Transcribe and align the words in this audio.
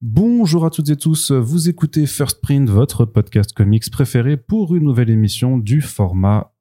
Bonjour 0.00 0.64
à 0.64 0.70
toutes 0.70 0.90
et 0.90 0.96
tous, 0.96 1.32
vous 1.32 1.68
écoutez 1.68 2.06
First 2.06 2.40
Print, 2.40 2.70
votre 2.70 3.04
podcast 3.04 3.52
comics 3.52 3.90
préféré 3.90 4.36
pour 4.36 4.76
une 4.76 4.84
nouvelle 4.84 5.10
émission 5.10 5.58
du 5.58 5.80
format 5.80 6.52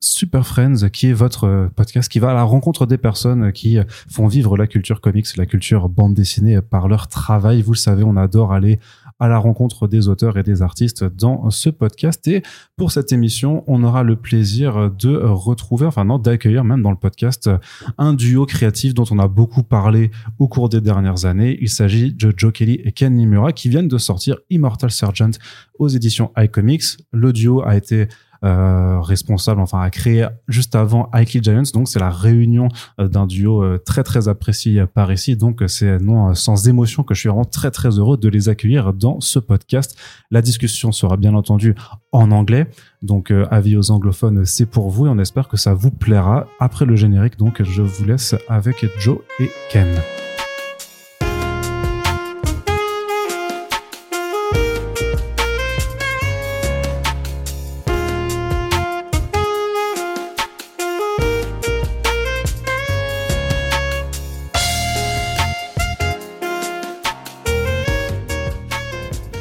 Super 0.00 0.46
Friends, 0.46 0.88
qui 0.90 1.08
est 1.08 1.12
votre 1.12 1.68
podcast 1.76 2.10
qui 2.10 2.20
va 2.20 2.30
à 2.30 2.34
la 2.34 2.42
rencontre 2.42 2.86
des 2.86 2.96
personnes 2.96 3.52
qui 3.52 3.78
font 4.10 4.28
vivre 4.28 4.56
la 4.56 4.66
culture 4.66 5.02
comics, 5.02 5.26
la 5.36 5.44
culture 5.44 5.90
bande 5.90 6.14
dessinée 6.14 6.62
par 6.62 6.88
leur 6.88 7.08
travail. 7.08 7.60
Vous 7.60 7.72
le 7.72 7.76
savez, 7.76 8.02
on 8.02 8.16
adore 8.16 8.54
aller 8.54 8.80
à 9.18 9.28
la 9.28 9.38
rencontre 9.38 9.88
des 9.88 10.08
auteurs 10.08 10.36
et 10.38 10.42
des 10.42 10.62
artistes 10.62 11.04
dans 11.04 11.50
ce 11.50 11.70
podcast. 11.70 12.26
Et 12.28 12.42
pour 12.76 12.92
cette 12.92 13.12
émission, 13.12 13.64
on 13.66 13.82
aura 13.82 14.02
le 14.02 14.16
plaisir 14.16 14.90
de 14.90 15.16
retrouver, 15.16 15.86
enfin 15.86 16.04
non, 16.04 16.18
d'accueillir 16.18 16.64
même 16.64 16.82
dans 16.82 16.90
le 16.90 16.96
podcast 16.96 17.50
un 17.98 18.14
duo 18.14 18.46
créatif 18.46 18.94
dont 18.94 19.04
on 19.10 19.18
a 19.18 19.28
beaucoup 19.28 19.62
parlé 19.62 20.10
au 20.38 20.48
cours 20.48 20.68
des 20.68 20.80
dernières 20.80 21.24
années. 21.24 21.58
Il 21.60 21.68
s'agit 21.68 22.12
de 22.12 22.32
Joe 22.36 22.52
Kelly 22.52 22.80
et 22.84 22.92
Ken 22.92 23.14
Nimura 23.14 23.52
qui 23.52 23.68
viennent 23.68 23.88
de 23.88 23.98
sortir 23.98 24.36
Immortal 24.50 24.90
Sergeant 24.90 25.30
aux 25.78 25.88
éditions 25.88 26.32
iComics. 26.36 26.98
Le 27.12 27.32
duo 27.32 27.62
a 27.62 27.76
été 27.76 28.08
euh, 28.44 29.00
responsable, 29.00 29.60
enfin 29.60 29.80
a 29.80 29.90
créé 29.90 30.26
juste 30.48 30.74
avant 30.74 31.10
I 31.14 31.24
Kill 31.24 31.42
Giants. 31.42 31.70
Donc 31.72 31.88
c'est 31.88 31.98
la 31.98 32.10
réunion 32.10 32.68
euh, 33.00 33.08
d'un 33.08 33.26
duo 33.26 33.62
euh, 33.62 33.78
très 33.78 34.02
très 34.02 34.28
apprécié 34.28 34.84
par 34.86 35.12
ici. 35.12 35.36
Donc 35.36 35.62
c'est 35.66 35.98
non 35.98 36.34
sans 36.34 36.68
émotion 36.68 37.02
que 37.02 37.14
je 37.14 37.20
suis 37.20 37.28
vraiment 37.28 37.44
très 37.44 37.70
très 37.70 37.90
heureux 37.90 38.16
de 38.16 38.28
les 38.28 38.48
accueillir 38.48 38.92
dans 38.92 39.20
ce 39.20 39.38
podcast. 39.38 39.96
La 40.30 40.42
discussion 40.42 40.92
sera 40.92 41.16
bien 41.16 41.34
entendu 41.34 41.74
en 42.12 42.30
anglais. 42.30 42.66
Donc 43.02 43.32
avis 43.50 43.76
aux 43.76 43.90
anglophones, 43.90 44.44
c'est 44.44 44.66
pour 44.66 44.90
vous 44.90 45.06
et 45.06 45.08
on 45.08 45.18
espère 45.18 45.48
que 45.48 45.56
ça 45.56 45.74
vous 45.74 45.90
plaira. 45.90 46.46
Après 46.60 46.84
le 46.84 46.96
générique, 46.96 47.38
donc 47.38 47.62
je 47.62 47.82
vous 47.82 48.04
laisse 48.04 48.34
avec 48.48 48.86
Joe 48.98 49.18
et 49.38 49.50
Ken. 49.70 49.86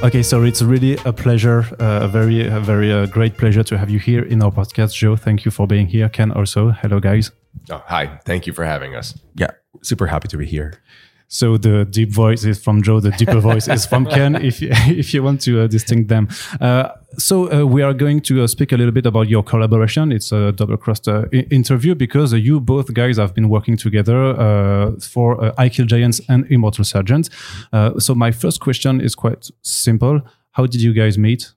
Okay, 0.06 0.22
so 0.22 0.44
it's 0.44 0.62
really 0.62 0.98
a 1.04 1.12
pleasure, 1.12 1.66
uh, 1.80 2.02
a 2.04 2.08
very, 2.08 2.46
a 2.46 2.60
very 2.60 2.94
uh, 2.94 3.08
great 3.08 3.38
pleasure 3.38 3.64
to 3.64 3.76
have 3.76 3.90
you 3.90 3.98
here 3.98 4.22
in 4.22 4.44
our 4.44 4.52
podcast, 4.52 4.94
Joe. 4.94 5.16
Thank 5.16 5.46
you 5.46 5.50
for 5.50 5.66
being 5.66 5.88
here. 5.88 6.10
Ken 6.10 6.32
also. 6.32 6.70
Hello, 6.70 7.00
guys. 7.00 7.32
Oh, 7.72 7.82
hi. 7.88 8.20
Thank 8.24 8.46
you 8.46 8.54
for 8.54 8.64
having 8.64 8.94
us. 8.94 9.18
Yeah, 9.34 9.50
super 9.82 10.06
happy 10.06 10.28
to 10.28 10.38
be 10.38 10.46
here. 10.46 10.80
So 11.28 11.58
the 11.58 11.86
deep 11.86 12.12
voice 12.12 12.44
is 12.44 12.64
from 12.64 12.82
Joe, 12.82 13.00
the 13.00 13.12
deeper 13.12 13.40
voice 13.40 13.68
is 13.68 13.86
from 13.86 14.06
Ken. 14.06 14.36
If 14.46 14.62
you, 14.62 14.70
if 14.98 15.14
you 15.14 15.24
want 15.24 15.42
to 15.42 15.62
uh, 15.62 15.68
distinct 15.68 16.08
them, 16.10 16.28
uh, 16.62 16.90
so 17.18 17.52
uh, 17.52 17.66
we 17.66 17.82
are 17.82 17.94
going 17.94 18.22
to 18.22 18.44
uh, 18.44 18.48
speak 18.48 18.72
a 18.72 18.78
little 18.78 18.92
bit 18.92 19.06
about 19.06 19.28
your 19.28 19.44
collaboration. 19.44 20.12
It's 20.12 20.32
a 20.32 20.52
double 20.52 20.78
crossed 20.78 21.08
uh, 21.08 21.26
interview 21.32 21.96
because 21.96 22.34
uh, 22.34 22.38
you 22.38 22.60
both 22.60 22.94
guys 22.94 23.18
have 23.18 23.34
been 23.34 23.50
working 23.50 23.78
together 23.78 24.36
for 25.00 25.54
I 25.58 25.70
Kill 25.70 25.86
Giants 25.86 26.22
and 26.30 26.46
Immortal 26.50 26.84
Sergeant. 26.84 27.30
so 27.98 28.16
my 28.16 28.32
first 28.32 28.60
question 28.60 29.02
is 29.02 29.16
quite 29.16 29.50
simple: 29.62 30.22
How 30.52 30.66
did 30.66 30.82
you 30.82 30.94
guys 30.94 31.18
meet? 31.18 31.54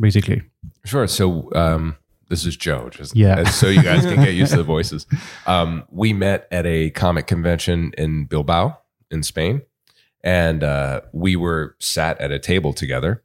basically, 0.00 0.42
sure. 0.84 1.06
So. 1.06 1.50
Um 1.54 1.96
this 2.28 2.44
is 2.44 2.56
Joe, 2.56 2.90
just 2.90 3.16
yeah. 3.16 3.44
so 3.44 3.68
you 3.68 3.82
guys 3.82 4.04
can 4.04 4.16
get 4.16 4.34
used 4.34 4.52
to 4.52 4.58
the 4.58 4.62
voices. 4.64 5.06
Um, 5.46 5.84
we 5.90 6.12
met 6.12 6.46
at 6.50 6.66
a 6.66 6.90
comic 6.90 7.26
convention 7.26 7.92
in 7.96 8.26
Bilbao, 8.26 8.78
in 9.10 9.22
Spain, 9.22 9.62
and 10.22 10.62
uh, 10.62 11.02
we 11.12 11.36
were 11.36 11.76
sat 11.78 12.20
at 12.20 12.30
a 12.30 12.38
table 12.38 12.72
together. 12.72 13.22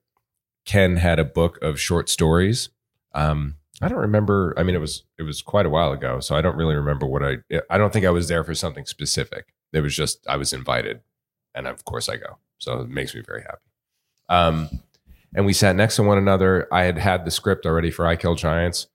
Ken 0.66 0.98
had 0.98 1.20
a 1.20 1.26
book 1.26 1.62
of 1.62 1.80
short 1.80 2.08
stories. 2.08 2.70
Um, 3.14 3.58
I 3.82 3.90
don't 3.90 4.00
remember. 4.00 4.54
I 4.58 4.64
mean, 4.64 4.76
it 4.76 4.80
was 4.80 5.04
it 5.17 5.23
was 5.23 5.42
quite 5.42 5.66
a 5.66 5.70
while 5.70 5.92
ago, 5.92 6.22
so 6.22 6.36
I 6.36 6.42
don't 6.42 6.56
really 6.56 6.76
remember 6.76 7.06
what 7.06 7.23
I. 7.23 7.38
I 7.70 7.77
don't 7.77 7.92
think 7.92 8.06
I 8.06 8.11
was 8.11 8.30
there 8.30 8.44
for 8.44 8.56
something 8.56 8.86
specific. 8.86 9.54
It 9.73 9.82
was 9.82 9.95
just 9.95 10.26
I 10.27 10.38
was 10.38 10.54
invited, 10.54 11.02
and 11.54 11.67
of 11.67 11.83
course 11.83 12.08
I 12.08 12.16
go. 12.16 12.38
So 12.60 12.80
it 12.80 12.89
makes 12.89 13.14
me 13.14 13.22
very 13.22 13.42
happy. 13.42 13.60
Um, 14.30 14.70
and 15.36 15.45
we 15.45 15.52
sat 15.52 15.76
next 15.76 15.98
to 15.98 16.04
one 16.04 16.17
another. 16.17 16.67
I 16.72 16.83
had 16.83 16.98
had 16.98 17.26
the 17.26 17.32
script 17.32 17.66
already 17.66 17.92
for 17.92 18.08
I 18.08 18.16
Kill 18.16 18.36
Giants 18.36 18.88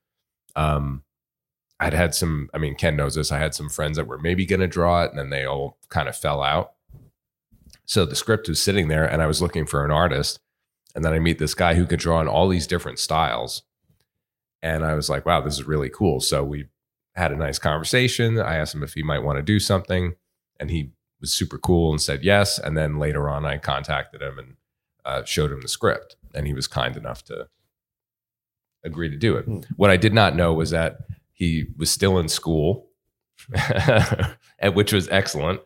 um, 0.57 1.03
I'd 1.81 1.95
had 1.95 2.15
some, 2.15 2.51
I 2.53 2.59
mean, 2.59 2.75
Ken 2.75 2.97
knows 2.97 3.15
this. 3.15 3.31
I 3.31 3.39
had 3.39 3.55
some 3.55 3.69
friends 3.69 3.97
that 3.97 4.07
were 4.07 4.19
maybe 4.19 4.45
going 4.47 4.61
to 4.61 4.67
draw 4.67 5.05
it 5.05 5.11
and 5.11 5.19
then 5.19 5.31
they 5.31 5.45
all 5.45 5.79
kind 5.89 6.09
of 6.09 6.17
fell 6.17 6.43
out. 6.43 6.73
So 7.87 8.05
the 8.05 8.17
script 8.17 8.49
was 8.49 8.61
sitting 8.61 8.89
there 8.89 9.05
and 9.05 9.23
I 9.23 9.27
was 9.27 9.41
looking 9.41 9.65
for 9.65 9.85
an 9.85 9.91
artist. 9.91 10.41
And 10.95 11.05
then 11.05 11.13
I 11.13 11.19
meet 11.21 11.39
this 11.39 11.55
guy 11.55 11.75
who 11.75 11.87
could 11.87 12.01
draw 12.01 12.21
in 12.21 12.29
all 12.29 12.49
these 12.49 12.67
different 12.67 12.99
styles. 12.99 13.63
And 14.63 14.85
I 14.85 14.95
was 14.95 15.09
like, 15.09 15.25
wow, 15.25 15.41
this 15.41 15.55
is 15.55 15.67
really 15.67 15.89
cool. 15.89 16.21
So 16.21 16.43
we 16.43 16.67
had 17.15 17.31
a 17.31 17.37
nice 17.37 17.59
conversation. 17.59 18.41
I 18.41 18.57
asked 18.57 18.75
him 18.75 18.83
if 18.83 18.95
he 18.95 19.03
might 19.03 19.23
want 19.23 19.37
to 19.37 19.43
do 19.43 19.61
something. 19.61 20.17
And 20.59 20.71
he 20.71 20.91
was 21.21 21.33
super 21.33 21.59
cool 21.59 21.93
and 21.93 22.01
said 22.01 22.25
yes. 22.25 22.59
And 22.59 22.77
then 22.77 22.99
later 22.99 23.29
on, 23.29 23.47
I 23.47 23.59
contacted 23.59 24.21
him 24.21 24.39
and 24.39 24.57
uh, 25.05 25.25
showed 25.25 25.53
him 25.53 25.61
the 25.61 25.69
script. 25.69 26.17
And 26.35 26.47
he 26.47 26.53
was 26.53 26.67
kind 26.67 26.97
enough 26.97 27.25
to 27.27 27.49
agree 28.85 29.11
to 29.11 29.17
do 29.17 29.37
it. 29.37 29.49
Mm. 29.49 29.65
What 29.77 29.91
I 29.91 29.97
did 29.97 30.13
not 30.13 30.37
know 30.37 30.53
was 30.53 30.71
that 30.71 30.99
he 31.33 31.67
was 31.77 31.91
still 31.91 32.19
in 32.19 32.29
school, 32.29 32.89
which 34.73 34.93
was 34.93 35.09
excellent. 35.11 35.61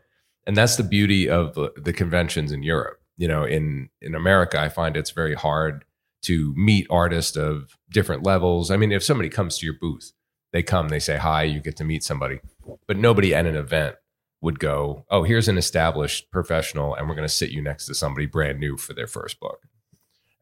And 0.46 0.56
that's 0.56 0.76
the 0.76 0.82
beauty 0.82 1.28
of 1.28 1.54
the 1.54 1.92
conventions 1.92 2.52
in 2.52 2.62
Europe. 2.62 3.00
You 3.16 3.28
know, 3.28 3.44
in 3.44 3.88
in 4.00 4.14
America, 4.14 4.60
I 4.60 4.68
find 4.68 4.96
it's 4.96 5.10
very 5.10 5.34
hard 5.34 5.84
to 6.22 6.54
meet 6.56 6.86
artists 6.90 7.36
of 7.36 7.76
different 7.90 8.24
levels. 8.24 8.70
I 8.70 8.76
mean, 8.76 8.92
if 8.92 9.02
somebody 9.02 9.28
comes 9.28 9.58
to 9.58 9.66
your 9.66 9.76
booth, 9.80 10.12
they 10.52 10.62
come, 10.62 10.88
they 10.88 10.98
say 10.98 11.16
hi, 11.16 11.44
you 11.44 11.60
get 11.60 11.76
to 11.76 11.84
meet 11.84 12.02
somebody, 12.04 12.40
but 12.86 12.96
nobody 12.96 13.34
at 13.34 13.46
an 13.46 13.56
event 13.56 13.96
would 14.40 14.58
go, 14.58 15.04
"Oh, 15.10 15.22
here's 15.22 15.48
an 15.48 15.58
established 15.58 16.30
professional, 16.30 16.94
and 16.94 17.08
we're 17.08 17.14
going 17.14 17.28
to 17.28 17.34
sit 17.34 17.50
you 17.50 17.62
next 17.62 17.86
to 17.86 17.94
somebody 17.94 18.26
brand 18.26 18.58
new 18.58 18.76
for 18.76 18.92
their 18.94 19.06
first 19.06 19.40
book." 19.40 19.60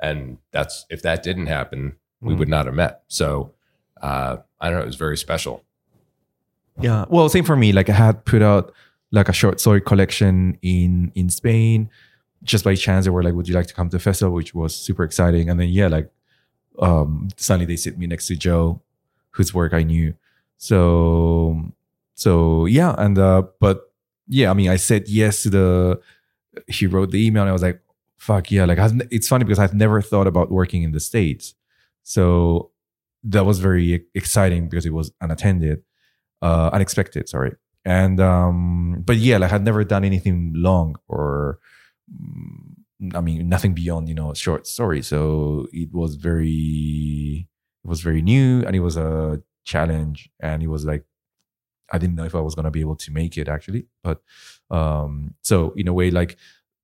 And 0.01 0.39
that's 0.53 0.87
if 0.89 1.03
that 1.03 1.23
didn't 1.23 1.47
happen, 1.47 1.97
we 2.21 2.35
would 2.35 2.49
not 2.49 2.67
have 2.67 2.75
met. 2.75 3.03
So 3.09 3.53
uh, 4.01 4.39
I 4.61 4.69
don't 4.69 4.79
know. 4.79 4.83
It 4.83 4.87
was 4.87 4.97
very 4.97 5.17
special. 5.17 5.65
Yeah. 6.81 7.05
Well, 7.09 7.29
same 7.29 7.45
for 7.45 7.57
me. 7.57 7.73
Like 7.73 7.89
I 7.89 7.95
had 7.95 8.25
put 8.25 8.43
out 8.43 8.73
like 9.11 9.29
a 9.29 9.33
short 9.33 9.61
story 9.61 9.81
collection 9.81 10.59
in 10.63 11.13
in 11.15 11.31
Spain. 11.31 11.91
Just 12.43 12.65
by 12.65 12.75
chance, 12.75 13.05
they 13.05 13.11
were 13.11 13.23
like, 13.23 13.35
"Would 13.35 13.49
you 13.49 13.55
like 13.55 13.67
to 13.67 13.75
come 13.75 13.91
to 13.91 13.97
the 13.97 14.03
festival?" 14.03 14.35
Which 14.35 14.55
was 14.55 14.75
super 14.75 15.05
exciting. 15.05 15.51
And 15.51 15.61
then 15.61 15.69
yeah, 15.69 15.89
like 15.89 16.11
um, 16.79 17.29
suddenly 17.37 17.67
they 17.67 17.77
sit 17.77 17.99
me 17.99 18.07
next 18.07 18.29
to 18.29 18.37
Joe, 18.37 18.81
whose 19.33 19.53
work 19.53 19.75
I 19.75 19.83
knew. 19.83 20.15
So 20.57 21.73
so 22.15 22.67
yeah, 22.67 22.95
and 22.99 23.19
uh, 23.19 23.43
but 23.61 23.93
yeah, 24.27 24.51
I 24.51 24.55
mean, 24.55 24.71
I 24.71 24.77
said 24.77 25.09
yes 25.09 25.43
to 25.43 25.51
the. 25.51 26.01
He 26.67 26.87
wrote 26.87 27.11
the 27.11 27.25
email, 27.25 27.43
and 27.43 27.51
I 27.51 27.53
was 27.53 27.63
like, 27.63 27.81
"Fuck 28.17 28.51
yeah!" 28.51 28.65
Like 28.65 28.79
it's 29.11 29.29
funny 29.29 29.45
because 29.45 29.59
I've 29.59 29.75
never 29.75 30.01
thought 30.01 30.27
about 30.27 30.51
working 30.51 30.83
in 30.83 30.93
the 30.93 31.01
states. 31.01 31.55
So 32.11 32.73
that 33.23 33.47
was 33.47 33.61
very 33.61 34.05
exciting 34.17 34.69
because 34.69 34.85
it 34.85 34.93
was 34.93 35.13
unattended, 35.21 35.85
uh, 36.43 36.69
unexpected. 36.73 37.29
Sorry, 37.29 37.53
and 37.85 38.19
um, 38.19 39.03
but 39.07 39.17
yeah, 39.19 39.37
like 39.37 39.51
I 39.51 39.53
had 39.53 39.65
never 39.65 39.85
done 39.85 40.05
anything 40.05 40.53
long 40.57 40.97
or. 41.07 41.61
Mm, 42.11 43.15
I 43.15 43.21
mean, 43.23 43.49
nothing 43.49 43.75
beyond 43.75 44.09
you 44.09 44.17
know 44.17 44.35
short 44.35 44.67
story. 44.67 45.03
So 45.03 45.69
it 45.73 45.91
was 45.93 46.17
very, 46.17 47.49
it 47.85 47.89
was 47.89 48.01
very 48.03 48.23
new, 48.23 48.63
and 48.67 48.75
it 48.75 48.81
was 48.81 48.97
a 48.97 49.41
challenge, 49.65 50.29
and 50.41 50.65
it 50.65 50.67
was 50.67 50.85
like 50.85 51.05
I 51.93 51.99
didn't 51.99 52.17
know 52.17 52.25
if 52.25 52.35
I 52.35 52.41
was 52.41 52.57
gonna 52.57 52.73
be 52.73 52.81
able 52.81 52.97
to 52.97 53.13
make 53.13 53.39
it 53.39 53.49
actually. 53.49 53.87
But 54.03 54.21
um, 54.69 55.35
so 55.43 55.73
in 55.77 55.87
a 55.87 55.93
way, 55.93 56.11
like 56.11 56.37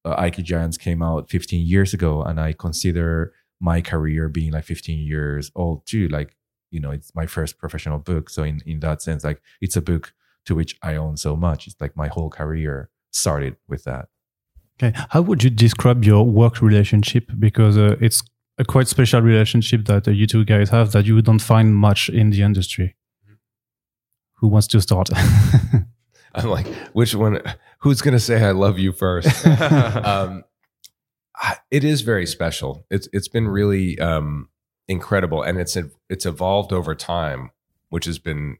uh, 0.05 0.15
I 0.17 0.31
Kill 0.31 0.45
Giants 0.45 0.79
came 0.79 1.03
out 1.03 1.29
15 1.29 1.67
years 1.67 1.93
ago, 1.93 2.23
and 2.23 2.41
I 2.41 2.53
consider 2.53 3.33
my 3.61 3.81
career 3.81 4.29
being 4.29 4.53
like 4.53 4.65
15 4.65 4.99
years 4.99 5.51
old 5.55 5.87
too 5.87 6.09
like 6.09 6.37
you 6.71 6.81
know 6.81 6.91
it's 6.91 7.15
my 7.15 7.27
first 7.27 7.59
professional 7.59 7.99
book. 7.99 8.31
So 8.31 8.43
in 8.43 8.61
in 8.67 8.81
that 8.81 9.03
sense 9.03 9.25
like 9.25 9.41
it's 9.61 9.77
a 9.77 9.83
book 9.83 10.13
to 10.45 10.55
which 10.55 10.79
i 10.83 10.95
own 10.97 11.17
so 11.17 11.37
much. 11.37 11.67
It's 11.67 11.77
like 11.81 11.97
my 11.97 12.09
whole 12.09 12.31
career 12.31 12.91
started 13.13 13.57
with 13.69 13.85
that. 13.85 14.09
Okay. 14.83 14.97
How 15.11 15.23
would 15.23 15.43
you 15.43 15.51
describe 15.51 16.05
your 16.05 16.25
work 16.25 16.61
relationship? 16.61 17.31
Because 17.39 17.79
uh, 17.79 17.97
it's 18.01 18.23
a 18.59 18.65
quite 18.65 18.89
special 18.89 19.23
relationship 19.23 19.87
that 19.87 20.07
uh, 20.07 20.11
you 20.11 20.27
two 20.27 20.45
guys 20.45 20.69
have 20.71 20.93
that 20.93 21.07
you 21.07 21.21
don't 21.23 21.41
find 21.41 21.75
much 21.75 22.09
in 22.09 22.31
the 22.31 22.43
industry. 22.43 22.95
Who 24.35 24.49
wants 24.49 24.67
to 24.69 24.81
start? 24.81 25.09
I'm 26.35 26.51
like 26.51 26.67
which 26.93 27.15
one 27.15 27.41
who's 27.79 28.03
going 28.03 28.13
to 28.13 28.21
say 28.21 28.45
i 28.45 28.51
love 28.51 28.79
you 28.79 28.93
first? 28.93 29.47
Um, 29.47 30.45
it 31.71 31.85
is 31.85 32.01
very 32.03 32.27
special. 32.27 32.87
It's 32.91 33.09
it's 33.13 33.29
been 33.29 33.49
really 33.49 33.99
um, 33.99 34.49
incredible, 34.89 35.43
and 35.43 35.59
it's 35.59 35.77
it's 36.09 36.27
evolved 36.27 36.73
over 36.73 36.95
time, 36.95 37.51
which 37.89 38.05
has 38.07 38.19
been 38.19 38.59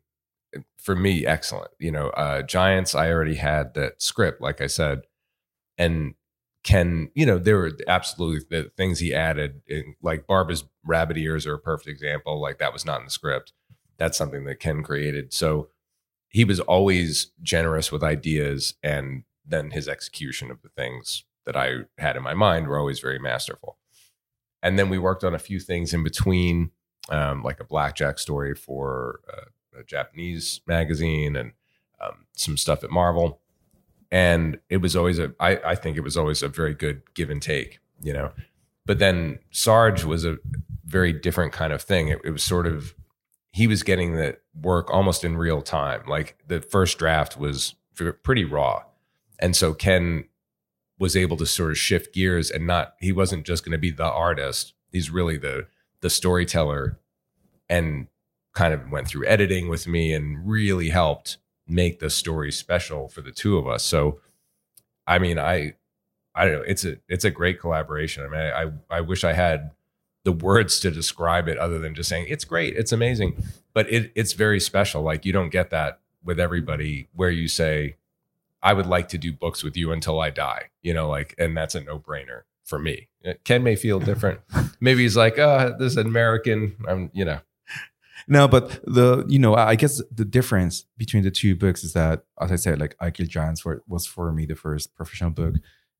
for 0.79 0.95
me 0.95 1.27
excellent. 1.27 1.71
You 1.79 1.91
know, 1.91 2.09
uh, 2.11 2.43
Giants. 2.43 2.95
I 2.95 3.11
already 3.11 3.37
had 3.37 3.75
that 3.75 4.03
script, 4.03 4.41
like 4.41 4.61
I 4.61 4.67
said, 4.67 5.03
and 5.79 6.15
Ken, 6.65 7.11
you 7.15 7.25
know, 7.25 7.39
there 7.39 7.57
were 7.57 7.73
absolutely 7.87 8.45
the 8.51 8.71
things 8.77 8.99
he 8.99 9.15
added, 9.15 9.63
in, 9.69 9.95
like 10.03 10.27
Barbara's 10.27 10.65
rabbit 10.85 11.17
ears 11.17 11.47
are 11.47 11.55
a 11.55 11.59
perfect 11.61 11.89
example. 11.89 12.41
Like 12.41 12.59
that 12.59 12.73
was 12.73 12.85
not 12.85 12.99
in 13.01 13.07
the 13.07 13.11
script. 13.11 13.53
That's 13.99 14.19
something 14.19 14.45
that 14.45 14.61
Ken 14.61 14.83
created. 14.83 15.33
So 15.33 15.69
he 16.29 16.45
was 16.45 16.61
always 16.61 17.31
generous 17.41 17.91
with 17.93 18.03
ideas, 18.03 18.75
and 18.83 19.23
then 19.47 19.71
his 19.71 19.89
execution 19.89 20.51
of 20.51 20.61
the 20.63 20.69
things 20.69 21.25
that 21.47 21.57
I 21.57 21.87
had 21.97 22.17
in 22.17 22.23
my 22.23 22.35
mind 22.35 22.67
were 22.67 22.79
always 22.79 23.01
very 23.01 23.19
masterful. 23.19 23.79
And 24.63 24.79
then 24.79 24.89
we 24.91 24.99
worked 24.99 25.25
on 25.25 25.35
a 25.35 25.39
few 25.39 25.61
things 25.61 25.95
in 25.95 26.03
between, 26.03 26.71
um, 27.09 27.43
like 27.43 27.61
a 27.61 27.65
blackjack 27.65 28.19
story 28.19 28.55
for 28.55 29.21
uh, 29.33 29.81
a 29.81 29.85
Japanese 29.85 30.61
magazine 30.67 31.37
and 31.37 31.53
um, 32.01 32.27
some 32.35 32.57
stuff 32.57 32.83
at 32.83 32.91
Marvel. 32.91 33.41
And 34.11 34.59
it 34.69 34.79
was 34.79 34.97
always 34.97 35.19
a, 35.19 35.33
I, 35.41 35.57
I 35.65 35.75
think 35.75 35.97
it 35.97 36.03
was 36.03 36.17
always 36.17 36.43
a 36.43 36.49
very 36.49 36.75
good 36.75 37.03
give 37.15 37.31
and 37.31 37.41
take, 37.41 37.79
you 38.03 38.13
know. 38.13 38.33
But 38.85 38.99
then 38.99 39.39
Sarge 39.51 40.05
was 40.05 40.25
a 40.25 40.39
very 40.85 41.13
different 41.13 41.53
kind 41.53 41.73
of 41.73 41.83
thing. 41.83 42.09
It, 42.09 42.21
it 42.25 42.31
was 42.31 42.43
sort 42.43 42.67
of, 42.67 42.95
he 43.53 43.67
was 43.67 43.83
getting 43.83 44.17
the 44.17 44.37
work 44.61 44.91
almost 44.91 45.25
in 45.25 45.37
real 45.37 45.63
time. 45.63 46.03
Like 46.07 46.37
the 46.47 46.61
first 46.61 46.99
draft 46.99 47.37
was 47.37 47.75
pretty 48.23 48.45
raw. 48.45 48.83
And 49.39 49.57
so 49.57 49.75
Ken 49.75 50.25
was 50.99 51.17
able 51.17 51.37
to 51.37 51.47
sort 51.47 51.71
of 51.71 51.79
shift 51.79 52.15
gears 52.15 52.51
and 52.51 52.67
not 52.67 52.95
he 53.01 53.13
wasn't 53.13 53.47
just 53.47 53.65
going 53.65 53.73
to 53.73 53.79
be 53.79 53.91
the 53.91 54.05
artist. 54.05 54.75
He's 54.91 55.11
really 55.11 55.37
the 55.37 55.67
the 56.01 56.11
storyteller 56.11 56.99
and 57.69 58.07
kind 58.55 58.73
of 58.73 58.91
went 58.91 59.09
through 59.09 59.27
editing 59.27 59.69
with 59.69 59.87
me 59.87 60.13
and 60.15 60.49
really 60.49 60.89
helped 60.89 61.39
make 61.67 61.99
the 61.99 62.09
story 62.09 62.51
special 62.51 63.09
for 63.09 63.21
the 63.21 63.33
two 63.33 63.59
of 63.59 63.67
us. 63.67 63.83
So 63.85 64.21
i 65.07 65.19
mean 65.19 65.39
i 65.39 65.75
i 66.35 66.45
don't 66.45 66.55
know 66.55 66.65
it's 66.67 66.85
a 66.85 66.97
it's 67.09 67.25
a 67.25 67.31
great 67.31 67.61
collaboration. 67.61 68.25
I 68.25 68.29
mean 68.29 68.41
i 68.91 68.97
i 68.97 69.01
wish 69.01 69.25
i 69.25 69.33
had 69.33 69.73
the 70.25 70.33
words 70.33 70.81
to 70.81 70.91
describe 70.91 71.47
it 71.47 71.59
other 71.59 71.79
than 71.79 71.95
just 71.95 72.09
saying 72.09 72.27
it's 72.29 72.45
great 72.45 72.77
it's 72.77 72.93
amazing. 72.93 73.43
But 73.75 73.91
it 73.93 74.13
it's 74.15 74.33
very 74.33 74.61
special. 74.61 75.03
Like 75.03 75.27
you 75.27 75.33
don't 75.33 75.51
get 75.51 75.71
that 75.71 76.01
with 76.25 76.41
everybody 76.41 77.09
where 77.15 77.31
you 77.31 77.49
say 77.49 77.97
I 78.63 78.73
would 78.73 78.87
like 78.87 79.09
to 79.09 79.19
do 79.19 79.33
books 79.33 79.63
with 79.63 79.77
you 79.77 79.93
until 79.93 80.21
I 80.21 80.31
die, 80.31 80.71
you 80.83 80.95
know, 80.95 81.09
like, 81.09 81.35
and 81.39 81.57
that's 81.57 81.75
a 81.75 81.81
no 81.81 81.99
brainer 81.99 82.43
for 82.65 82.79
me. 82.79 83.09
Uh, 83.27 83.35
Ken 83.45 83.63
may 83.63 83.77
feel 83.77 84.01
different. 84.01 84.41
Maybe 84.81 85.03
he's 85.03 85.17
like, 85.17 85.39
oh, 85.39 85.75
this 85.79 85.93
is 85.93 85.99
American. 85.99 86.77
I'm, 86.89 87.11
you 87.13 87.25
know. 87.25 87.41
No, 88.29 88.49
but 88.49 88.81
the, 88.85 89.25
you 89.29 89.39
know, 89.39 89.55
I 89.55 89.77
guess 89.77 90.03
the 90.11 90.25
difference 90.25 90.85
between 90.97 91.23
the 91.23 91.31
two 91.31 91.55
books 91.55 91.85
is 91.85 91.93
that, 91.93 92.25
as 92.41 92.51
I 92.51 92.57
said, 92.57 92.81
like 92.81 92.97
I 92.99 93.11
Kill 93.11 93.27
Giants 93.27 93.61
for, 93.61 93.83
was 93.87 94.07
for 94.07 94.33
me 94.33 94.47
the 94.47 94.57
first 94.57 94.97
professional 94.97 95.31
book. 95.31 95.55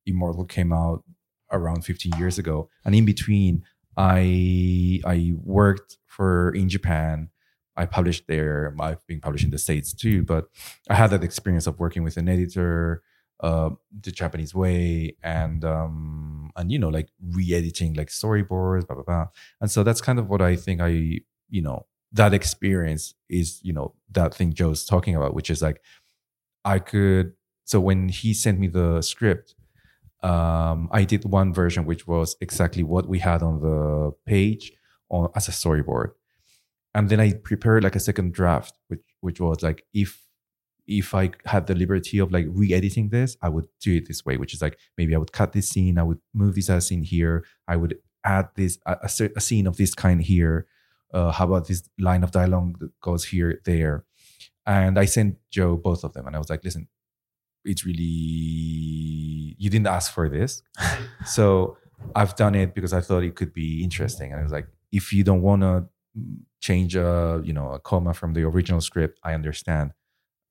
Immortal 0.05 0.45
came 0.45 0.73
out 0.73 1.03
around 1.51 1.85
15 1.85 2.13
years 2.17 2.37
ago. 2.37 2.69
And 2.83 2.93
in 2.95 3.05
between, 3.05 3.63
I 3.95 5.01
I 5.05 5.33
worked 5.43 5.97
for 6.05 6.51
in 6.51 6.69
Japan 6.69 7.29
I 7.77 7.85
published 7.85 8.27
there. 8.27 8.75
I've 8.79 9.05
been 9.07 9.21
published 9.21 9.45
in 9.45 9.51
the 9.51 9.57
States 9.57 9.93
too, 9.93 10.23
but 10.23 10.49
I 10.89 10.95
had 10.95 11.11
that 11.11 11.23
experience 11.23 11.67
of 11.67 11.79
working 11.79 12.03
with 12.03 12.17
an 12.17 12.27
editor, 12.27 13.03
uh, 13.39 13.69
the 14.01 14.11
Japanese 14.11 14.55
way, 14.55 15.15
and 15.23 15.63
um, 15.63 16.51
and 16.55 16.71
you 16.71 16.79
know, 16.79 16.89
like 16.89 17.09
re-editing 17.21 17.93
like 17.93 18.07
storyboards, 18.07 18.87
blah 18.87 18.95
blah 18.95 19.03
blah. 19.03 19.27
And 19.61 19.69
so 19.69 19.83
that's 19.83 20.01
kind 20.01 20.19
of 20.19 20.27
what 20.27 20.41
I 20.41 20.55
think 20.55 20.81
I, 20.81 21.21
you 21.49 21.61
know, 21.61 21.85
that 22.11 22.33
experience 22.33 23.13
is, 23.29 23.59
you 23.63 23.73
know, 23.73 23.93
that 24.11 24.33
thing 24.33 24.53
Joe's 24.53 24.83
talking 24.83 25.15
about, 25.15 25.35
which 25.35 25.49
is 25.49 25.61
like 25.61 25.81
I 26.65 26.79
could. 26.79 27.33
So 27.65 27.79
when 27.79 28.09
he 28.09 28.33
sent 28.33 28.59
me 28.59 28.67
the 28.67 29.01
script, 29.01 29.53
um, 30.23 30.89
I 30.91 31.03
did 31.03 31.25
one 31.25 31.53
version 31.53 31.85
which 31.85 32.07
was 32.07 32.35
exactly 32.41 32.81
what 32.81 33.07
we 33.07 33.19
had 33.19 33.43
on 33.43 33.61
the 33.61 34.13
page 34.25 34.71
on, 35.09 35.29
as 35.35 35.47
a 35.47 35.51
storyboard 35.51 36.11
and 36.97 37.09
then 37.09 37.19
I 37.19 37.33
prepared 37.33 37.83
like 37.83 37.95
a 37.95 37.99
second 37.99 38.33
draft, 38.33 38.73
which 38.87 39.03
which 39.21 39.39
was 39.39 39.61
like 39.61 39.85
if 39.93 40.23
if 40.87 41.13
I 41.13 41.29
had 41.45 41.67
the 41.67 41.75
liberty 41.75 42.17
of 42.17 42.31
like 42.31 42.47
re-editing 42.49 43.09
this, 43.09 43.37
I 43.39 43.49
would 43.49 43.67
do 43.79 43.97
it 43.97 44.07
this 44.07 44.25
way, 44.25 44.37
which 44.37 44.55
is 44.55 44.63
like 44.63 44.79
maybe 44.97 45.13
I 45.13 45.19
would 45.19 45.31
cut 45.31 45.53
this 45.53 45.69
scene, 45.69 45.99
I 45.99 46.03
would 46.03 46.19
move 46.33 46.55
this 46.55 46.71
as 46.71 46.87
scene 46.87 47.03
here, 47.03 47.45
I 47.67 47.75
would 47.75 47.99
add 48.23 48.49
this 48.55 48.79
a, 48.87 48.97
a, 49.35 49.39
scene 49.39 49.67
of 49.67 49.77
this 49.77 49.93
kind 49.93 50.23
here. 50.23 50.65
Uh, 51.13 51.31
how 51.31 51.45
about 51.45 51.67
this 51.67 51.87
line 51.99 52.23
of 52.23 52.31
dialogue 52.31 52.79
that 52.79 52.99
goes 52.99 53.25
here 53.25 53.61
there? 53.65 54.05
And 54.65 54.97
I 54.97 55.05
sent 55.05 55.37
Joe 55.51 55.77
both 55.77 56.03
of 56.03 56.13
them, 56.13 56.25
and 56.25 56.35
I 56.35 56.39
was 56.39 56.49
like, 56.49 56.63
listen, 56.63 56.87
it's 57.63 57.85
really 57.85 58.03
you 59.59 59.69
didn't 59.69 59.87
ask 59.87 60.11
for 60.11 60.29
this, 60.29 60.63
so 61.27 61.77
I've 62.15 62.35
done 62.35 62.55
it 62.55 62.73
because 62.73 62.91
I 62.91 63.01
thought 63.01 63.23
it 63.23 63.35
could 63.35 63.53
be 63.53 63.83
interesting. 63.83 64.31
And 64.31 64.39
I 64.39 64.43
was 64.43 64.51
like, 64.51 64.67
if 64.91 65.13
you 65.13 65.23
don't 65.23 65.43
want 65.43 65.61
to 65.61 65.87
change 66.59 66.95
a 66.95 67.41
you 67.43 67.53
know 67.53 67.71
a 67.71 67.79
comma 67.79 68.13
from 68.13 68.33
the 68.33 68.43
original 68.43 68.81
script 68.81 69.19
i 69.23 69.33
understand 69.33 69.91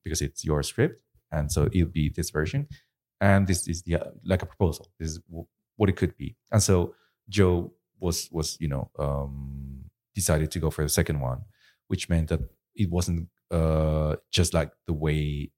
because 0.05 0.23
it's 0.23 0.45
your 0.45 0.63
script 0.63 1.03
and 1.33 1.51
so 1.51 1.69
it'll 1.73 1.89
be 1.89 2.09
this 2.09 2.31
version. 2.31 2.69
And 3.21 3.47
this 3.47 3.67
is 3.67 3.83
the 3.83 3.99
like 4.25 4.43
a 4.43 4.47
proposal. 4.47 4.91
This 4.99 5.13
is 5.13 5.21
what 5.77 5.89
it 5.89 5.97
could 5.97 6.17
be. 6.17 6.37
And 6.53 6.63
so 6.63 6.95
joe 7.29 7.73
was 7.99 8.29
was 8.31 8.57
you 8.61 8.69
know 8.69 8.89
um 9.01 9.83
decided 10.15 10.49
to 10.49 10.61
go 10.61 10.71
for 10.71 10.83
the 10.83 10.89
second 10.89 11.19
one 11.19 11.41
which 11.89 12.09
meant 12.09 12.29
that 12.29 12.39
it 12.77 12.89
wasn't 12.89 13.29
uh 13.51 14.15
just 14.31 14.55
like 14.55 14.71
the 14.87 14.93
way 14.93 15.51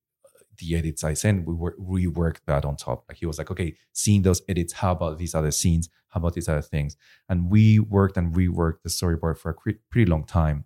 the 0.58 0.76
edits 0.76 1.04
I 1.04 1.14
sent, 1.14 1.46
we 1.46 1.54
were, 1.54 1.76
reworked 1.80 2.40
that 2.46 2.64
on 2.64 2.76
top. 2.76 3.04
Like 3.08 3.18
he 3.18 3.26
was 3.26 3.38
like, 3.38 3.50
okay, 3.50 3.74
seeing 3.92 4.22
those 4.22 4.42
edits, 4.48 4.72
how 4.72 4.92
about 4.92 5.18
these 5.18 5.34
other 5.34 5.50
scenes? 5.50 5.88
How 6.08 6.18
about 6.18 6.34
these 6.34 6.48
other 6.48 6.62
things? 6.62 6.96
And 7.28 7.50
we 7.50 7.78
worked 7.78 8.16
and 8.16 8.34
reworked 8.34 8.82
the 8.82 8.88
storyboard 8.88 9.38
for 9.38 9.50
a 9.50 9.72
pretty 9.90 10.10
long 10.10 10.24
time. 10.24 10.64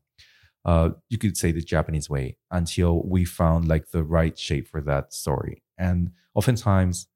Uh, 0.65 0.91
you 1.09 1.19
could 1.19 1.37
say 1.37 1.51
the 1.51 1.61
Japanese 1.61 2.09
way 2.09 2.37
until 2.51 3.03
we 3.03 3.25
found 3.25 3.67
like 3.67 3.91
the 3.91 4.05
right 4.05 4.39
shape 4.39 4.69
for 4.69 4.81
that 4.81 5.13
story. 5.13 5.63
And 5.77 6.13
oftentimes, 6.35 7.09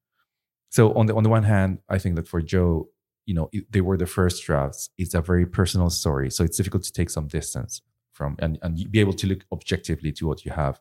so 0.70 0.92
on 0.94 1.06
the 1.06 1.14
on 1.14 1.22
the 1.22 1.28
one 1.28 1.44
hand, 1.44 1.78
I 1.88 1.98
think 1.98 2.16
that 2.16 2.26
for 2.26 2.42
Joe, 2.42 2.88
you 3.24 3.34
know, 3.34 3.48
it, 3.52 3.70
they 3.70 3.80
were 3.80 3.96
the 3.96 4.06
first 4.06 4.44
drafts. 4.44 4.90
It's 4.98 5.14
a 5.14 5.20
very 5.20 5.46
personal 5.46 5.90
story, 5.90 6.28
so 6.30 6.42
it's 6.42 6.56
difficult 6.56 6.82
to 6.84 6.92
take 6.92 7.08
some 7.08 7.28
distance 7.28 7.82
from 8.12 8.34
and 8.40 8.58
and 8.62 8.90
be 8.90 8.98
able 8.98 9.12
to 9.12 9.26
look 9.28 9.44
objectively 9.52 10.10
to 10.10 10.26
what 10.26 10.44
you 10.44 10.50
have 10.50 10.80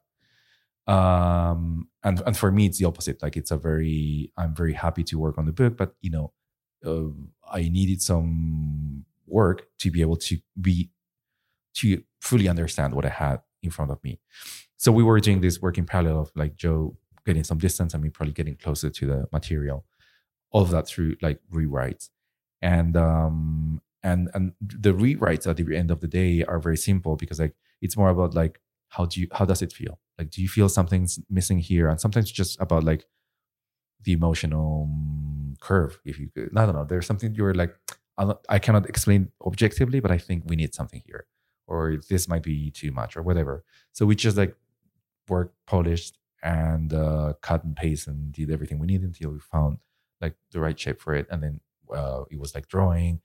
um 0.87 1.87
and 2.03 2.21
and 2.25 2.37
for 2.37 2.51
me 2.51 2.67
it's 2.67 2.77
the 2.77 2.85
opposite. 2.85 3.21
Like 3.23 3.37
it's 3.37 3.51
a 3.51 3.57
very 3.57 4.31
i'm 4.37 4.53
very 4.55 4.73
happy 4.73 5.03
to 5.05 5.19
work 5.19 5.37
on 5.37 5.45
the 5.45 5.51
book 5.51 5.77
but 5.77 5.95
you 6.01 6.11
know 6.11 6.31
uh, 6.85 7.09
i 7.51 7.61
needed 7.69 8.01
some 8.01 9.05
work 9.27 9.67
to 9.79 9.89
be 9.89 10.01
able 10.01 10.17
to 10.17 10.37
be 10.61 10.91
to 11.75 12.03
fully 12.21 12.47
understand 12.47 12.93
what 12.93 13.05
i 13.05 13.09
had 13.09 13.41
in 13.63 13.71
front 13.71 13.91
of 13.91 14.03
me. 14.03 14.19
So 14.77 14.91
we 14.91 15.03
were 15.03 15.19
doing 15.19 15.41
this 15.41 15.59
work 15.61 15.77
in 15.77 15.85
parallel 15.85 16.19
of 16.21 16.31
like 16.35 16.55
joe 16.55 16.97
getting 17.25 17.43
some 17.43 17.57
distance 17.57 17.93
and 17.93 18.03
me 18.03 18.09
probably 18.09 18.33
getting 18.33 18.55
closer 18.55 18.89
to 18.91 19.05
the 19.07 19.27
material 19.31 19.83
all 20.51 20.61
of 20.61 20.69
that 20.71 20.87
through 20.87 21.17
like 21.21 21.39
rewrites. 21.51 22.09
And 22.61 22.95
um 22.95 23.81
and 24.03 24.29
and 24.33 24.53
the 24.61 24.93
rewrites 24.93 25.47
at 25.47 25.57
the 25.57 25.75
end 25.75 25.91
of 25.91 25.99
the 25.99 26.07
day 26.07 26.43
are 26.45 26.59
very 26.59 26.77
simple 26.77 27.15
because 27.17 27.39
like 27.39 27.55
it's 27.81 27.97
more 27.97 28.09
about 28.09 28.33
like 28.33 28.61
how 28.89 29.05
do 29.05 29.19
you 29.19 29.27
how 29.33 29.45
does 29.45 29.61
it 29.61 29.73
feel 29.73 29.99
like 30.17 30.29
do 30.29 30.41
you 30.41 30.47
feel 30.47 30.69
something's 30.69 31.19
missing 31.29 31.59
here? 31.59 31.89
And 31.89 31.99
sometimes 31.99 32.31
just 32.31 32.59
about 32.59 32.83
like 32.83 33.05
the 34.03 34.13
emotional 34.13 34.89
curve 35.61 35.99
if 36.05 36.19
you 36.19 36.29
could 36.35 36.49
i 36.55 36.65
don't 36.65 36.75
know 36.75 36.83
there's 36.83 37.07
something 37.07 37.33
you're 37.33 37.53
like 37.53 37.73
i 38.49 38.59
cannot 38.59 38.87
explain 38.87 39.31
objectively 39.43 39.99
but 39.99 40.11
i 40.11 40.17
think 40.17 40.43
we 40.45 40.55
need 40.55 40.75
something 40.75 41.01
here 41.07 41.25
or 41.67 41.97
this 42.09 42.27
might 42.27 42.43
be 42.43 42.71
too 42.71 42.91
much 42.91 43.17
or 43.17 43.21
whatever. 43.21 43.63
So 43.91 44.05
we 44.05 44.15
just 44.15 44.37
like 44.37 44.55
work 45.27 45.53
polished 45.65 46.17
and 46.43 46.93
uh, 46.93 47.33
cut 47.41 47.63
and 47.63 47.75
paste 47.75 48.07
and 48.07 48.31
did 48.31 48.51
everything 48.51 48.79
we 48.79 48.87
needed 48.87 49.05
until 49.05 49.31
we 49.31 49.39
found 49.39 49.79
like 50.21 50.35
the 50.51 50.59
right 50.59 50.79
shape 50.79 51.01
for 51.01 51.15
it. 51.15 51.27
And 51.29 51.41
then 51.41 51.59
uh, 51.93 52.23
it 52.29 52.39
was 52.39 52.53
like 52.53 52.67
drawing. 52.67 53.21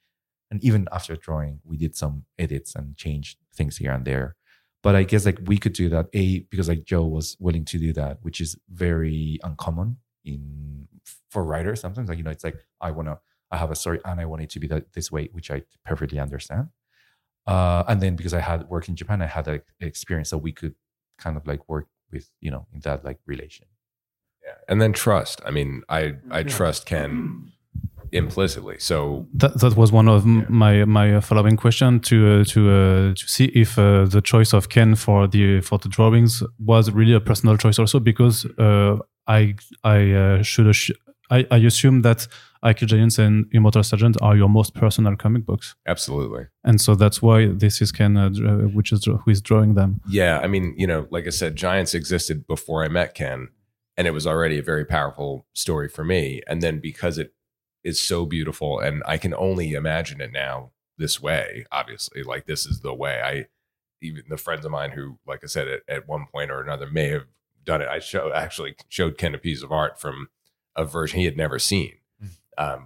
And 0.51 0.63
even 0.65 0.89
after 0.91 1.17
drawing 1.17 1.61
we 1.65 1.77
did 1.77 1.97
some 1.97 2.25
edits 2.39 2.75
and 2.75 2.97
changed 2.97 3.39
things 3.55 3.77
here 3.77 3.93
and 3.93 4.05
there 4.05 4.37
but 4.83 4.97
I 4.97 5.03
guess 5.03 5.27
like 5.27 5.39
we 5.45 5.59
could 5.59 5.73
do 5.73 5.89
that 5.91 6.09
a 6.13 6.41
because 6.51 6.69
like 6.69 6.85
Joe 6.85 7.05
was 7.05 7.37
willing 7.39 7.65
to 7.67 7.79
do 7.79 7.93
that, 7.95 8.19
which 8.23 8.41
is 8.41 8.57
very 8.71 9.39
uncommon 9.43 9.99
in 10.25 10.89
for 11.31 11.45
writers. 11.45 11.81
Sometimes 11.81 12.09
like 12.09 12.19
you 12.19 12.25
know 12.25 12.31
it's 12.31 12.45
like 12.45 12.65
I 12.81 12.91
want 12.91 13.09
to 13.09 13.19
I 13.51 13.57
have 13.59 13.71
a 13.71 13.77
story 13.77 14.01
and 14.05 14.21
I 14.21 14.25
want 14.25 14.43
it 14.43 14.51
to 14.51 14.61
be 14.61 14.67
that 14.69 14.93
this 14.93 15.11
way, 15.11 15.29
which 15.33 15.51
I 15.51 15.63
perfectly 15.85 16.19
understand. 16.19 16.69
Uh, 17.47 17.85
and 17.89 18.01
then 18.01 18.17
because 18.17 18.35
I 18.35 18.41
had 18.41 18.69
worked 18.69 18.89
in 18.89 18.97
Japan, 18.97 19.23
I 19.23 19.27
had 19.27 19.45
that 19.47 19.65
experience, 19.81 20.31
that 20.31 20.39
we 20.39 20.53
could 20.53 20.75
kind 21.19 21.37
of 21.37 21.47
like 21.47 21.69
work 21.69 21.89
with 22.11 22.31
you 22.41 22.51
know 22.51 22.67
in 22.73 22.81
that 22.81 23.05
like 23.05 23.19
relation. 23.27 23.67
Yeah, 24.45 24.55
and 24.69 24.81
then 24.81 24.93
trust. 24.93 25.43
I 25.45 25.51
mean, 25.51 25.83
I 25.89 26.15
I 26.31 26.43
trust 26.43 26.87
Ken 26.87 27.53
implicitly. 28.13 28.77
So 28.79 29.27
that, 29.35 29.59
that 29.61 29.77
was 29.77 29.93
one 29.93 30.09
of 30.09 30.27
yeah. 30.27 30.45
my 30.49 30.85
my 30.85 31.21
following 31.21 31.57
question 31.57 32.01
to 32.01 32.41
uh, 32.41 32.45
to 32.45 32.71
uh, 32.71 33.15
to 33.15 33.29
see 33.29 33.47
if 33.47 33.79
uh, 33.79 34.05
the 34.05 34.21
choice 34.21 34.53
of 34.53 34.69
Ken 34.69 34.95
for 34.95 35.27
the 35.27 35.61
for 35.61 35.79
the 35.79 35.89
drawings 35.89 36.43
was 36.59 36.91
really 36.91 37.15
a 37.15 37.21
personal 37.21 37.57
choice 37.57 37.79
also 37.79 38.01
because 38.01 38.47
uh, 38.59 38.99
I 39.27 39.55
I 39.85 40.13
uh, 40.13 40.43
should 40.43 40.75
I, 41.31 41.47
I 41.51 41.59
assume 41.59 42.03
that 42.03 42.27
Kill 42.77 42.89
Giants 42.89 43.19
and 43.19 43.47
Immortal 43.53 43.83
Sergeant 43.83 44.17
are 44.21 44.37
your 44.37 44.49
most 44.49 44.75
personal 44.75 45.17
comic 45.17 45.47
books, 45.47 45.77
Absolutely. 45.87 46.47
and 46.65 46.81
so 46.81 46.95
that's 46.95 47.23
why 47.23 47.47
this 47.47 47.81
is 47.81 47.93
Ken, 47.93 48.17
uh, 48.17 48.27
uh, 48.29 48.69
which 48.69 48.93
is 48.93 49.05
who 49.05 49.31
is 49.31 49.41
drawing 49.41 49.75
them. 49.75 50.01
Yeah, 50.09 50.41
I 50.41 50.47
mean, 50.47 50.75
you 50.77 50.87
know, 50.87 51.07
like 51.11 51.27
I 51.27 51.31
said, 51.31 51.57
Giants 51.57 51.95
existed 51.95 52.47
before 52.47 52.85
I 52.85 52.89
met 52.89 53.15
Ken, 53.15 53.49
and 53.97 54.07
it 54.07 54.11
was 54.11 54.27
already 54.27 54.59
a 54.59 54.63
very 54.63 54.85
powerful 54.85 55.47
story 55.55 55.89
for 55.89 56.05
me. 56.05 56.43
And 56.47 56.61
then 56.61 56.81
because 56.81 57.17
it 57.17 57.33
is 57.85 58.01
so 58.01 58.27
beautiful, 58.27 58.79
and 58.79 59.03
I 59.07 59.19
can 59.19 59.35
only 59.35 59.73
imagine 59.73 60.21
it 60.21 60.33
now 60.33 60.71
this 60.99 61.21
way. 61.21 61.67
Obviously, 61.73 62.23
like 62.23 62.47
this 62.47 62.67
is 62.67 62.81
the 62.81 62.95
way. 62.95 63.21
I 63.23 63.47
even 64.03 64.25
the 64.29 64.37
friends 64.37 64.65
of 64.65 64.71
mine 64.71 64.93
who, 64.93 65.19
like 65.27 65.41
I 65.43 65.47
said, 65.47 65.69
at, 65.69 65.83
at 65.89 66.09
one 66.09 66.27
point 66.33 66.51
or 66.51 66.61
another 66.61 66.87
may 66.87 67.09
have 67.09 67.27
done 67.65 67.83
it. 67.83 67.89
I 67.89 67.99
show 67.99 68.33
actually 68.33 68.77
showed 68.89 69.19
Ken 69.19 69.35
a 69.35 69.39
piece 69.39 69.63
of 69.63 69.73
art 69.73 70.01
from 70.01 70.29
a 70.77 70.85
version 70.85 71.19
he 71.19 71.25
had 71.25 71.37
never 71.37 71.59
seen. 71.59 71.95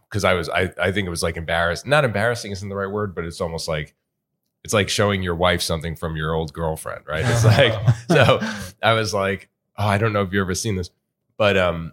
Because 0.09 0.25
I 0.25 0.35
was, 0.35 0.49
I, 0.49 0.73
I 0.81 0.93
think 0.93 1.07
it 1.07 1.11
was 1.11 1.23
like 1.23 1.37
embarrassed. 1.37 1.85
Not 1.85 2.05
embarrassing 2.05 2.53
isn't 2.53 2.69
the 2.69 2.77
right 2.77 2.91
word, 2.91 3.13
but 3.13 3.25
it's 3.25 3.41
almost 3.41 3.67
like 3.67 3.95
it's 4.63 4.73
like 4.73 4.89
showing 4.89 5.23
your 5.23 5.35
wife 5.35 5.63
something 5.63 5.97
from 5.97 6.17
your 6.17 6.33
old 6.33 6.53
girlfriend, 6.53 7.05
right? 7.07 7.25
It's 7.27 7.45
like 7.45 7.75
so 8.09 8.41
I 8.83 8.93
was 8.93 9.13
like, 9.13 9.49
oh, 9.77 9.87
I 9.87 9.99
don't 9.99 10.13
know 10.13 10.23
if 10.23 10.33
you've 10.33 10.43
ever 10.43 10.55
seen 10.55 10.77
this, 10.77 10.91
but 11.37 11.57
um, 11.57 11.93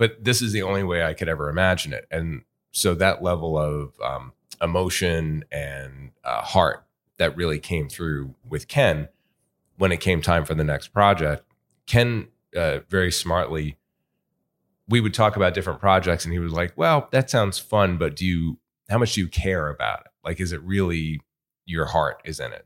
but 0.00 0.24
this 0.24 0.40
is 0.40 0.52
the 0.52 0.62
only 0.62 0.82
way 0.82 1.04
I 1.04 1.12
could 1.12 1.28
ever 1.28 1.50
imagine 1.50 1.92
it, 1.92 2.06
and 2.10 2.42
so 2.70 2.94
that 2.94 3.22
level 3.22 3.58
of 3.58 3.92
um, 4.02 4.32
emotion 4.62 5.44
and 5.52 6.12
uh, 6.24 6.40
heart 6.40 6.86
that 7.18 7.36
really 7.36 7.58
came 7.58 7.86
through 7.86 8.34
with 8.48 8.66
Ken 8.66 9.08
when 9.76 9.92
it 9.92 10.00
came 10.00 10.22
time 10.22 10.46
for 10.46 10.54
the 10.54 10.64
next 10.64 10.88
project. 10.88 11.44
Ken 11.86 12.28
uh, 12.56 12.78
very 12.88 13.12
smartly, 13.12 13.76
we 14.88 15.02
would 15.02 15.12
talk 15.12 15.36
about 15.36 15.52
different 15.52 15.80
projects, 15.80 16.24
and 16.24 16.32
he 16.32 16.38
was 16.38 16.54
like, 16.54 16.72
"Well, 16.76 17.08
that 17.12 17.28
sounds 17.28 17.58
fun, 17.58 17.98
but 17.98 18.16
do 18.16 18.24
you? 18.24 18.58
How 18.88 18.96
much 18.96 19.12
do 19.12 19.20
you 19.20 19.28
care 19.28 19.68
about 19.68 20.00
it? 20.00 20.12
Like, 20.24 20.40
is 20.40 20.52
it 20.52 20.62
really 20.62 21.20
your 21.66 21.84
heart 21.84 22.22
is 22.24 22.40
in 22.40 22.54
it?" 22.54 22.64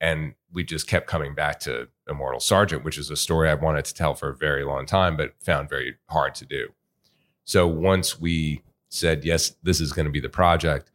And 0.00 0.34
we 0.52 0.64
just 0.64 0.86
kept 0.86 1.06
coming 1.06 1.34
back 1.34 1.60
to 1.60 1.88
Immortal 2.08 2.40
Sergeant, 2.40 2.84
which 2.84 2.98
is 2.98 3.10
a 3.10 3.16
story 3.16 3.50
I've 3.50 3.62
wanted 3.62 3.84
to 3.86 3.94
tell 3.94 4.14
for 4.14 4.30
a 4.30 4.36
very 4.36 4.64
long 4.64 4.86
time, 4.86 5.16
but 5.16 5.34
found 5.40 5.68
very 5.68 5.96
hard 6.08 6.34
to 6.36 6.46
do. 6.46 6.68
So 7.44 7.66
once 7.66 8.20
we 8.20 8.62
said, 8.88 9.24
yes, 9.24 9.54
this 9.62 9.80
is 9.80 9.92
going 9.92 10.06
to 10.06 10.12
be 10.12 10.20
the 10.20 10.28
project, 10.28 10.90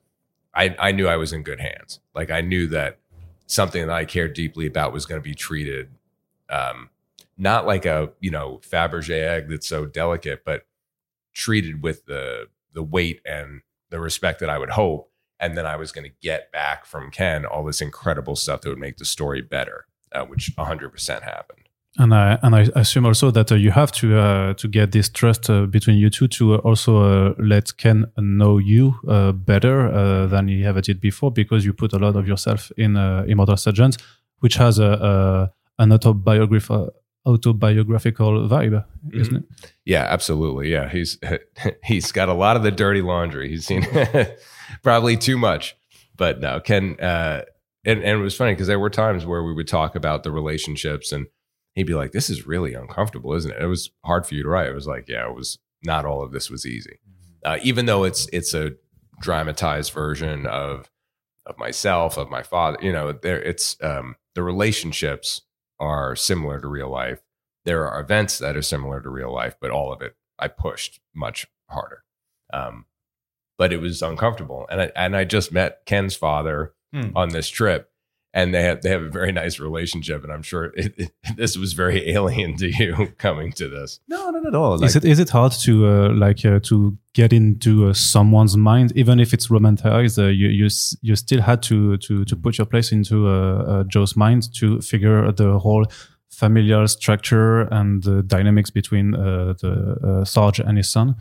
I, 0.54 0.76
I 0.80 0.92
knew 0.92 1.08
I 1.08 1.18
was 1.18 1.34
in 1.34 1.44
good 1.44 1.60
hands. 1.60 2.00
Like 2.16 2.32
I 2.32 2.42
knew 2.42 2.68
that 2.68 3.00
something 3.48 3.88
that 3.88 3.94
I 3.94 4.06
cared 4.06 4.34
deeply 4.34 4.66
about 4.66 4.94
was 4.94 5.06
going 5.06 5.22
to 5.22 5.24
be 5.24 5.36
treated 5.36 5.90
um, 6.50 6.90
not 7.38 7.66
like 7.66 7.86
a, 7.86 8.12
you 8.20 8.32
know, 8.32 8.62
Fabergé 8.64 9.28
egg 9.28 9.50
that's 9.50 9.68
so 9.68 9.86
delicate, 9.86 10.44
but 10.46 10.66
treated 11.34 11.82
with 11.82 12.06
the 12.06 12.48
the 12.74 12.84
weight 12.84 13.22
and 13.26 13.62
the 13.90 14.00
respect 14.00 14.40
that 14.40 14.50
I 14.50 14.58
would 14.58 14.72
hope 14.72 15.12
and 15.44 15.58
then 15.58 15.66
I 15.66 15.76
was 15.76 15.92
going 15.92 16.10
to 16.10 16.16
get 16.22 16.52
back 16.52 16.86
from 16.86 17.12
Ken 17.12 17.46
all 17.46 17.66
this 17.66 17.82
incredible 17.82 18.36
stuff 18.36 18.62
that 18.62 18.70
would 18.70 18.80
make 18.80 18.98
the 18.98 19.06
story 19.06 19.42
better, 19.42 19.86
uh, 20.14 20.24
which 20.24 20.56
100% 20.56 21.22
happened. 21.24 21.60
And 22.00 22.12
I 22.12 22.40
and 22.42 22.56
I 22.56 22.62
assume 22.76 23.06
also 23.06 23.30
that 23.30 23.52
uh, 23.52 23.56
you 23.56 23.70
have 23.70 23.92
to 23.92 24.18
uh, 24.18 24.54
to 24.56 24.68
get 24.68 24.92
this 24.92 25.10
trust 25.10 25.48
uh, 25.48 25.68
between 25.68 25.98
you 25.98 26.10
two 26.10 26.28
to 26.28 26.56
also 26.68 26.92
uh, 26.98 27.34
let 27.38 27.78
Ken 27.78 28.06
know 28.18 28.58
you 28.58 28.96
uh, 29.08 29.32
better 29.32 29.94
uh, 29.94 30.26
than 30.26 30.48
he 30.48 30.66
ever 30.66 30.82
did 30.82 31.00
before 31.00 31.32
because 31.32 31.66
you 31.66 31.74
put 31.74 31.94
a 31.94 32.00
lot 32.00 32.16
of 32.16 32.28
yourself 32.28 32.72
in 32.78 32.98
uh, 32.98 33.26
Immortal 33.28 33.58
Sergeant, 33.58 33.98
which 34.40 34.56
has 34.56 34.80
a, 34.80 34.92
a 35.12 35.84
an 35.84 35.92
autobiographical 35.92 36.90
autobiographical 37.26 38.50
vibe, 38.50 38.84
isn't 39.14 39.36
it? 39.38 39.44
Yeah, 39.86 40.04
absolutely. 40.10 40.72
Yeah, 40.72 40.90
he's 40.90 41.20
he's 41.84 42.12
got 42.12 42.30
a 42.30 42.34
lot 42.34 42.56
of 42.58 42.64
the 42.64 42.72
dirty 42.72 43.02
laundry. 43.02 43.50
He's 43.50 43.66
seen 43.66 43.84
probably 44.84 45.18
too 45.18 45.38
much, 45.38 45.76
but 46.16 46.40
no, 46.40 46.60
Ken. 46.60 47.00
Uh, 47.00 47.44
and 47.86 48.02
and 48.02 48.20
it 48.20 48.24
was 48.24 48.36
funny 48.36 48.54
because 48.54 48.68
there 48.68 48.80
were 48.80 48.90
times 48.90 49.26
where 49.26 49.44
we 49.44 49.54
would 49.54 49.68
talk 49.68 49.96
about 49.96 50.24
the 50.24 50.32
relationships, 50.32 51.12
and 51.12 51.28
he'd 51.74 51.84
be 51.88 51.96
like, 51.96 52.12
"This 52.12 52.30
is 52.30 52.48
really 52.48 52.74
uncomfortable, 52.74 53.34
isn't 53.34 53.52
it?" 53.52 53.62
It 53.62 53.68
was 53.68 53.92
hard 54.06 54.26
for 54.26 54.36
you 54.36 54.44
to 54.44 54.50
write. 54.50 54.70
It 54.70 54.76
was 54.76 54.88
like, 54.88 55.08
yeah, 55.08 55.28
it 55.28 55.36
was 55.36 55.60
not 55.84 56.06
all 56.06 56.24
of 56.24 56.32
this 56.32 56.50
was 56.50 56.66
easy, 56.66 57.00
uh, 57.44 57.58
even 57.64 57.86
though 57.86 58.04
it's 58.04 58.28
it's 58.32 58.54
a 58.54 58.74
dramatized 59.20 59.92
version 59.92 60.46
of 60.46 60.90
of 61.46 61.58
myself, 61.58 62.18
of 62.18 62.30
my 62.30 62.44
father. 62.44 62.78
You 62.82 62.94
know, 62.94 63.12
there 63.12 63.42
it's 63.42 63.76
um, 63.82 64.16
the 64.36 64.44
relationships 64.44 65.42
are 65.80 66.16
similar 66.16 66.62
to 66.62 66.68
real 66.68 66.90
life. 66.90 67.22
There 67.66 67.88
are 67.88 68.02
events 68.02 68.40
that 68.40 68.56
are 68.56 68.62
similar 68.62 69.02
to 69.02 69.10
real 69.10 69.34
life, 69.34 69.56
but 69.60 69.72
all 69.72 69.92
of 69.92 70.02
it 70.02 70.16
I 70.40 70.48
pushed 70.48 71.00
much 71.14 71.48
harder. 71.70 72.04
Um, 72.54 72.86
but 73.58 73.72
it 73.74 73.78
was 73.82 74.02
uncomfortable, 74.02 74.66
and 74.70 74.82
I, 74.82 74.92
and 74.96 75.16
I 75.16 75.24
just 75.26 75.52
met 75.52 75.86
Ken's 75.86 76.16
father 76.16 76.74
Hmm. 76.94 77.10
on 77.16 77.30
this 77.30 77.50
trip, 77.50 77.90
and 78.36 78.54
they 78.54 78.62
have 78.62 78.82
they 78.84 78.90
have 78.90 79.02
a 79.02 79.10
very 79.10 79.32
nice 79.32 79.60
relationship, 79.60 80.24
and 80.24 80.32
I'm 80.32 80.44
sure 80.44 80.66
it, 80.78 80.94
it, 80.98 81.12
this 81.38 81.58
was 81.58 81.74
very 81.74 82.08
alien 82.12 82.56
to 82.58 82.68
you 82.70 83.08
coming 83.18 83.52
to 83.54 83.68
this. 83.68 84.00
No, 84.08 84.30
not 84.30 84.46
at 84.46 84.54
all. 84.54 84.84
is 84.84 84.96
it 84.96 85.04
is 85.04 85.18
it 85.20 85.30
hard 85.32 85.54
to 85.64 85.88
uh, 85.88 86.10
like 86.14 86.46
uh, 86.46 86.60
to 86.70 86.96
get 87.14 87.34
into 87.34 87.88
uh, 87.90 87.94
someone's 87.94 88.56
mind, 88.56 88.92
even 88.96 89.20
if 89.20 89.34
it's 89.34 89.48
romanticized? 89.50 90.20
Uh, 90.20 90.28
you 90.28 90.50
you 90.50 90.70
you 91.02 91.16
still 91.16 91.42
had 91.42 91.64
to 91.64 91.98
to 91.98 92.24
to 92.26 92.36
put 92.36 92.58
your 92.60 92.68
place 92.68 92.92
into 92.92 93.28
uh, 93.28 93.32
uh, 93.32 93.84
Joe's 93.86 94.16
mind 94.16 94.54
to 94.60 94.82
figure 94.82 95.32
the 95.32 95.58
whole 95.58 95.86
familial 96.30 96.88
structure 96.88 97.62
and 97.72 98.04
the 98.04 98.22
dynamics 98.24 98.70
between 98.72 99.16
uh, 99.16 99.54
the 99.62 99.98
uh, 100.04 100.26
Sarge 100.26 100.60
and 100.60 100.78
his 100.78 100.90
son. 100.92 101.16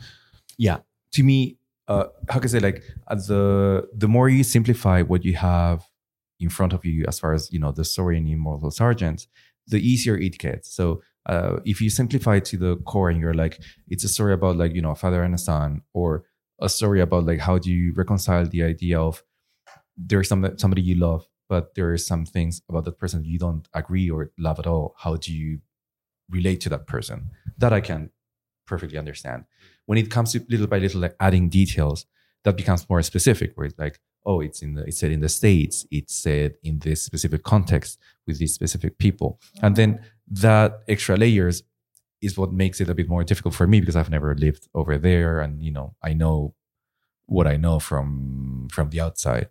yeah 0.57 0.77
to 1.11 1.23
me 1.23 1.57
uh 1.87 2.05
how 2.29 2.39
can 2.39 2.49
i 2.49 2.51
say 2.51 2.59
like 2.59 2.83
uh, 3.07 3.15
the 3.15 3.87
the 3.93 4.07
more 4.07 4.29
you 4.29 4.43
simplify 4.43 5.01
what 5.01 5.23
you 5.25 5.33
have 5.35 5.85
in 6.39 6.49
front 6.49 6.73
of 6.73 6.85
you 6.85 7.05
as 7.07 7.19
far 7.19 7.33
as 7.33 7.51
you 7.51 7.59
know 7.59 7.71
the 7.71 7.85
story 7.85 8.17
in 8.17 8.27
immortal 8.27 8.71
sergeants 8.71 9.27
the 9.67 9.79
easier 9.79 10.17
it 10.17 10.37
gets. 10.37 10.73
So 10.73 11.01
uh 11.25 11.59
if 11.65 11.79
you 11.79 11.89
simplify 11.89 12.39
to 12.39 12.57
the 12.57 12.75
core 12.77 13.09
and 13.09 13.19
you're 13.19 13.33
like 13.33 13.61
it's 13.87 14.03
a 14.03 14.09
story 14.09 14.33
about 14.33 14.57
like 14.57 14.73
you 14.75 14.81
know 14.81 14.91
a 14.91 14.95
father 14.95 15.23
and 15.23 15.33
a 15.33 15.37
son 15.37 15.81
or 15.93 16.25
a 16.59 16.67
story 16.67 16.99
about 16.99 17.25
like 17.25 17.39
how 17.39 17.57
do 17.57 17.71
you 17.71 17.93
reconcile 17.93 18.45
the 18.45 18.63
idea 18.63 18.99
of 18.99 19.23
there's 19.95 20.27
some 20.27 20.45
somebody 20.57 20.81
you 20.81 20.95
love 20.95 21.25
but 21.47 21.75
there 21.75 21.91
are 21.91 21.97
some 21.97 22.25
things 22.25 22.61
about 22.67 22.83
that 22.83 22.97
person 22.97 23.23
you 23.23 23.39
don't 23.39 23.67
agree 23.73 24.09
or 24.09 24.31
love 24.37 24.59
at 24.59 24.67
all. 24.67 24.95
How 24.97 25.17
do 25.17 25.33
you 25.33 25.59
relate 26.29 26.61
to 26.61 26.69
that 26.69 26.87
person? 26.87 27.29
That 27.57 27.73
i 27.73 27.79
can 27.79 28.09
perfectly 28.65 28.97
understand. 28.97 29.45
When 29.85 29.97
it 29.97 30.09
comes 30.09 30.31
to 30.33 30.45
little 30.49 30.67
by 30.67 30.79
little 30.79 31.01
like 31.01 31.15
adding 31.19 31.49
details 31.49 32.05
that 32.43 32.57
becomes 32.57 32.89
more 32.89 33.01
specific 33.01 33.51
where 33.55 33.65
it's 33.65 33.79
like 33.79 33.99
oh 34.25 34.41
it's 34.41 34.61
in 34.61 34.75
the 34.75 34.83
it's 34.83 34.99
said 34.99 35.11
in 35.11 35.21
the 35.21 35.29
states 35.29 35.85
it's 35.91 36.15
said 36.15 36.53
in 36.63 36.79
this 36.79 37.01
specific 37.01 37.43
context 37.43 37.99
with 38.27 38.39
these 38.39 38.53
specific 38.53 38.97
people. 38.97 39.39
And 39.61 39.75
then 39.75 39.93
mm-hmm. 39.95 40.03
that 40.41 40.79
extra 40.87 41.17
layers 41.17 41.63
is 42.21 42.37
what 42.37 42.53
makes 42.53 42.79
it 42.79 42.89
a 42.89 42.95
bit 42.95 43.09
more 43.09 43.23
difficult 43.23 43.53
for 43.53 43.67
me 43.67 43.81
because 43.81 43.97
i've 43.97 44.09
never 44.09 44.33
lived 44.33 44.69
over 44.73 44.97
there 44.97 45.41
and 45.41 45.61
you 45.61 45.71
know 45.71 45.93
i 46.01 46.13
know 46.13 46.53
what 47.25 47.45
i 47.45 47.57
know 47.57 47.79
from 47.79 48.67
from 48.71 48.89
the 48.89 49.01
outside. 49.01 49.49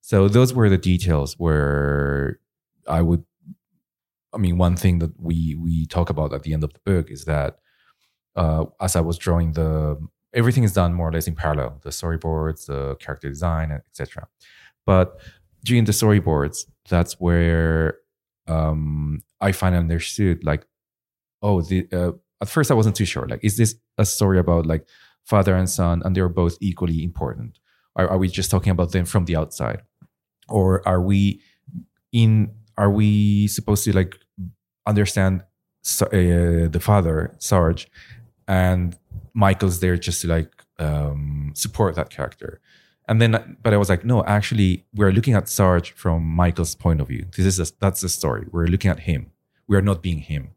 So 0.00 0.26
those 0.26 0.54
were 0.54 0.68
the 0.68 0.78
details 0.78 1.34
where 1.38 2.40
i 2.88 3.02
would 3.02 3.24
i 4.32 4.38
mean 4.38 4.58
one 4.58 4.76
thing 4.76 4.98
that 4.98 5.12
we 5.20 5.54
we 5.54 5.86
talk 5.86 6.10
about 6.10 6.32
at 6.32 6.42
the 6.42 6.52
end 6.52 6.64
of 6.64 6.72
the 6.72 6.80
book 6.84 7.10
is 7.10 7.24
that 7.24 7.58
uh, 8.38 8.64
as 8.80 8.96
I 8.96 9.00
was 9.00 9.18
drawing 9.18 9.52
the 9.52 9.98
everything 10.32 10.64
is 10.64 10.72
done 10.72 10.94
more 10.94 11.08
or 11.08 11.12
less 11.12 11.26
in 11.26 11.34
parallel 11.34 11.80
the 11.82 11.90
storyboards 11.90 12.66
the 12.66 12.96
character 12.96 13.28
design 13.28 13.70
etc 13.72 14.28
but 14.86 15.20
during 15.64 15.84
the 15.84 15.92
storyboards 15.92 16.66
that's 16.88 17.14
where 17.20 17.98
um, 18.46 19.22
I 19.40 19.52
finally 19.52 19.80
understood 19.80 20.44
like 20.44 20.64
oh 21.42 21.60
the 21.62 21.86
uh, 21.92 22.12
at 22.40 22.48
first 22.48 22.70
I 22.70 22.74
wasn't 22.74 22.96
too 22.96 23.04
sure 23.04 23.26
like 23.28 23.40
is 23.42 23.56
this 23.56 23.74
a 23.98 24.06
story 24.06 24.38
about 24.38 24.64
like 24.66 24.86
father 25.28 25.54
and 25.54 25.68
son 25.68 26.02
and 26.04 26.16
they're 26.16 26.28
both 26.28 26.56
equally 26.60 27.04
important? 27.04 27.58
Are, 27.96 28.08
are 28.08 28.18
we 28.18 28.28
just 28.28 28.50
talking 28.50 28.70
about 28.70 28.92
them 28.92 29.04
from 29.04 29.26
the 29.26 29.36
outside? 29.36 29.82
Or 30.48 30.86
are 30.88 31.02
we 31.02 31.42
in 32.12 32.50
are 32.78 32.90
we 32.90 33.46
supposed 33.48 33.84
to 33.84 33.94
like 33.94 34.16
understand 34.86 35.42
uh, 36.00 36.08
the 36.74 36.80
father 36.80 37.34
sarge 37.38 37.88
and 38.48 38.98
michael's 39.34 39.78
there 39.80 39.96
just 39.96 40.22
to 40.22 40.26
like 40.28 40.52
um 40.78 41.52
support 41.54 41.94
that 41.94 42.10
character. 42.10 42.60
And 43.06 43.22
then 43.22 43.56
but 43.62 43.72
i 43.72 43.76
was 43.76 43.88
like 43.88 44.04
no 44.04 44.24
actually 44.24 44.84
we're 44.94 45.12
looking 45.12 45.34
at 45.34 45.48
sarge 45.48 45.92
from 45.92 46.22
michael's 46.24 46.74
point 46.74 47.00
of 47.00 47.08
view. 47.08 47.26
This 47.36 47.46
is 47.46 47.60
a, 47.60 47.72
that's 47.80 48.00
the 48.00 48.08
story. 48.08 48.46
We're 48.50 48.66
looking 48.66 48.90
at 48.90 49.00
him. 49.00 49.30
We 49.68 49.76
are 49.76 49.82
not 49.82 50.02
being 50.02 50.18
him. 50.18 50.50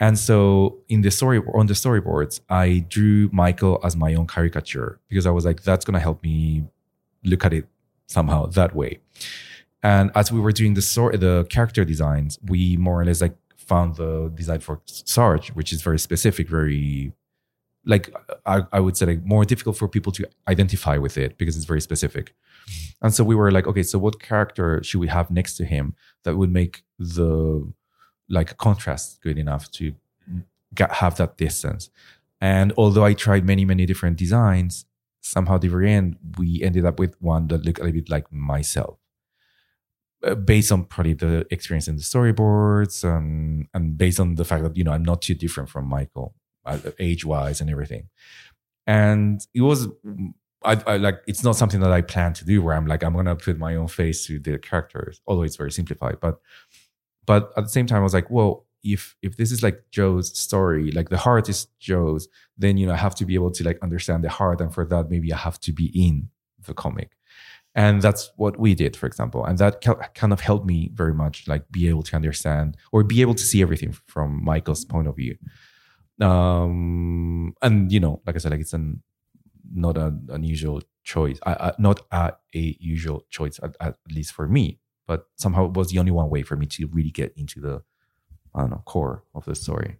And 0.00 0.18
so 0.18 0.78
in 0.88 1.02
the 1.02 1.10
story 1.10 1.38
on 1.54 1.66
the 1.66 1.74
storyboards 1.74 2.40
i 2.48 2.84
drew 2.88 3.28
michael 3.32 3.80
as 3.82 3.96
my 3.96 4.14
own 4.14 4.26
caricature 4.26 5.00
because 5.08 5.26
i 5.26 5.30
was 5.30 5.44
like 5.44 5.62
that's 5.62 5.84
to 5.84 6.00
help 6.00 6.22
me 6.22 6.64
look 7.24 7.44
at 7.44 7.52
it 7.52 7.66
somehow 8.06 8.46
that 8.46 8.74
way. 8.74 9.00
And 9.82 10.10
as 10.14 10.32
we 10.32 10.40
were 10.40 10.52
doing 10.52 10.74
the 10.74 10.82
sor- 10.82 11.16
the 11.16 11.46
character 11.50 11.84
designs 11.84 12.38
we 12.42 12.76
more 12.76 13.00
or 13.00 13.04
less 13.04 13.20
like 13.20 13.36
found 13.66 13.96
the 13.96 14.30
design 14.34 14.60
for 14.60 14.80
sarge 14.86 15.48
which 15.50 15.72
is 15.72 15.82
very 15.82 15.98
specific 15.98 16.48
very 16.48 17.12
like 17.86 18.14
I, 18.46 18.62
I 18.72 18.80
would 18.80 18.96
say 18.96 19.06
like 19.06 19.24
more 19.24 19.44
difficult 19.44 19.76
for 19.76 19.88
people 19.88 20.12
to 20.12 20.26
identify 20.48 20.96
with 20.96 21.18
it 21.18 21.36
because 21.38 21.56
it's 21.56 21.66
very 21.66 21.80
specific. 21.80 22.34
And 23.02 23.12
so 23.12 23.24
we 23.24 23.34
were 23.34 23.50
like 23.50 23.66
okay 23.66 23.82
so 23.82 23.98
what 23.98 24.20
character 24.20 24.82
should 24.82 25.00
we 25.00 25.08
have 25.08 25.30
next 25.30 25.56
to 25.56 25.64
him 25.64 25.94
that 26.24 26.36
would 26.36 26.50
make 26.50 26.84
the 26.98 27.70
like 28.28 28.56
contrast 28.56 29.20
good 29.22 29.38
enough 29.38 29.70
to 29.72 29.94
get, 30.74 30.92
have 30.92 31.16
that 31.16 31.36
distance? 31.36 31.90
And 32.40 32.72
although 32.76 33.04
i 33.04 33.14
tried 33.14 33.44
many 33.44 33.64
many 33.64 33.86
different 33.86 34.16
designs 34.16 34.86
somehow 35.20 35.58
the 35.58 35.68
very 35.68 35.90
end 35.90 36.16
we 36.38 36.62
ended 36.62 36.84
up 36.84 36.98
with 36.98 37.20
one 37.20 37.48
that 37.48 37.64
looked 37.64 37.78
a 37.78 37.84
little 37.84 38.00
bit 38.00 38.10
like 38.10 38.30
myself 38.32 38.98
based 40.44 40.72
on 40.72 40.84
probably 40.84 41.14
the 41.14 41.46
experience 41.50 41.88
in 41.88 41.96
the 41.96 42.02
storyboards 42.02 43.04
and 43.04 43.66
and 43.74 43.98
based 43.98 44.20
on 44.20 44.36
the 44.36 44.44
fact 44.44 44.62
that 44.62 44.76
you 44.76 44.84
know 44.84 44.92
i'm 44.92 45.04
not 45.04 45.20
too 45.22 45.34
different 45.34 45.68
from 45.68 45.86
michael 45.86 46.34
uh, 46.64 46.78
age 46.98 47.24
wise 47.24 47.60
and 47.60 47.70
everything. 47.70 48.08
And 48.86 49.46
it 49.54 49.62
was 49.62 49.88
I, 50.64 50.80
I, 50.86 50.96
like 50.96 51.20
it's 51.26 51.44
not 51.44 51.56
something 51.56 51.80
that 51.80 51.92
i 51.92 52.00
plan 52.00 52.32
to 52.34 52.44
do 52.44 52.62
where 52.62 52.74
i'm 52.74 52.86
like 52.86 53.02
i'm 53.02 53.14
gonna 53.14 53.36
put 53.36 53.58
my 53.58 53.76
own 53.76 53.86
face 53.86 54.26
to 54.26 54.38
the 54.38 54.56
characters 54.58 55.20
although 55.26 55.42
it's 55.42 55.56
very 55.56 55.70
simplified 55.70 56.16
but 56.20 56.40
but 57.26 57.52
at 57.58 57.64
the 57.64 57.68
same 57.68 57.86
time 57.86 57.98
i 57.98 58.02
was 58.02 58.14
like 58.14 58.30
well 58.30 58.64
if 58.82 59.14
if 59.20 59.36
this 59.36 59.52
is 59.52 59.62
like 59.62 59.84
joe's 59.90 60.34
story 60.38 60.90
like 60.92 61.10
the 61.10 61.18
heart 61.18 61.50
is 61.50 61.66
joe's 61.80 62.28
then 62.56 62.78
you 62.78 62.86
know 62.86 62.94
i 62.94 62.96
have 62.96 63.14
to 63.16 63.26
be 63.26 63.34
able 63.34 63.50
to 63.50 63.62
like 63.62 63.78
understand 63.82 64.24
the 64.24 64.30
heart 64.30 64.60
and 64.62 64.72
for 64.72 64.86
that 64.86 65.10
maybe 65.10 65.30
i 65.34 65.36
have 65.36 65.60
to 65.60 65.70
be 65.70 65.86
in 65.94 66.30
the 66.66 66.72
comic 66.72 67.10
and 67.74 68.00
that's 68.00 68.30
what 68.36 68.58
we 68.58 68.74
did 68.74 68.96
for 68.96 69.06
example. 69.06 69.44
And 69.44 69.58
that 69.58 69.80
kind 70.14 70.32
of 70.32 70.40
helped 70.40 70.66
me 70.66 70.90
very 70.94 71.14
much 71.14 71.48
like 71.48 71.70
be 71.70 71.88
able 71.88 72.02
to 72.04 72.16
understand 72.16 72.76
or 72.92 73.02
be 73.02 73.20
able 73.20 73.34
to 73.34 73.42
see 73.42 73.62
everything 73.62 73.94
from 74.06 74.44
michael's 74.44 74.84
point 74.84 75.08
of 75.08 75.16
view. 75.16 75.36
Um 76.20 77.54
and 77.62 77.90
you 77.90 78.00
know 78.00 78.22
like 78.26 78.36
i 78.36 78.38
said 78.38 78.52
like 78.52 78.60
it's 78.60 78.72
an 78.72 79.02
not 79.72 79.96
an 79.96 80.28
unusual 80.30 80.82
choice 81.02 81.38
uh, 81.44 81.72
not 81.78 82.00
a, 82.12 82.32
a 82.54 82.76
usual 82.80 83.24
choice 83.30 83.58
at, 83.62 83.76
at, 83.80 83.96
least 84.10 84.32
for 84.32 84.46
me. 84.46 84.78
But 85.06 85.26
somehow 85.36 85.66
it 85.66 85.74
was 85.74 85.90
the 85.90 85.98
only 85.98 86.12
one 86.12 86.30
way 86.30 86.42
for 86.42 86.56
me 86.56 86.66
to 86.66 86.86
really 86.86 87.10
get 87.10 87.34
into 87.36 87.60
the 87.60 87.82
i 88.54 88.60
don't 88.60 88.70
know 88.70 88.82
core 88.86 89.24
of 89.34 89.44
the 89.46 89.54
story. 89.54 89.96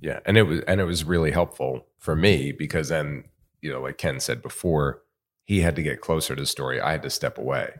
Yeah 0.00 0.18
and 0.26 0.36
it 0.36 0.42
was 0.42 0.60
and 0.66 0.80
it 0.80 0.84
was 0.84 1.04
really 1.04 1.30
helpful 1.30 1.86
for 1.98 2.16
me 2.16 2.50
because 2.50 2.88
then 2.88 3.24
you 3.62 3.72
know 3.72 3.82
like 3.82 3.98
ken 3.98 4.18
said 4.18 4.42
before 4.42 5.03
he 5.44 5.60
had 5.60 5.76
to 5.76 5.82
get 5.82 6.00
closer 6.00 6.34
to 6.34 6.42
the 6.42 6.46
story 6.46 6.80
i 6.80 6.92
had 6.92 7.02
to 7.02 7.10
step 7.10 7.38
away 7.38 7.72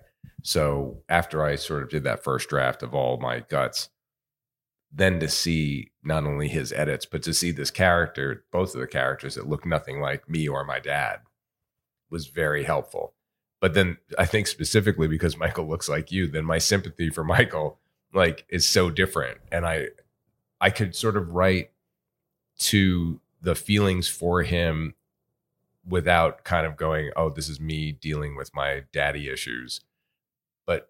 so 0.42 1.02
after 1.08 1.44
i 1.44 1.56
sort 1.56 1.82
of 1.82 1.88
did 1.88 2.04
that 2.04 2.22
first 2.22 2.48
draft 2.48 2.82
of 2.82 2.94
all 2.94 3.18
my 3.18 3.40
guts 3.40 3.88
then 4.94 5.18
to 5.18 5.28
see 5.28 5.90
not 6.04 6.24
only 6.24 6.48
his 6.48 6.72
edits, 6.72 7.04
but 7.04 7.22
to 7.24 7.34
see 7.34 7.50
this 7.50 7.70
character, 7.70 8.44
both 8.52 8.74
of 8.74 8.80
the 8.80 8.86
characters 8.86 9.34
that 9.34 9.48
look 9.48 9.66
nothing 9.66 10.00
like 10.00 10.28
me 10.28 10.46
or 10.46 10.64
my 10.64 10.78
dad, 10.78 11.18
was 12.10 12.28
very 12.28 12.62
helpful. 12.62 13.12
But 13.60 13.74
then 13.74 13.98
I 14.18 14.24
think 14.26 14.46
specifically 14.46 15.08
because 15.08 15.36
Michael 15.36 15.66
looks 15.66 15.88
like 15.88 16.12
you, 16.12 16.28
then 16.28 16.44
my 16.44 16.58
sympathy 16.58 17.10
for 17.10 17.24
Michael 17.24 17.80
like 18.12 18.44
is 18.48 18.66
so 18.66 18.90
different. 18.90 19.38
And 19.50 19.66
I 19.66 19.88
I 20.60 20.70
could 20.70 20.94
sort 20.94 21.16
of 21.16 21.30
write 21.30 21.70
to 22.58 23.20
the 23.40 23.56
feelings 23.56 24.06
for 24.06 24.42
him 24.42 24.94
without 25.86 26.44
kind 26.44 26.66
of 26.66 26.76
going, 26.76 27.10
oh, 27.16 27.30
this 27.30 27.48
is 27.48 27.60
me 27.60 27.92
dealing 27.92 28.36
with 28.36 28.54
my 28.54 28.82
daddy 28.92 29.28
issues. 29.28 29.80
But 30.66 30.88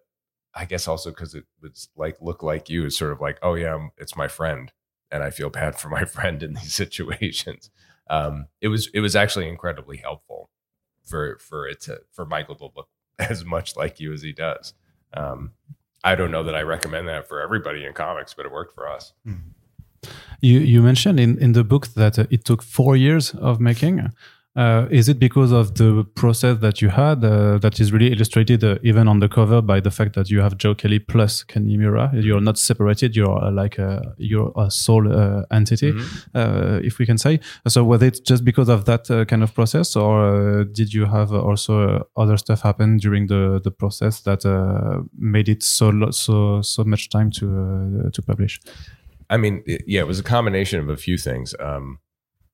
I 0.53 0.65
guess 0.65 0.87
also 0.87 1.09
because 1.09 1.35
it 1.35 1.45
was 1.61 1.89
like 1.95 2.17
look 2.21 2.41
like 2.41 2.69
you 2.69 2.85
is 2.85 2.97
sort 2.97 3.11
of 3.11 3.21
like, 3.21 3.37
oh 3.41 3.55
yeah, 3.55 3.87
it's 3.97 4.15
my 4.15 4.27
friend, 4.27 4.71
and 5.11 5.23
I 5.23 5.29
feel 5.29 5.49
bad 5.49 5.77
for 5.77 5.89
my 5.89 6.05
friend 6.15 6.41
in 6.41 6.53
these 6.53 6.73
situations. 6.73 7.69
Um, 8.09 8.47
it 8.61 8.69
was 8.69 8.89
it 8.93 9.01
was 9.01 9.15
actually 9.15 9.49
incredibly 9.49 9.97
helpful 9.97 10.49
for 11.03 11.37
for 11.39 11.67
it 11.67 11.81
to 11.81 12.01
for 12.11 12.25
Michael 12.25 12.55
to 12.55 12.69
look 12.75 12.87
as 13.19 13.43
much 13.43 13.75
like 13.75 13.99
you 13.99 14.13
as 14.13 14.21
he 14.21 14.31
does. 14.31 14.73
Um, 15.13 15.51
I 16.03 16.15
don't 16.15 16.31
know 16.31 16.43
that 16.43 16.55
I 16.55 16.61
recommend 16.61 17.07
that 17.07 17.27
for 17.27 17.41
everybody 17.41 17.83
in 17.83 17.93
comics, 17.93 18.33
but 18.33 18.45
it 18.45 18.51
worked 18.51 18.75
for 18.75 18.87
us. 18.87 19.13
You 20.39 20.59
you 20.59 20.81
mentioned 20.81 21.19
in 21.19 21.37
in 21.39 21.53
the 21.53 21.63
book 21.63 21.87
that 21.95 22.19
uh, 22.19 22.25
it 22.29 22.45
took 22.45 22.61
four 22.61 22.95
years 22.95 23.33
of 23.33 23.59
making. 23.59 24.11
Uh, 24.55 24.87
is 24.89 25.09
it 25.09 25.19
because 25.19 25.51
of 25.51 25.75
the 25.75 26.05
process 26.15 26.59
that 26.59 26.81
you 26.81 26.87
had 26.87 27.21
uh, 27.25 27.57
that 27.57 27.77
is 27.81 27.91
really 27.91 28.13
illustrated 28.13 28.63
uh, 28.63 28.77
even 28.83 29.05
on 29.05 29.19
the 29.19 29.27
cover 29.27 29.61
by 29.61 29.81
the 29.81 29.91
fact 29.91 30.15
that 30.15 30.29
you 30.29 30.39
have 30.39 30.57
Joe 30.57 30.73
Kelly 30.73 30.97
plus 30.97 31.43
Ken 31.43 31.65
Niimura? 31.65 32.09
You're 32.23 32.39
not 32.39 32.57
separated. 32.57 33.17
You're 33.17 33.43
uh, 33.43 33.51
like 33.51 33.77
a, 33.77 33.97
uh, 33.97 34.13
you're 34.17 34.53
a 34.55 34.71
sole 34.71 35.11
uh, 35.11 35.43
entity, 35.51 35.91
mm-hmm. 35.91 36.85
if 36.85 36.99
we 36.99 37.05
can 37.05 37.17
say. 37.17 37.41
So 37.67 37.83
was 37.83 38.01
it 38.01 38.21
just 38.25 38.45
because 38.45 38.69
of 38.69 38.85
that 38.85 39.07
kind 39.27 39.43
of 39.43 39.53
process, 39.53 39.95
or 39.95 40.63
did 40.63 40.93
you 40.93 41.05
have 41.05 41.33
also 41.33 42.07
other 42.15 42.37
stuff 42.37 42.61
happen 42.61 42.97
during 42.97 43.27
the 43.27 43.59
the 43.61 43.71
process 43.71 44.21
that 44.21 44.45
made 45.17 45.49
it 45.49 45.63
so 45.63 46.11
so 46.11 46.61
so 46.61 46.83
much 46.85 47.09
time 47.09 47.29
to 47.31 48.09
to 48.13 48.21
publish? 48.21 48.61
I 49.29 49.37
mean, 49.37 49.63
yeah, 49.65 50.01
it 50.01 50.07
was 50.07 50.19
a 50.19 50.23
combination 50.23 50.79
of 50.79 50.87
a 50.87 50.97
few 50.97 51.17
things. 51.17 51.55
Um, 51.59 51.99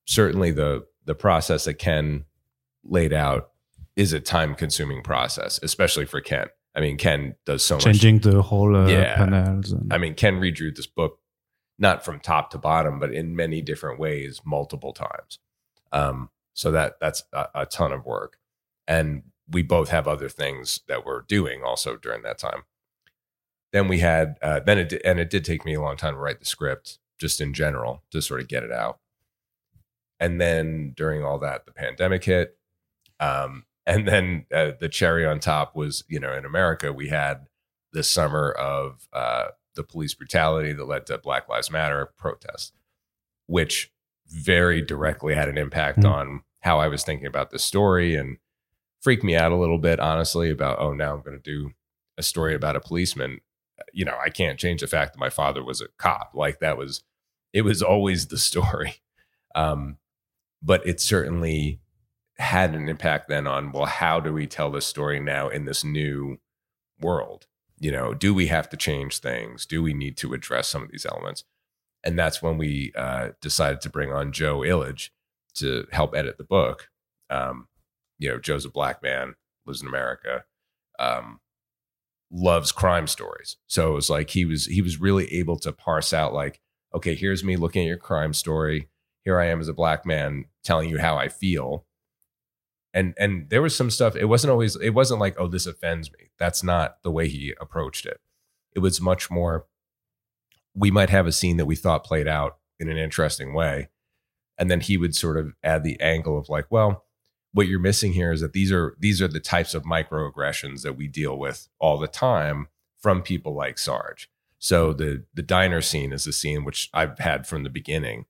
certainly 0.04 0.50
the 0.50 0.84
the 1.04 1.14
process 1.14 1.64
that 1.64 1.74
Ken 1.74 2.24
laid 2.84 3.12
out 3.12 3.50
is 3.96 4.12
a 4.12 4.20
time 4.20 4.54
consuming 4.54 5.02
process, 5.02 5.60
especially 5.62 6.06
for 6.06 6.20
Ken. 6.20 6.46
I 6.74 6.80
mean, 6.80 6.96
Ken 6.96 7.34
does 7.44 7.64
so 7.64 7.76
much. 7.76 7.84
changing 7.84 8.16
much. 8.16 8.24
the 8.24 8.42
whole 8.42 8.74
uh, 8.74 8.88
yeah. 8.88 9.16
panels. 9.16 9.72
And- 9.72 9.92
I 9.92 9.98
mean, 9.98 10.14
Ken 10.14 10.40
redrew 10.40 10.74
this 10.74 10.86
book 10.86 11.18
not 11.78 12.04
from 12.04 12.20
top 12.20 12.50
to 12.50 12.58
bottom, 12.58 12.98
but 12.98 13.12
in 13.12 13.36
many 13.36 13.60
different 13.60 13.98
ways, 13.98 14.40
multiple 14.44 14.92
times. 14.92 15.38
Um, 15.90 16.30
so 16.54 16.70
that 16.70 16.98
that's 17.00 17.24
a, 17.32 17.48
a 17.54 17.66
ton 17.66 17.92
of 17.92 18.06
work, 18.06 18.38
and 18.86 19.22
we 19.48 19.62
both 19.62 19.88
have 19.88 20.06
other 20.06 20.28
things 20.28 20.80
that 20.88 21.04
we're 21.04 21.22
doing 21.22 21.62
also 21.62 21.96
during 21.96 22.22
that 22.22 22.38
time. 22.38 22.62
Then 23.72 23.88
we 23.88 23.98
had 23.98 24.36
uh, 24.42 24.60
then 24.60 24.78
it 24.78 24.92
and 25.04 25.18
it 25.18 25.30
did 25.30 25.44
take 25.44 25.64
me 25.64 25.74
a 25.74 25.80
long 25.80 25.96
time 25.96 26.14
to 26.14 26.20
write 26.20 26.40
the 26.40 26.46
script, 26.46 26.98
just 27.18 27.40
in 27.40 27.52
general, 27.52 28.02
to 28.10 28.22
sort 28.22 28.40
of 28.40 28.48
get 28.48 28.62
it 28.62 28.72
out. 28.72 29.00
And 30.22 30.40
then 30.40 30.92
during 30.96 31.24
all 31.24 31.40
that, 31.40 31.66
the 31.66 31.72
pandemic 31.72 32.22
hit. 32.22 32.56
Um, 33.18 33.64
and 33.84 34.06
then 34.06 34.46
uh, 34.54 34.70
the 34.78 34.88
cherry 34.88 35.26
on 35.26 35.40
top 35.40 35.74
was, 35.74 36.04
you 36.06 36.20
know, 36.20 36.32
in 36.32 36.44
America, 36.44 36.92
we 36.92 37.08
had 37.08 37.46
this 37.92 38.08
summer 38.08 38.52
of 38.52 39.08
uh, 39.12 39.46
the 39.74 39.82
police 39.82 40.14
brutality 40.14 40.72
that 40.74 40.86
led 40.86 41.06
to 41.06 41.18
Black 41.18 41.48
Lives 41.48 41.72
Matter 41.72 42.12
protests, 42.16 42.70
which 43.48 43.90
very 44.28 44.80
directly 44.80 45.34
had 45.34 45.48
an 45.48 45.58
impact 45.58 45.98
mm-hmm. 45.98 46.12
on 46.12 46.42
how 46.60 46.78
I 46.78 46.86
was 46.86 47.02
thinking 47.02 47.26
about 47.26 47.50
this 47.50 47.64
story 47.64 48.14
and 48.14 48.36
freaked 49.00 49.24
me 49.24 49.34
out 49.34 49.50
a 49.50 49.56
little 49.56 49.78
bit, 49.78 49.98
honestly, 49.98 50.50
about, 50.50 50.78
oh, 50.78 50.92
now 50.92 51.14
I'm 51.14 51.22
going 51.22 51.36
to 51.36 51.42
do 51.42 51.72
a 52.16 52.22
story 52.22 52.54
about 52.54 52.76
a 52.76 52.80
policeman. 52.80 53.40
You 53.92 54.04
know, 54.04 54.16
I 54.24 54.30
can't 54.30 54.60
change 54.60 54.82
the 54.82 54.86
fact 54.86 55.14
that 55.14 55.18
my 55.18 55.30
father 55.30 55.64
was 55.64 55.80
a 55.80 55.88
cop. 55.98 56.30
Like 56.32 56.60
that 56.60 56.78
was, 56.78 57.02
it 57.52 57.62
was 57.62 57.82
always 57.82 58.28
the 58.28 58.38
story. 58.38 58.94
Um, 59.54 59.98
but 60.62 60.86
it 60.86 61.00
certainly 61.00 61.80
had 62.38 62.74
an 62.74 62.88
impact 62.88 63.28
then 63.28 63.46
on 63.46 63.72
well 63.72 63.84
how 63.84 64.18
do 64.18 64.32
we 64.32 64.46
tell 64.46 64.70
this 64.70 64.86
story 64.86 65.20
now 65.20 65.48
in 65.48 65.64
this 65.64 65.84
new 65.84 66.38
world? 67.00 67.46
You 67.78 67.92
know 67.92 68.14
do 68.14 68.32
we 68.34 68.46
have 68.48 68.68
to 68.70 68.76
change 68.76 69.18
things? 69.18 69.66
Do 69.66 69.82
we 69.82 69.94
need 69.94 70.16
to 70.18 70.34
address 70.34 70.68
some 70.68 70.82
of 70.82 70.90
these 70.90 71.06
elements? 71.06 71.44
And 72.04 72.18
that's 72.18 72.42
when 72.42 72.58
we 72.58 72.92
uh, 72.96 73.30
decided 73.40 73.80
to 73.82 73.90
bring 73.90 74.12
on 74.12 74.32
joe 74.32 74.60
illidge 74.60 75.10
to 75.54 75.86
help 75.92 76.14
edit 76.14 76.38
the 76.38 76.44
book. 76.44 76.88
Um, 77.30 77.68
you 78.18 78.28
know 78.28 78.38
joe's 78.38 78.64
a 78.64 78.70
black 78.70 79.02
man 79.02 79.34
lives 79.66 79.82
in 79.82 79.88
america 79.88 80.44
um, 80.98 81.40
loves 82.30 82.72
crime 82.72 83.06
stories. 83.06 83.56
So 83.66 83.92
it 83.92 83.94
was 83.94 84.10
like 84.10 84.30
he 84.30 84.44
was 84.44 84.66
he 84.66 84.80
was 84.80 85.00
really 85.00 85.32
able 85.34 85.58
to 85.58 85.72
parse 85.72 86.12
out 86.12 86.32
like 86.32 86.60
okay 86.94 87.14
here's 87.14 87.44
me 87.44 87.56
looking 87.56 87.82
at 87.82 87.88
your 87.88 87.98
crime 87.98 88.32
story 88.32 88.88
here 89.24 89.40
I 89.40 89.46
am 89.46 89.60
as 89.60 89.68
a 89.68 89.74
black 89.74 90.04
man 90.04 90.46
telling 90.64 90.88
you 90.88 90.98
how 90.98 91.16
I 91.16 91.28
feel. 91.28 91.86
And 92.94 93.14
and 93.16 93.48
there 93.48 93.62
was 93.62 93.74
some 93.74 93.90
stuff, 93.90 94.16
it 94.16 94.26
wasn't 94.26 94.50
always 94.50 94.76
it 94.76 94.90
wasn't 94.90 95.20
like, 95.20 95.34
oh, 95.38 95.48
this 95.48 95.66
offends 95.66 96.10
me. 96.12 96.30
That's 96.38 96.62
not 96.62 97.02
the 97.02 97.10
way 97.10 97.28
he 97.28 97.54
approached 97.60 98.06
it. 98.06 98.20
It 98.74 98.80
was 98.80 99.00
much 99.00 99.30
more 99.30 99.66
we 100.74 100.90
might 100.90 101.10
have 101.10 101.26
a 101.26 101.32
scene 101.32 101.56
that 101.58 101.66
we 101.66 101.76
thought 101.76 102.04
played 102.04 102.28
out 102.28 102.58
in 102.78 102.88
an 102.88 102.96
interesting 102.96 103.54
way. 103.54 103.88
And 104.58 104.70
then 104.70 104.80
he 104.80 104.96
would 104.96 105.14
sort 105.14 105.36
of 105.36 105.52
add 105.62 105.84
the 105.84 106.00
angle 106.00 106.38
of 106.38 106.48
like, 106.48 106.66
well, 106.70 107.04
what 107.52 107.68
you're 107.68 107.78
missing 107.78 108.12
here 108.12 108.32
is 108.32 108.40
that 108.40 108.52
these 108.52 108.72
are 108.72 108.96
these 108.98 109.20
are 109.20 109.28
the 109.28 109.40
types 109.40 109.74
of 109.74 109.84
microaggressions 109.84 110.82
that 110.82 110.96
we 110.96 111.06
deal 111.06 111.38
with 111.38 111.68
all 111.78 111.98
the 111.98 112.08
time 112.08 112.68
from 113.00 113.22
people 113.22 113.54
like 113.54 113.78
Sarge. 113.78 114.30
So 114.58 114.92
the 114.92 115.24
the 115.34 115.42
diner 115.42 115.80
scene 115.80 116.12
is 116.12 116.26
a 116.26 116.32
scene 116.32 116.64
which 116.64 116.88
I've 116.94 117.18
had 117.18 117.46
from 117.46 117.62
the 117.62 117.70
beginning 117.70 118.26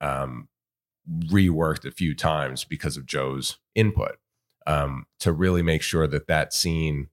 um, 0.00 0.48
reworked 1.08 1.84
a 1.84 1.90
few 1.90 2.14
times 2.14 2.64
because 2.64 2.96
of 2.96 3.06
Joe's 3.06 3.58
input 3.74 4.16
um, 4.66 5.06
to 5.20 5.32
really 5.32 5.62
make 5.62 5.82
sure 5.82 6.06
that 6.06 6.26
that 6.26 6.52
scene 6.52 7.08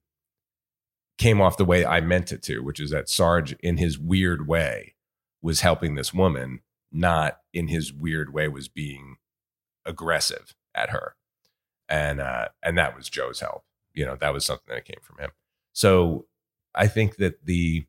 came 1.18 1.40
off 1.40 1.56
the 1.56 1.64
way 1.64 1.84
I 1.86 2.00
meant 2.00 2.32
it 2.32 2.42
to, 2.44 2.60
which 2.60 2.80
is 2.80 2.90
that 2.90 3.08
Sarge, 3.08 3.52
in 3.60 3.76
his 3.76 3.98
weird 3.98 4.48
way, 4.48 4.94
was 5.40 5.60
helping 5.60 5.94
this 5.94 6.12
woman, 6.12 6.60
not 6.90 7.38
in 7.52 7.68
his 7.68 7.92
weird 7.92 8.32
way 8.32 8.48
was 8.48 8.68
being 8.68 9.16
aggressive 9.84 10.54
at 10.74 10.90
her, 10.90 11.14
and 11.88 12.20
uh, 12.20 12.48
and 12.62 12.76
that 12.78 12.96
was 12.96 13.08
Joe's 13.08 13.40
help. 13.40 13.64
You 13.92 14.06
know, 14.06 14.16
that 14.16 14.32
was 14.32 14.44
something 14.44 14.74
that 14.74 14.84
came 14.84 15.00
from 15.02 15.18
him. 15.18 15.30
So 15.72 16.26
I 16.74 16.88
think 16.88 17.16
that 17.16 17.44
the 17.44 17.86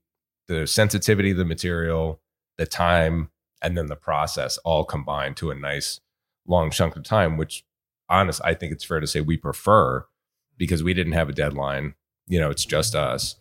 the 0.47 0.67
sensitivity 0.67 1.31
of 1.31 1.37
the 1.37 1.45
material, 1.45 2.21
the 2.57 2.67
time, 2.67 3.31
and 3.65 3.75
then 3.75 3.87
the 3.87 3.95
process 3.95 4.57
all 4.59 4.85
combined 4.85 5.35
to 5.37 5.49
a 5.49 5.55
nice 5.55 5.99
long 6.47 6.69
chunk 6.69 6.95
of 6.95 7.03
time, 7.03 7.35
which 7.35 7.65
honest, 8.07 8.39
I 8.45 8.53
think 8.53 8.71
it's 8.71 8.85
fair 8.85 8.99
to 8.99 9.07
say 9.07 9.21
we 9.21 9.37
prefer 9.37 10.05
because 10.55 10.83
we 10.83 10.93
didn't 10.93 11.13
have 11.13 11.29
a 11.29 11.33
deadline. 11.33 11.95
You 12.27 12.39
know, 12.39 12.51
it's 12.51 12.63
just 12.63 12.93
us. 12.93 13.37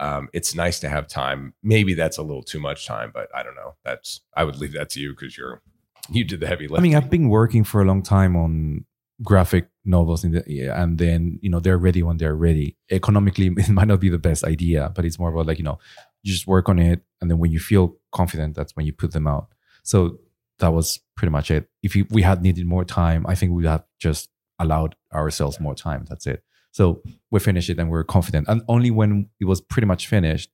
Um, 0.00 0.30
it's 0.32 0.54
nice 0.54 0.80
to 0.80 0.88
have 0.88 1.06
time. 1.06 1.52
Maybe 1.62 1.92
that's 1.92 2.16
a 2.16 2.22
little 2.22 2.42
too 2.42 2.60
much 2.60 2.86
time, 2.86 3.10
but 3.12 3.28
I 3.34 3.42
don't 3.42 3.56
know. 3.56 3.74
That's 3.84 4.22
I 4.34 4.44
would 4.44 4.56
leave 4.56 4.72
that 4.72 4.88
to 4.90 5.00
you 5.00 5.10
because 5.10 5.36
you're 5.36 5.60
you 6.08 6.24
did 6.24 6.40
the 6.40 6.46
heavy 6.46 6.66
lifting. 6.66 6.78
I 6.78 6.82
mean, 6.82 6.96
I've 6.96 7.10
been 7.10 7.28
working 7.28 7.62
for 7.62 7.82
a 7.82 7.84
long 7.84 8.02
time 8.02 8.36
on 8.36 8.86
graphic 9.22 9.68
novels 9.84 10.24
in 10.24 10.32
the, 10.32 10.44
yeah, 10.46 10.80
and 10.80 10.96
then 10.96 11.38
you 11.42 11.50
know 11.50 11.60
they're 11.60 11.76
ready 11.76 12.02
when 12.02 12.16
they're 12.16 12.36
ready 12.36 12.76
economically 12.90 13.46
it 13.56 13.68
might 13.68 13.88
not 13.88 13.98
be 13.98 14.08
the 14.08 14.18
best 14.18 14.44
idea 14.44 14.92
but 14.94 15.04
it's 15.04 15.18
more 15.18 15.30
about 15.32 15.44
like 15.44 15.58
you 15.58 15.64
know 15.64 15.76
you 16.22 16.32
just 16.32 16.46
work 16.46 16.68
on 16.68 16.78
it 16.78 17.00
and 17.20 17.28
then 17.28 17.38
when 17.38 17.50
you 17.50 17.58
feel 17.58 17.96
confident 18.12 18.54
that's 18.54 18.76
when 18.76 18.86
you 18.86 18.92
put 18.92 19.10
them 19.10 19.26
out 19.26 19.48
so 19.88 20.18
that 20.60 20.72
was 20.72 21.00
pretty 21.16 21.30
much 21.30 21.50
it. 21.50 21.68
If 21.82 21.96
we 22.10 22.22
had 22.22 22.42
needed 22.42 22.66
more 22.66 22.84
time 22.84 23.24
i 23.26 23.34
think 23.34 23.50
we 23.50 23.62
would 23.62 23.70
have 23.70 23.84
just 23.98 24.28
allowed 24.58 24.96
ourselves 25.14 25.60
more 25.60 25.74
time. 25.74 26.04
That's 26.08 26.26
it. 26.26 26.42
So 26.72 27.02
we 27.30 27.40
finished 27.40 27.70
it 27.70 27.78
and 27.78 27.90
we 27.90 27.96
are 27.98 28.04
confident. 28.04 28.48
And 28.48 28.62
only 28.68 28.90
when 28.90 29.28
it 29.40 29.46
was 29.46 29.60
pretty 29.60 29.86
much 29.86 30.06
finished 30.06 30.50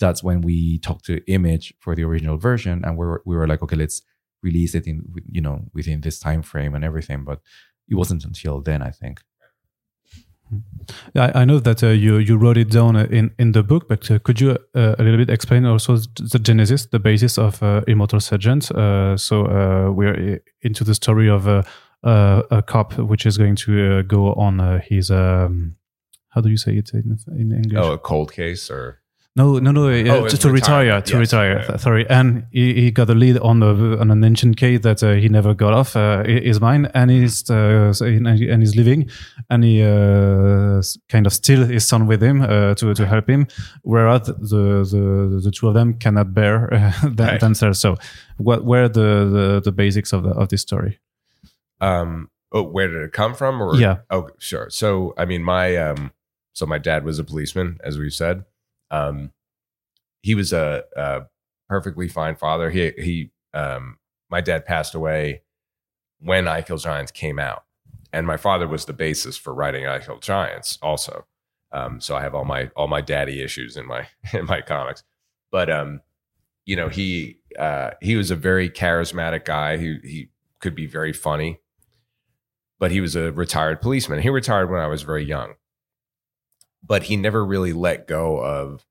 that's 0.00 0.22
when 0.22 0.40
we 0.40 0.78
talked 0.78 1.04
to 1.04 1.20
image 1.30 1.74
for 1.80 1.94
the 1.94 2.02
original 2.02 2.38
version 2.38 2.82
and 2.84 2.96
we 2.96 3.04
were, 3.06 3.22
we 3.26 3.36
were 3.36 3.46
like 3.46 3.62
okay 3.62 3.76
let's 3.76 4.00
release 4.42 4.74
it 4.74 4.86
in 4.86 5.04
you 5.30 5.40
know 5.40 5.56
within 5.74 6.00
this 6.00 6.18
time 6.18 6.42
frame 6.42 6.74
and 6.74 6.84
everything. 6.84 7.24
But 7.24 7.40
it 7.88 7.94
wasn't 7.94 8.24
until 8.24 8.60
then, 8.60 8.82
I 8.82 8.90
think. 8.90 9.20
Yeah, 11.14 11.30
I 11.34 11.44
know 11.44 11.60
that 11.60 11.82
uh, 11.82 11.88
you 11.88 12.18
you 12.18 12.36
wrote 12.36 12.56
it 12.56 12.70
down 12.70 12.96
uh, 12.96 13.06
in 13.10 13.30
in 13.38 13.52
the 13.52 13.62
book, 13.62 13.88
but 13.88 14.10
uh, 14.10 14.18
could 14.18 14.40
you 14.40 14.58
uh, 14.74 14.96
a 14.98 15.02
little 15.02 15.16
bit 15.16 15.30
explain 15.30 15.64
also 15.64 15.96
the 15.96 16.38
genesis, 16.38 16.86
the 16.86 16.98
basis 16.98 17.38
of 17.38 17.62
uh, 17.62 17.82
Immortal 17.86 18.20
Sergeant? 18.20 18.70
Uh, 18.70 19.16
so 19.16 19.92
we're 19.92 20.40
into 20.62 20.84
the 20.84 20.94
story 20.94 21.28
of 21.28 21.46
a 21.46 22.62
cop 22.66 22.98
which 22.98 23.26
is 23.26 23.38
going 23.38 23.56
to 23.56 24.02
go 24.04 24.34
on 24.34 24.80
his 24.88 25.10
um, 25.10 25.76
how 26.30 26.40
do 26.40 26.48
you 26.48 26.56
say 26.56 26.76
it 26.76 26.90
in, 26.94 27.18
in 27.36 27.52
English? 27.52 27.78
Oh, 27.78 27.92
a 27.92 27.98
cold 27.98 28.32
case 28.32 28.70
or 28.70 29.01
no, 29.34 29.58
no, 29.58 29.70
no. 29.72 29.88
Uh, 29.88 30.24
oh, 30.24 30.28
to, 30.28 30.50
retire, 30.50 31.00
to 31.00 31.12
yes. 31.12 31.18
retire. 31.18 31.64
Yeah. 31.66 31.76
Sorry, 31.76 32.08
and 32.10 32.46
he, 32.50 32.74
he, 32.74 32.90
got 32.90 33.08
a 33.08 33.14
lead 33.14 33.38
on 33.38 33.60
the 33.60 33.98
on 33.98 34.10
an 34.10 34.22
ancient 34.22 34.58
case 34.58 34.80
that 34.80 35.02
uh, 35.02 35.12
he 35.12 35.30
never 35.30 35.54
got 35.54 35.72
off 35.72 35.96
uh, 35.96 36.22
his 36.24 36.60
mind, 36.60 36.90
and 36.92 37.10
he's 37.10 37.48
uh, 37.50 37.94
and 38.02 38.62
he's 38.62 38.76
living, 38.76 39.08
and 39.48 39.64
he 39.64 39.82
uh, 39.82 40.82
kind 41.08 41.26
of 41.26 41.32
steal 41.32 41.64
his 41.64 41.88
son 41.88 42.06
with 42.06 42.22
him 42.22 42.42
uh, 42.42 42.74
to 42.74 42.92
to 42.92 43.06
help 43.06 43.26
him, 43.26 43.46
whereas 43.80 44.26
the 44.26 44.84
the 44.84 45.40
the 45.42 45.50
two 45.50 45.66
of 45.66 45.72
them 45.72 45.94
cannot 45.94 46.34
bear 46.34 46.68
right. 47.16 47.40
themselves. 47.40 47.78
So, 47.78 47.96
what 48.36 48.66
were 48.66 48.88
the, 48.88 49.30
the 49.32 49.62
the 49.64 49.72
basics 49.72 50.12
of 50.12 50.24
the 50.24 50.30
of 50.30 50.50
this 50.50 50.60
story? 50.60 51.00
Um. 51.80 52.28
Oh, 52.54 52.64
where 52.64 52.86
did 52.86 53.00
it 53.00 53.12
come 53.14 53.34
from? 53.34 53.62
Or 53.62 53.76
yeah. 53.76 54.00
Oh, 54.10 54.28
sure. 54.38 54.68
So, 54.68 55.14
I 55.16 55.24
mean, 55.24 55.42
my 55.42 55.74
um. 55.76 56.12
So 56.52 56.66
my 56.66 56.76
dad 56.76 57.02
was 57.02 57.18
a 57.18 57.24
policeman, 57.24 57.80
as 57.82 57.98
we've 57.98 58.12
said. 58.12 58.44
Um, 58.92 59.32
he 60.22 60.36
was 60.36 60.52
a, 60.52 60.84
a, 60.96 61.22
perfectly 61.68 62.06
fine 62.06 62.36
father. 62.36 62.70
He 62.70 62.92
he 62.98 63.30
um, 63.54 63.98
my 64.30 64.40
dad 64.42 64.66
passed 64.66 64.94
away 64.94 65.42
when 66.20 66.46
I 66.46 66.60
Kill 66.60 66.76
Giants 66.76 67.10
came 67.10 67.38
out, 67.38 67.64
and 68.12 68.26
my 68.26 68.36
father 68.36 68.68
was 68.68 68.84
the 68.84 68.92
basis 68.92 69.36
for 69.36 69.54
writing 69.54 69.86
I 69.86 69.98
Kill 69.98 70.18
Giants 70.18 70.78
also. 70.82 71.26
Um, 71.72 72.00
so 72.00 72.14
I 72.14 72.20
have 72.20 72.34
all 72.34 72.44
my 72.44 72.70
all 72.76 72.88
my 72.88 73.00
daddy 73.00 73.42
issues 73.42 73.76
in 73.76 73.86
my 73.86 74.06
in 74.32 74.44
my 74.44 74.60
comics, 74.60 75.02
but 75.50 75.70
um, 75.70 76.02
you 76.66 76.76
know 76.76 76.88
he 76.88 77.38
uh, 77.58 77.92
he 78.00 78.16
was 78.16 78.30
a 78.30 78.36
very 78.36 78.68
charismatic 78.68 79.46
guy. 79.46 79.78
He 79.78 79.98
he 80.04 80.28
could 80.60 80.74
be 80.74 80.86
very 80.86 81.14
funny, 81.14 81.58
but 82.78 82.90
he 82.90 83.00
was 83.00 83.16
a 83.16 83.32
retired 83.32 83.80
policeman. 83.80 84.20
He 84.20 84.28
retired 84.28 84.70
when 84.70 84.80
I 84.80 84.86
was 84.88 85.02
very 85.02 85.24
young, 85.24 85.54
but 86.82 87.04
he 87.04 87.16
never 87.16 87.44
really 87.44 87.72
let 87.72 88.08
go 88.08 88.38
of 88.38 88.84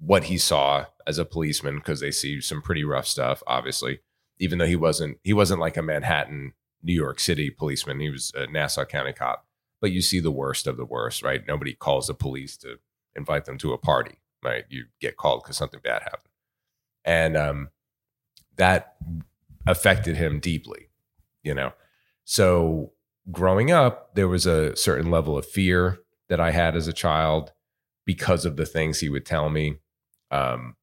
what 0.00 0.24
he 0.24 0.38
saw 0.38 0.86
as 1.06 1.18
a 1.18 1.24
policeman 1.24 1.76
because 1.76 2.00
they 2.00 2.10
see 2.10 2.40
some 2.40 2.62
pretty 2.62 2.84
rough 2.84 3.06
stuff 3.06 3.42
obviously. 3.46 4.00
Even 4.40 4.58
though 4.58 4.66
he 4.66 4.76
wasn't 4.76 5.18
he 5.24 5.32
wasn't 5.32 5.60
like 5.60 5.76
a 5.76 5.82
manhattan 5.82 6.52
new 6.80 6.94
york 6.94 7.18
city 7.18 7.50
policeman 7.50 7.98
he 7.98 8.08
was 8.08 8.32
a 8.36 8.46
nassau 8.46 8.84
county 8.84 9.12
cop. 9.12 9.44
But 9.80 9.92
you 9.92 10.00
see 10.00 10.20
the 10.20 10.30
worst 10.30 10.66
of 10.66 10.76
the 10.76 10.84
worst 10.84 11.22
right? 11.22 11.42
Nobody 11.46 11.74
calls 11.74 12.06
the 12.06 12.14
police 12.14 12.56
to 12.58 12.78
invite 13.16 13.44
them 13.46 13.58
to 13.58 13.72
a 13.72 13.78
party 13.78 14.20
right? 14.42 14.64
You 14.68 14.84
get 15.00 15.16
called 15.16 15.42
because 15.42 15.56
something 15.56 15.80
bad 15.82 16.02
happened. 16.02 16.22
And 17.04 17.36
um, 17.36 17.70
that 18.56 18.94
affected 19.66 20.16
him 20.16 20.38
deeply 20.38 20.88
you 21.42 21.54
know? 21.54 21.72
So 22.24 22.92
growing 23.32 23.70
up 23.70 24.14
there 24.14 24.28
was 24.28 24.46
a 24.46 24.76
certain 24.76 25.10
level 25.10 25.36
of 25.36 25.46
fear 25.46 25.98
that 26.28 26.40
I 26.40 26.50
had 26.50 26.76
as 26.76 26.86
a 26.88 26.92
child 26.92 27.52
because 28.04 28.44
of 28.44 28.56
the 28.56 28.66
things 28.66 29.00
he 29.00 29.08
would 29.08 29.26
tell 29.26 29.48
me. 29.48 29.76
Um, 30.30 30.76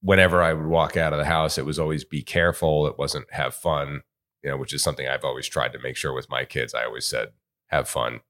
whenever 0.00 0.42
I 0.42 0.52
would 0.52 0.66
walk 0.66 0.96
out 0.96 1.12
of 1.12 1.18
the 1.18 1.24
house, 1.24 1.58
it 1.58 1.64
was 1.64 1.78
always 1.78 2.04
be 2.04 2.22
careful. 2.22 2.86
It 2.86 2.98
wasn't 2.98 3.32
have 3.32 3.54
fun, 3.54 4.02
you 4.42 4.50
know, 4.50 4.56
which 4.56 4.74
is 4.74 4.82
something 4.82 5.08
I've 5.08 5.24
always 5.24 5.48
tried 5.48 5.72
to 5.72 5.78
make 5.78 5.96
sure 5.96 6.12
with 6.12 6.28
my 6.28 6.44
kids. 6.44 6.74
I 6.74 6.84
always 6.84 7.06
said, 7.06 7.28
have 7.68 7.88
fun. 7.88 8.20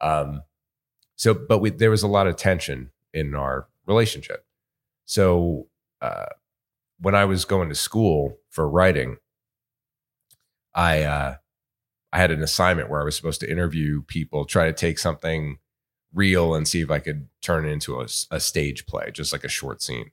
Um, 0.00 0.42
so, 1.16 1.34
but 1.34 1.58
we, 1.58 1.70
there 1.70 1.90
was 1.90 2.02
a 2.02 2.08
lot 2.08 2.26
of 2.26 2.36
tension 2.36 2.90
in 3.12 3.34
our 3.34 3.68
relationship. 3.86 4.44
So, 5.04 5.66
uh, 6.00 6.26
when 7.00 7.14
I 7.14 7.24
was 7.24 7.44
going 7.44 7.68
to 7.68 7.74
school 7.74 8.38
for 8.50 8.68
writing, 8.68 9.16
I, 10.74 11.02
uh, 11.02 11.36
I 12.14 12.18
had 12.18 12.30
an 12.30 12.44
assignment 12.44 12.88
where 12.88 13.00
I 13.00 13.04
was 13.04 13.16
supposed 13.16 13.40
to 13.40 13.50
interview 13.50 14.02
people, 14.02 14.44
try 14.44 14.66
to 14.66 14.72
take 14.72 15.00
something 15.00 15.58
real 16.14 16.54
and 16.54 16.66
see 16.66 16.80
if 16.80 16.88
I 16.88 17.00
could 17.00 17.26
turn 17.42 17.66
it 17.66 17.72
into 17.72 18.00
a, 18.00 18.06
a 18.30 18.38
stage 18.38 18.86
play, 18.86 19.10
just 19.12 19.32
like 19.32 19.42
a 19.42 19.48
short 19.48 19.82
scene. 19.82 20.12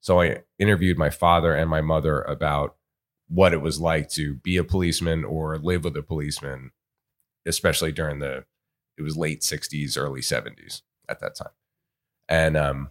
So 0.00 0.20
I 0.20 0.42
interviewed 0.58 0.98
my 0.98 1.10
father 1.10 1.54
and 1.54 1.70
my 1.70 1.80
mother 1.80 2.22
about 2.22 2.74
what 3.28 3.52
it 3.52 3.60
was 3.60 3.80
like 3.80 4.08
to 4.10 4.34
be 4.34 4.56
a 4.56 4.64
policeman 4.64 5.24
or 5.24 5.56
live 5.58 5.84
with 5.84 5.96
a 5.96 6.02
policeman, 6.02 6.72
especially 7.46 7.92
during 7.92 8.18
the 8.18 8.44
it 8.98 9.02
was 9.02 9.16
late 9.16 9.42
60s, 9.42 9.96
early 9.96 10.22
70s 10.22 10.82
at 11.08 11.20
that 11.20 11.36
time. 11.36 11.52
And 12.28 12.56
um, 12.56 12.90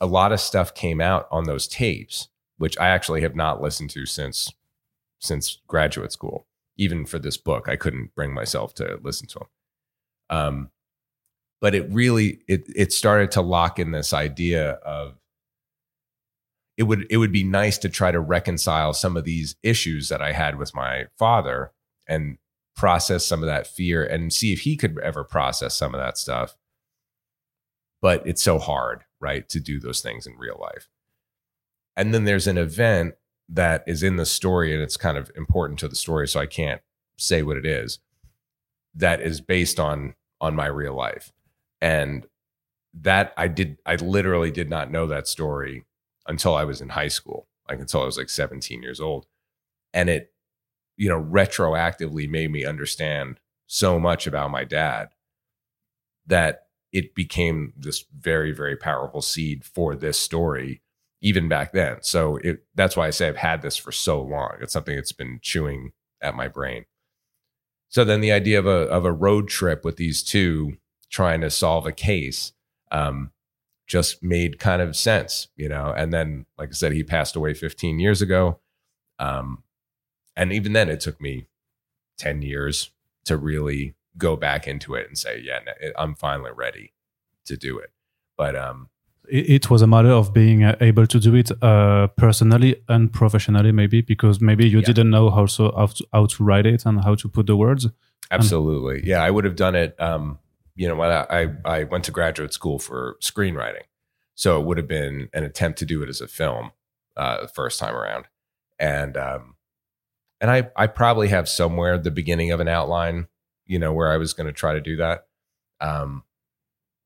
a 0.00 0.06
lot 0.06 0.30
of 0.30 0.40
stuff 0.40 0.74
came 0.74 1.00
out 1.00 1.26
on 1.32 1.44
those 1.44 1.66
tapes, 1.66 2.28
which 2.56 2.78
I 2.78 2.86
actually 2.86 3.22
have 3.22 3.34
not 3.34 3.60
listened 3.60 3.90
to 3.90 4.06
since 4.06 4.52
since 5.18 5.58
graduate 5.66 6.12
school 6.12 6.46
even 6.76 7.06
for 7.06 7.18
this 7.18 7.36
book, 7.36 7.68
I 7.68 7.76
couldn't 7.76 8.14
bring 8.14 8.34
myself 8.34 8.74
to 8.74 8.98
listen 9.02 9.26
to 9.28 9.38
them. 9.40 9.48
Um, 10.28 10.70
but 11.60 11.74
it 11.74 11.88
really 11.90 12.40
it 12.48 12.66
it 12.74 12.92
started 12.92 13.30
to 13.32 13.40
lock 13.40 13.78
in 13.78 13.92
this 13.92 14.12
idea 14.12 14.72
of 14.72 15.18
it 16.76 16.82
would 16.82 17.06
it 17.08 17.16
would 17.16 17.32
be 17.32 17.44
nice 17.44 17.78
to 17.78 17.88
try 17.88 18.10
to 18.10 18.20
reconcile 18.20 18.92
some 18.92 19.16
of 19.16 19.24
these 19.24 19.56
issues 19.62 20.08
that 20.08 20.20
I 20.20 20.32
had 20.32 20.58
with 20.58 20.74
my 20.74 21.06
father 21.18 21.72
and 22.06 22.38
process 22.76 23.24
some 23.24 23.42
of 23.42 23.46
that 23.46 23.66
fear 23.66 24.04
and 24.04 24.32
see 24.32 24.52
if 24.52 24.60
he 24.60 24.76
could 24.76 24.98
ever 24.98 25.24
process 25.24 25.74
some 25.74 25.94
of 25.94 26.00
that 26.00 26.18
stuff. 26.18 26.56
But 28.02 28.26
it's 28.26 28.42
so 28.42 28.58
hard, 28.58 29.04
right, 29.20 29.48
to 29.48 29.58
do 29.58 29.80
those 29.80 30.02
things 30.02 30.26
in 30.26 30.36
real 30.36 30.58
life. 30.60 30.88
And 31.96 32.12
then 32.12 32.24
there's 32.24 32.46
an 32.46 32.58
event 32.58 33.14
that 33.48 33.84
is 33.86 34.02
in 34.02 34.16
the 34.16 34.26
story 34.26 34.74
and 34.74 34.82
it's 34.82 34.96
kind 34.96 35.16
of 35.16 35.30
important 35.36 35.78
to 35.78 35.88
the 35.88 35.96
story 35.96 36.26
so 36.26 36.40
i 36.40 36.46
can't 36.46 36.80
say 37.16 37.42
what 37.42 37.56
it 37.56 37.66
is 37.66 38.00
that 38.96 39.20
is 39.20 39.40
based 39.40 39.78
on 39.78 40.14
on 40.40 40.54
my 40.54 40.66
real 40.66 40.94
life. 40.94 41.32
And 41.80 42.26
that 42.98 43.34
i 43.36 43.46
did 43.46 43.76
i 43.84 43.94
literally 43.96 44.50
did 44.50 44.70
not 44.70 44.90
know 44.90 45.06
that 45.06 45.28
story 45.28 45.84
until 46.26 46.54
i 46.54 46.64
was 46.64 46.80
in 46.80 46.88
high 46.88 47.08
school 47.08 47.46
like 47.68 47.78
until 47.78 48.00
i 48.00 48.06
was 48.06 48.16
like 48.16 48.30
17 48.30 48.82
years 48.82 49.00
old. 49.00 49.26
And 49.92 50.08
it 50.08 50.32
you 50.96 51.08
know 51.08 51.22
retroactively 51.22 52.28
made 52.28 52.50
me 52.50 52.64
understand 52.64 53.38
so 53.66 53.98
much 54.00 54.26
about 54.26 54.50
my 54.50 54.64
dad 54.64 55.08
that 56.26 56.62
it 56.92 57.14
became 57.14 57.74
this 57.76 58.04
very 58.16 58.52
very 58.52 58.76
powerful 58.76 59.20
seed 59.20 59.62
for 59.64 59.94
this 59.94 60.18
story 60.18 60.80
even 61.20 61.48
back 61.48 61.72
then. 61.72 61.98
So 62.02 62.36
it, 62.36 62.64
that's 62.74 62.96
why 62.96 63.06
I 63.06 63.10
say 63.10 63.28
I've 63.28 63.36
had 63.36 63.62
this 63.62 63.76
for 63.76 63.92
so 63.92 64.20
long. 64.20 64.56
It's 64.60 64.72
something 64.72 64.96
that's 64.96 65.12
been 65.12 65.38
chewing 65.42 65.92
at 66.20 66.34
my 66.34 66.48
brain. 66.48 66.84
So 67.88 68.04
then 68.04 68.20
the 68.20 68.32
idea 68.32 68.58
of 68.58 68.66
a 68.66 68.88
of 68.88 69.04
a 69.04 69.12
road 69.12 69.48
trip 69.48 69.84
with 69.84 69.96
these 69.96 70.22
two 70.22 70.76
trying 71.10 71.40
to 71.40 71.50
solve 71.50 71.86
a 71.86 71.92
case 71.92 72.52
um, 72.90 73.30
just 73.86 74.22
made 74.22 74.58
kind 74.58 74.82
of 74.82 74.96
sense, 74.96 75.48
you 75.56 75.68
know. 75.68 75.92
And 75.96 76.12
then, 76.12 76.46
like 76.58 76.70
I 76.70 76.72
said, 76.72 76.92
he 76.92 77.04
passed 77.04 77.36
away 77.36 77.54
15 77.54 77.98
years 77.98 78.20
ago. 78.20 78.58
Um, 79.18 79.62
and 80.36 80.52
even 80.52 80.72
then, 80.72 80.90
it 80.90 81.00
took 81.00 81.20
me 81.20 81.46
ten 82.18 82.42
years 82.42 82.90
to 83.24 83.36
really 83.36 83.94
go 84.18 84.36
back 84.36 84.66
into 84.66 84.94
it 84.94 85.06
and 85.08 85.16
say, 85.16 85.40
yeah, 85.42 85.60
I'm 85.96 86.14
finally 86.14 86.52
ready 86.54 86.92
to 87.46 87.56
do 87.56 87.78
it. 87.78 87.90
But 88.36 88.56
um, 88.56 88.88
it, 89.28 89.70
was 89.70 89.82
a 89.82 89.86
matter 89.86 90.10
of 90.10 90.32
being 90.32 90.64
uh, 90.64 90.76
able 90.80 91.06
to 91.06 91.18
do 91.18 91.34
it 91.34 91.50
uh, 91.62 92.06
personally 92.16 92.76
and 92.88 93.12
professionally, 93.12 93.72
maybe 93.72 94.00
because 94.02 94.40
maybe 94.40 94.68
you 94.68 94.78
Yeah. 94.78 94.86
didn't 94.86 95.10
know 95.10 95.30
how 95.30 95.46
so 95.46 95.72
how 95.76 95.86
to, 95.86 96.06
how 96.12 96.26
to 96.26 96.44
write 96.44 96.66
it 96.66 96.86
and 96.86 97.02
how 97.04 97.14
to 97.16 97.28
put 97.28 97.46
the 97.46 97.56
words. 97.56 97.86
Absolutely. 98.30 99.02
Yeah, 99.08 99.22
I 99.22 99.30
would 99.30 99.44
have 99.44 99.56
done 99.56 99.74
it. 99.74 99.94
Um, 100.00 100.38
you 100.74 100.88
know, 100.88 100.94
when 100.96 101.10
I, 101.10 101.26
I 101.30 101.48
I 101.64 101.84
went 101.84 102.04
to 102.04 102.12
graduate 102.12 102.52
school 102.52 102.78
for 102.78 103.16
screenwriting, 103.22 103.84
so 104.34 104.60
it 104.60 104.66
would 104.66 104.76
have 104.78 104.88
been 104.88 105.28
an 105.32 105.44
attempt 105.44 105.78
to 105.78 105.86
do 105.86 106.02
it 106.02 106.08
as 106.08 106.20
a 106.20 106.28
film 106.28 106.72
uh, 107.16 107.42
the 107.42 107.48
first 107.48 107.78
time 107.80 107.94
around, 107.94 108.26
and 108.78 109.16
um, 109.16 109.56
and 110.40 110.50
I 110.50 110.68
I 110.76 110.86
probably 110.86 111.28
have 111.28 111.48
somewhere 111.48 111.96
the 111.98 112.10
beginning 112.10 112.50
of 112.50 112.60
an 112.60 112.68
outline, 112.68 113.28
you 113.66 113.78
know, 113.78 113.92
where 113.92 114.12
I 114.12 114.16
was 114.18 114.32
going 114.34 114.48
to 114.48 114.52
try 114.52 114.74
to 114.74 114.80
do 114.80 114.96
that, 114.96 115.26
um, 115.80 116.24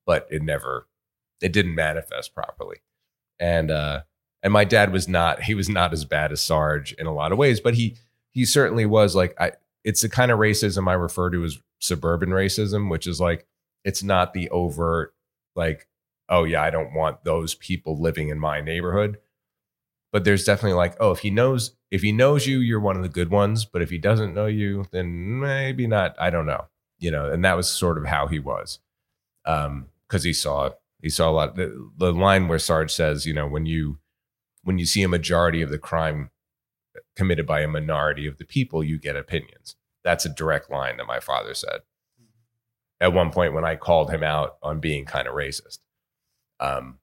but 0.06 0.26
it 0.30 0.42
never, 0.42 0.88
it 1.40 1.52
didn't 1.52 1.74
manifest 1.74 2.34
properly, 2.34 2.78
and 3.38 3.70
uh, 3.70 4.02
and 4.42 4.52
my 4.52 4.64
dad 4.64 4.92
was 4.92 5.08
not 5.08 5.42
he 5.42 5.54
was 5.54 5.68
not 5.68 5.92
as 5.92 6.04
bad 6.04 6.32
as 6.32 6.40
Sarge 6.40 6.92
in 6.94 7.06
a 7.06 7.14
lot 7.14 7.32
of 7.32 7.38
ways, 7.38 7.60
but 7.60 7.74
he 7.74 7.96
he 8.30 8.44
certainly 8.44 8.86
was 8.86 9.14
like 9.14 9.34
I 9.40 9.52
it's 9.84 10.02
the 10.02 10.08
kind 10.08 10.30
of 10.30 10.38
racism 10.38 10.88
I 10.88 10.94
refer 10.94 11.30
to 11.30 11.44
as 11.44 11.58
suburban 11.78 12.30
racism, 12.30 12.90
which 12.90 13.06
is 13.06 13.20
like 13.20 13.46
it's 13.84 14.02
not 14.02 14.32
the 14.32 14.50
overt 14.50 15.14
like, 15.56 15.88
oh 16.28 16.44
yeah, 16.44 16.62
I 16.62 16.70
don't 16.70 16.94
want 16.94 17.24
those 17.24 17.54
people 17.54 18.00
living 18.00 18.28
in 18.28 18.38
my 18.38 18.60
neighborhood. 18.60 19.18
But 20.12 20.24
there's 20.24 20.44
definitely 20.44 20.76
like, 20.76 20.96
oh, 20.98 21.12
if 21.12 21.20
he 21.20 21.30
knows 21.30 21.76
if 21.90 22.02
he 22.02 22.12
knows 22.12 22.46
you, 22.46 22.58
you're 22.58 22.80
one 22.80 22.96
of 22.96 23.02
the 23.02 23.08
good 23.08 23.30
ones. 23.30 23.64
But 23.64 23.82
if 23.82 23.90
he 23.90 23.98
doesn't 23.98 24.34
know 24.34 24.46
you, 24.46 24.86
then 24.90 25.40
maybe 25.40 25.86
not. 25.86 26.14
I 26.18 26.30
don't 26.30 26.46
know. 26.46 26.66
You 26.98 27.10
know, 27.10 27.30
and 27.30 27.44
that 27.44 27.56
was 27.56 27.70
sort 27.70 27.98
of 27.98 28.06
how 28.06 28.26
he 28.26 28.38
was. 28.38 28.78
Um, 29.46 29.86
because 30.06 30.24
he 30.24 30.32
saw 30.32 30.70
he 31.02 31.08
saw 31.08 31.30
a 31.30 31.32
lot 31.32 31.56
the, 31.56 31.90
the 31.96 32.12
line 32.12 32.48
where 32.48 32.58
Sarge 32.58 32.92
says, 32.92 33.26
you 33.26 33.34
know, 33.34 33.46
when 33.46 33.66
you 33.66 33.98
when 34.62 34.78
you 34.78 34.86
see 34.86 35.02
a 35.02 35.08
majority 35.08 35.62
of 35.62 35.70
the 35.70 35.78
crime 35.78 36.30
committed 37.16 37.46
by 37.46 37.60
a 37.60 37.68
minority 37.68 38.26
of 38.26 38.38
the 38.38 38.44
people, 38.44 38.84
you 38.84 38.98
get 38.98 39.16
opinions. 39.16 39.76
That's 40.04 40.24
a 40.24 40.30
direct 40.30 40.70
line 40.70 40.96
that 40.96 41.06
my 41.06 41.20
father 41.20 41.54
said 41.54 41.80
at 43.00 43.12
one 43.12 43.30
point 43.30 43.54
when 43.54 43.64
I 43.64 43.76
called 43.76 44.10
him 44.10 44.22
out 44.22 44.56
on 44.62 44.78
being 44.78 45.04
kind 45.04 45.26
of 45.26 45.34
racist. 45.34 45.78
Um, 46.60 46.98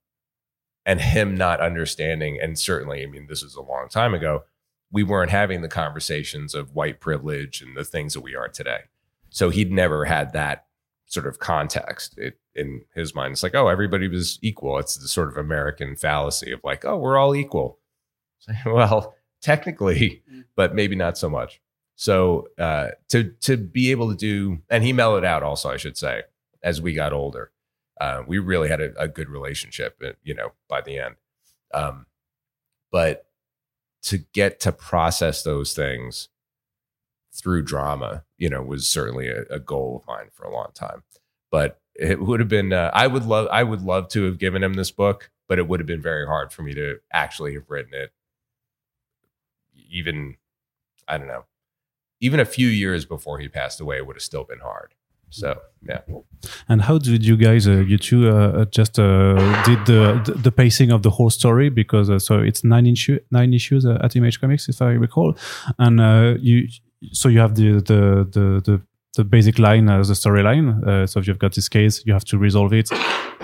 and 0.85 1.01
him 1.01 1.35
not 1.35 1.59
understanding, 1.59 2.39
and 2.41 2.57
certainly, 2.57 3.03
I 3.03 3.07
mean, 3.07 3.27
this 3.27 3.43
is 3.43 3.55
a 3.55 3.61
long 3.61 3.89
time 3.89 4.13
ago, 4.13 4.43
we 4.89 5.03
weren't 5.03 5.31
having 5.31 5.61
the 5.61 5.67
conversations 5.67 6.55
of 6.55 6.73
white 6.73 7.01
privilege 7.01 7.61
and 7.61 7.75
the 7.75 7.83
things 7.83 8.13
that 8.13 8.21
we 8.21 8.35
are 8.35 8.47
today. 8.47 8.81
So 9.29 9.49
he'd 9.49 9.71
never 9.71 10.05
had 10.05 10.31
that 10.31 10.66
sort 11.07 11.25
of 11.25 11.39
context. 11.39 12.17
It, 12.17 12.39
in 12.53 12.81
his 12.93 13.15
mind, 13.15 13.33
it's 13.33 13.43
like, 13.43 13.55
oh, 13.55 13.67
everybody 13.67 14.07
was 14.07 14.39
equal. 14.41 14.77
It's 14.77 14.95
the 14.95 15.07
sort 15.07 15.29
of 15.29 15.37
American 15.37 15.95
fallacy 15.95 16.51
of 16.51 16.59
like, 16.63 16.85
oh, 16.85 16.97
we're 16.97 17.17
all 17.17 17.35
equal. 17.35 17.79
well, 18.65 19.15
technically, 19.41 20.21
but 20.55 20.75
maybe 20.75 20.95
not 20.95 21.17
so 21.17 21.29
much. 21.29 21.61
So 21.95 22.49
uh, 22.59 22.89
to 23.09 23.31
to 23.41 23.57
be 23.57 23.91
able 23.91 24.09
to 24.09 24.15
do, 24.15 24.59
and 24.69 24.83
he 24.83 24.93
mellowed 24.93 25.25
out 25.25 25.43
also, 25.43 25.69
I 25.69 25.77
should 25.77 25.97
say, 25.97 26.23
as 26.61 26.81
we 26.81 26.93
got 26.93 27.13
older. 27.13 27.51
Uh, 27.99 28.21
we 28.27 28.37
really 28.37 28.69
had 28.69 28.79
a, 28.79 28.93
a 29.01 29.07
good 29.07 29.27
relationship, 29.27 29.99
uh, 30.05 30.11
you 30.21 30.35
know, 30.35 30.51
by 30.69 30.81
the 30.81 30.99
end. 30.99 31.15
Um, 31.73 32.05
but 32.91 33.25
to 34.03 34.19
get 34.19 34.59
to 34.59 34.71
process 34.71 35.41
those 35.41 35.73
things 35.73 36.29
through 37.37 37.63
drama, 37.63 38.23
you 38.37 38.49
know, 38.49 38.61
was 38.61 38.87
certainly 38.87 39.27
a, 39.27 39.43
a 39.49 39.59
goal 39.59 40.01
of 40.01 40.07
mine 40.07 40.29
for 40.33 40.43
a 40.45 40.53
long 40.53 40.69
time. 40.73 41.03
But 41.51 41.79
it 41.95 42.21
would 42.21 42.39
have 42.39 42.49
been, 42.49 42.73
uh, 42.73 42.91
I 42.93 43.07
would 43.07 43.25
love, 43.25 43.47
I 43.51 43.63
would 43.63 43.81
love 43.81 44.09
to 44.09 44.23
have 44.23 44.37
given 44.37 44.63
him 44.63 44.73
this 44.73 44.91
book, 44.91 45.31
but 45.47 45.59
it 45.59 45.67
would 45.67 45.79
have 45.79 45.87
been 45.87 46.01
very 46.01 46.25
hard 46.25 46.51
for 46.51 46.61
me 46.61 46.73
to 46.73 46.97
actually 47.11 47.53
have 47.53 47.69
written 47.69 47.93
it. 47.93 48.11
Even, 49.89 50.35
I 51.07 51.17
don't 51.17 51.27
know, 51.27 51.45
even 52.19 52.39
a 52.39 52.45
few 52.45 52.67
years 52.67 53.05
before 53.05 53.39
he 53.39 53.47
passed 53.47 53.79
away, 53.79 53.97
it 53.97 54.07
would 54.07 54.15
have 54.15 54.23
still 54.23 54.43
been 54.43 54.59
hard. 54.59 54.93
So 55.29 55.59
yeah, 55.81 56.01
And 56.69 56.81
how 56.81 56.97
did 56.97 57.25
you 57.25 57.35
guys, 57.35 57.67
uh, 57.67 57.83
you 57.85 57.97
two, 57.97 58.29
uh, 58.29 58.65
just 58.65 58.97
uh, 58.97 59.35
did 59.63 59.85
the, 59.85 60.39
the 60.41 60.51
pacing 60.51 60.89
of 60.91 61.03
the 61.03 61.09
whole 61.09 61.29
story? 61.29 61.69
Because 61.69 62.09
uh, 62.09 62.17
so 62.19 62.39
it's 62.39 62.63
nine 62.63 62.87
issue 62.87 63.19
nine 63.29 63.53
issues 63.53 63.85
uh, 63.85 63.97
at 64.01 64.15
Image 64.15 64.39
Comics, 64.39 64.69
if 64.69 64.81
I 64.81 64.91
recall, 64.91 65.37
and 65.79 65.99
uh, 65.99 66.35
you 66.39 66.69
so 67.11 67.29
you 67.29 67.39
have 67.39 67.55
the 67.55 67.73
the 67.73 68.27
the 68.31 68.61
the, 68.63 68.81
the 69.15 69.23
basic 69.23 69.59
line 69.59 69.89
as 69.89 70.09
a 70.09 70.13
storyline. 70.13 70.85
Uh, 70.85 71.07
so 71.07 71.19
if 71.19 71.27
you've 71.27 71.39
got 71.39 71.53
this 71.55 71.69
case, 71.69 72.03
you 72.05 72.13
have 72.13 72.25
to 72.25 72.37
resolve 72.37 72.73
it, 72.73 72.89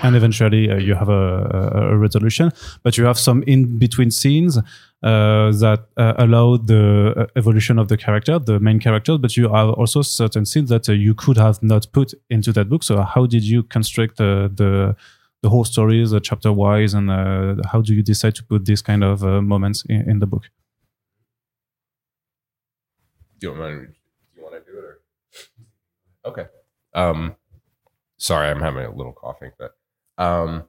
and 0.03 0.15
eventually 0.15 0.69
uh, 0.69 0.77
you 0.77 0.95
have 0.95 1.09
a, 1.09 1.11
a, 1.13 1.93
a 1.93 1.97
resolution. 1.97 2.51
But 2.83 2.97
you 2.97 3.05
have 3.05 3.17
some 3.17 3.43
in 3.43 3.79
between 3.79 4.11
scenes 4.11 4.57
uh, 4.57 4.61
that 5.01 5.85
uh, 5.97 6.13
allow 6.17 6.57
the 6.57 7.13
uh, 7.15 7.25
evolution 7.35 7.79
of 7.79 7.87
the 7.87 7.97
character, 7.97 8.39
the 8.39 8.59
main 8.59 8.79
character. 8.79 9.17
But 9.17 9.35
you 9.35 9.49
have 9.49 9.69
also 9.69 10.01
certain 10.01 10.45
scenes 10.45 10.69
that 10.69 10.87
you 10.87 11.13
could 11.15 11.37
have 11.37 11.61
not 11.61 11.91
put 11.91 12.13
into 12.29 12.53
that 12.53 12.69
book. 12.69 12.83
So 12.83 13.01
how 13.01 13.25
did 13.25 13.43
you 13.43 13.63
construct 13.63 14.17
the 14.17 14.95
the 15.43 15.49
whole 15.49 15.65
stories, 15.65 16.13
uh, 16.13 16.19
chapter 16.21 16.51
wise, 16.51 16.93
and 16.93 17.11
uh, 17.11 17.55
how 17.71 17.81
do 17.81 17.93
you 17.93 18.01
decide 18.01 18.33
to 18.35 18.43
put 18.43 18.65
these 18.65 18.81
kind 18.81 19.03
of 19.03 19.23
uh, 19.23 19.41
moments 19.41 19.83
in, 19.89 20.09
in 20.09 20.19
the 20.19 20.25
book? 20.25 20.49
Do 23.43 23.49
you 23.49 23.59
want 23.59 23.81
do 23.81 23.93
you 24.37 24.43
want 24.43 24.65
to 24.65 24.71
do 24.71 24.77
it 24.77 24.85
or 24.85 24.99
okay? 26.25 26.45
Um, 26.93 27.35
sorry, 28.17 28.49
I'm 28.49 28.61
having 28.61 28.85
a 28.85 28.95
little 28.95 29.11
coughing, 29.11 29.51
but 29.59 29.75
um, 30.17 30.63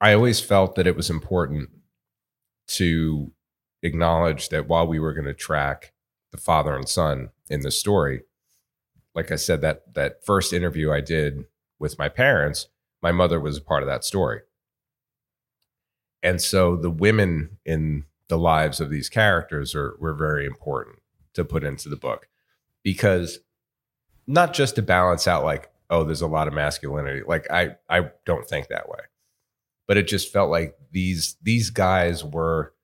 I 0.00 0.12
always 0.12 0.40
felt 0.40 0.74
that 0.74 0.88
it 0.88 0.96
was 0.96 1.08
important 1.08 1.70
to 2.68 3.30
acknowledge 3.84 4.48
that 4.48 4.66
while 4.66 4.88
we 4.88 4.98
were 4.98 5.14
going 5.14 5.26
to 5.26 5.34
track 5.34 5.92
the 6.32 6.38
father 6.38 6.74
and 6.74 6.88
son 6.88 7.30
in 7.48 7.60
the 7.60 7.70
story, 7.70 8.22
like 9.14 9.30
I 9.30 9.36
said, 9.36 9.60
that 9.60 9.94
that 9.94 10.24
first 10.24 10.52
interview 10.52 10.90
I 10.90 11.00
did 11.00 11.44
with 11.78 11.96
my 11.96 12.08
parents, 12.08 12.66
my 13.02 13.12
mother 13.12 13.38
was 13.38 13.56
a 13.56 13.62
part 13.62 13.84
of 13.84 13.88
that 13.88 14.04
story. 14.04 14.40
And 16.24 16.42
so 16.42 16.74
the 16.74 16.90
women 16.90 17.58
in 17.64 18.04
the 18.28 18.38
lives 18.38 18.80
of 18.80 18.90
these 18.90 19.08
characters 19.08 19.74
are 19.74 19.96
were 19.98 20.14
very 20.14 20.46
important 20.46 20.96
to 21.34 21.44
put 21.44 21.64
into 21.64 21.88
the 21.88 21.96
book. 21.96 22.28
Because 22.82 23.40
not 24.26 24.52
just 24.52 24.74
to 24.76 24.82
balance 24.82 25.26
out 25.26 25.44
like 25.44 25.70
oh 25.90 26.02
there's 26.04 26.22
a 26.22 26.26
lot 26.26 26.48
of 26.48 26.54
masculinity 26.54 27.22
like 27.26 27.50
I 27.50 27.76
I 27.88 28.10
don't 28.24 28.48
think 28.48 28.68
that 28.68 28.88
way. 28.88 29.00
But 29.86 29.96
it 29.96 30.08
just 30.08 30.32
felt 30.32 30.50
like 30.50 30.76
these 30.90 31.36
these 31.42 31.70
guys 31.70 32.24
were 32.24 32.74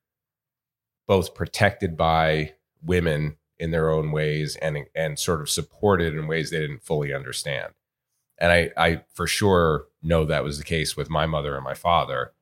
both 1.08 1.34
protected 1.34 1.96
by 1.96 2.54
women 2.82 3.36
in 3.58 3.70
their 3.70 3.90
own 3.90 4.12
ways 4.12 4.56
and 4.56 4.78
and 4.94 5.18
sort 5.18 5.40
of 5.40 5.50
supported 5.50 6.14
in 6.14 6.26
ways 6.26 6.50
they 6.50 6.60
didn't 6.60 6.84
fully 6.84 7.12
understand. 7.12 7.72
And 8.38 8.52
I 8.52 8.70
I 8.76 9.02
for 9.14 9.26
sure 9.26 9.86
know 10.02 10.24
that 10.24 10.44
was 10.44 10.58
the 10.58 10.64
case 10.64 10.96
with 10.96 11.10
my 11.10 11.26
mother 11.26 11.54
and 11.54 11.64
my 11.64 11.74
father 11.74 12.32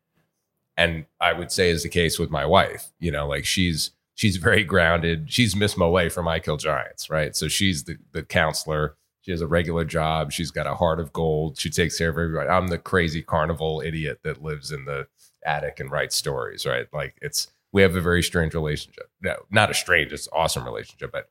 and 0.80 1.04
I 1.20 1.34
would 1.34 1.52
say 1.52 1.68
is 1.68 1.82
the 1.82 1.90
case 1.90 2.18
with 2.18 2.30
my 2.30 2.46
wife. 2.46 2.90
You 2.98 3.12
know, 3.12 3.28
like 3.28 3.44
she's 3.44 3.90
she's 4.14 4.38
very 4.38 4.64
grounded. 4.64 5.30
She's 5.30 5.54
Miss 5.54 5.74
Mollé 5.74 6.10
from 6.10 6.26
I 6.26 6.38
Kill 6.40 6.56
Giants, 6.56 7.10
right? 7.10 7.36
So 7.36 7.48
she's 7.48 7.84
the 7.84 7.98
the 8.12 8.22
counselor. 8.22 8.96
She 9.20 9.30
has 9.30 9.42
a 9.42 9.46
regular 9.46 9.84
job. 9.84 10.32
She's 10.32 10.50
got 10.50 10.66
a 10.66 10.74
heart 10.74 10.98
of 10.98 11.12
gold. 11.12 11.58
She 11.58 11.68
takes 11.68 11.98
care 11.98 12.08
of 12.08 12.16
everybody. 12.16 12.48
I'm 12.48 12.68
the 12.68 12.78
crazy 12.78 13.20
carnival 13.20 13.82
idiot 13.84 14.20
that 14.24 14.42
lives 14.42 14.72
in 14.72 14.86
the 14.86 15.06
attic 15.44 15.80
and 15.80 15.90
writes 15.90 16.16
stories, 16.16 16.64
right? 16.64 16.86
Like 16.94 17.16
it's 17.20 17.48
we 17.72 17.82
have 17.82 17.94
a 17.94 18.00
very 18.00 18.22
strange 18.22 18.54
relationship. 18.54 19.10
No, 19.20 19.36
not 19.50 19.70
a 19.70 19.74
strange, 19.74 20.14
it's 20.14 20.28
awesome 20.32 20.64
relationship, 20.64 21.12
but 21.12 21.28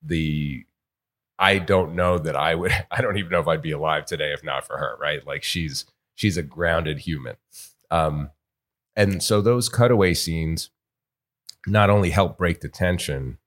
the 0.00 0.64
I 1.40 1.58
don't 1.58 1.96
know 1.96 2.18
that 2.18 2.36
I 2.36 2.54
would 2.54 2.72
I 2.92 3.00
don't 3.02 3.18
even 3.18 3.32
know 3.32 3.40
if 3.40 3.48
I'd 3.48 3.62
be 3.62 3.72
alive 3.72 4.06
today 4.06 4.32
if 4.32 4.44
not 4.44 4.64
for 4.64 4.78
her, 4.78 4.96
right? 5.00 5.26
Like 5.26 5.42
she's 5.42 5.86
she's 6.14 6.36
a 6.36 6.44
grounded 6.44 7.00
human. 7.00 7.34
Um 7.90 8.30
and 8.96 9.22
so 9.22 9.40
those 9.40 9.68
cutaway 9.68 10.14
scenes 10.14 10.70
not 11.66 11.90
only 11.90 12.10
help 12.10 12.38
break 12.38 12.60
the 12.60 12.68
tension 12.68 13.38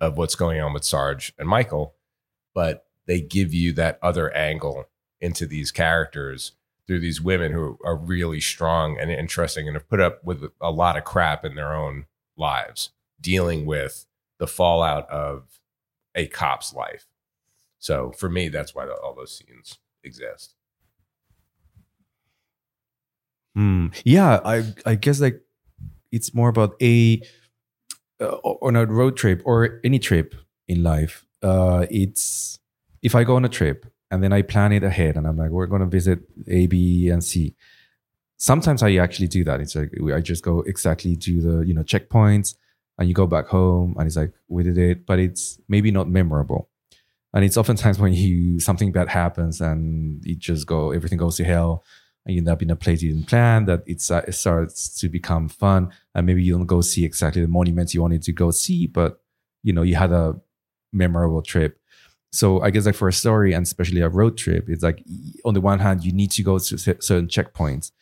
of 0.00 0.16
what's 0.16 0.34
going 0.34 0.60
on 0.60 0.72
with 0.72 0.84
Sarge 0.84 1.32
and 1.38 1.48
Michael, 1.48 1.94
but 2.54 2.86
they 3.06 3.20
give 3.20 3.54
you 3.54 3.72
that 3.72 3.98
other 4.02 4.34
angle 4.34 4.86
into 5.20 5.46
these 5.46 5.70
characters 5.70 6.52
through 6.86 7.00
these 7.00 7.20
women 7.20 7.52
who 7.52 7.78
are 7.84 7.96
really 7.96 8.40
strong 8.40 8.98
and 8.98 9.10
interesting 9.10 9.66
and 9.66 9.74
have 9.74 9.88
put 9.88 10.00
up 10.00 10.22
with 10.24 10.44
a 10.60 10.70
lot 10.70 10.96
of 10.96 11.04
crap 11.04 11.44
in 11.44 11.54
their 11.54 11.74
own 11.74 12.06
lives, 12.36 12.90
dealing 13.20 13.66
with 13.66 14.06
the 14.38 14.46
fallout 14.46 15.08
of 15.10 15.60
a 16.14 16.26
cop's 16.26 16.72
life. 16.72 17.06
So 17.78 18.12
for 18.12 18.28
me, 18.28 18.48
that's 18.48 18.74
why 18.74 18.88
all 18.88 19.14
those 19.14 19.36
scenes 19.36 19.78
exist. 20.02 20.55
Hmm. 23.56 23.86
Yeah, 24.04 24.40
I 24.44 24.64
I 24.84 24.94
guess 24.96 25.18
like 25.18 25.40
it's 26.12 26.34
more 26.34 26.50
about 26.50 26.76
a 26.82 27.22
uh, 28.20 28.36
on 28.60 28.76
a 28.76 28.84
road 28.84 29.16
trip 29.16 29.40
or 29.46 29.80
any 29.82 29.98
trip 29.98 30.34
in 30.68 30.82
life. 30.82 31.24
Uh, 31.42 31.86
it's 31.90 32.58
if 33.02 33.14
I 33.14 33.24
go 33.24 33.36
on 33.36 33.46
a 33.46 33.48
trip 33.48 33.86
and 34.10 34.22
then 34.22 34.32
I 34.32 34.42
plan 34.42 34.72
it 34.72 34.84
ahead 34.84 35.16
and 35.16 35.26
I'm 35.26 35.38
like, 35.38 35.50
we're 35.50 35.66
going 35.66 35.80
to 35.80 35.86
visit 35.86 36.20
A, 36.48 36.66
B, 36.66 37.08
and 37.08 37.24
C. 37.24 37.54
Sometimes 38.36 38.82
I 38.82 38.96
actually 38.96 39.28
do 39.28 39.42
that. 39.44 39.60
It's 39.62 39.74
like 39.74 39.90
I 40.14 40.20
just 40.20 40.44
go 40.44 40.60
exactly 40.60 41.16
to 41.16 41.40
the 41.40 41.66
you 41.66 41.72
know 41.72 41.82
checkpoints, 41.82 42.56
and 42.98 43.08
you 43.08 43.14
go 43.14 43.26
back 43.26 43.46
home, 43.46 43.94
and 43.96 44.06
it's 44.06 44.16
like 44.16 44.34
we 44.48 44.64
did 44.64 44.76
it, 44.76 45.06
but 45.06 45.18
it's 45.18 45.58
maybe 45.66 45.90
not 45.90 46.10
memorable. 46.10 46.68
And 47.32 47.42
it's 47.42 47.56
oftentimes 47.56 47.98
when 48.04 48.12
you 48.12 48.60
something 48.60 48.92
bad 48.92 49.08
happens 49.08 49.62
and 49.62 50.22
it 50.26 50.40
just 50.40 50.66
go 50.66 50.90
everything 50.90 51.16
goes 51.16 51.36
to 51.38 51.44
hell, 51.44 51.84
you 52.34 52.38
end 52.38 52.48
up 52.48 52.62
in 52.62 52.70
a 52.70 52.76
place 52.76 53.02
you 53.02 53.12
didn't 53.12 53.28
plan 53.28 53.66
that 53.66 53.82
it 53.86 54.00
starts 54.00 54.98
to 54.98 55.08
become 55.08 55.48
fun, 55.48 55.92
and 56.14 56.26
maybe 56.26 56.42
you 56.42 56.56
don't 56.56 56.66
go 56.66 56.80
see 56.80 57.04
exactly 57.04 57.42
the 57.42 57.48
monuments 57.48 57.94
you 57.94 58.02
wanted 58.02 58.22
to 58.22 58.32
go 58.32 58.50
see, 58.50 58.86
but 58.86 59.20
you 59.62 59.72
know 59.72 59.82
you 59.82 59.94
had 59.94 60.12
a 60.12 60.34
memorable 60.92 61.42
trip 61.42 61.78
so 62.36 62.60
I 62.60 62.68
guess 62.68 62.84
like 62.84 62.94
for 62.94 63.08
a 63.08 63.12
story 63.12 63.54
and 63.54 63.64
especially 63.64 64.02
a 64.02 64.10
road 64.10 64.36
trip, 64.36 64.68
it's 64.68 64.82
like 64.82 65.02
on 65.46 65.54
the 65.54 65.60
one 65.60 65.78
hand 65.78 66.04
you 66.04 66.12
need 66.12 66.30
to 66.32 66.42
go 66.42 66.58
to 66.58 66.76
certain 66.78 67.28
checkpoints, 67.28 67.92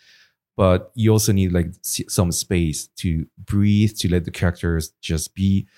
but 0.57 0.91
you 0.97 1.13
also 1.13 1.31
need 1.31 1.53
like 1.53 1.69
some 1.83 2.33
space 2.33 2.89
to 2.97 3.27
breathe, 3.39 3.97
to 3.99 4.09
let 4.09 4.25
the 4.25 4.33
characters 4.33 4.93
just 5.01 5.37
be. 5.37 5.69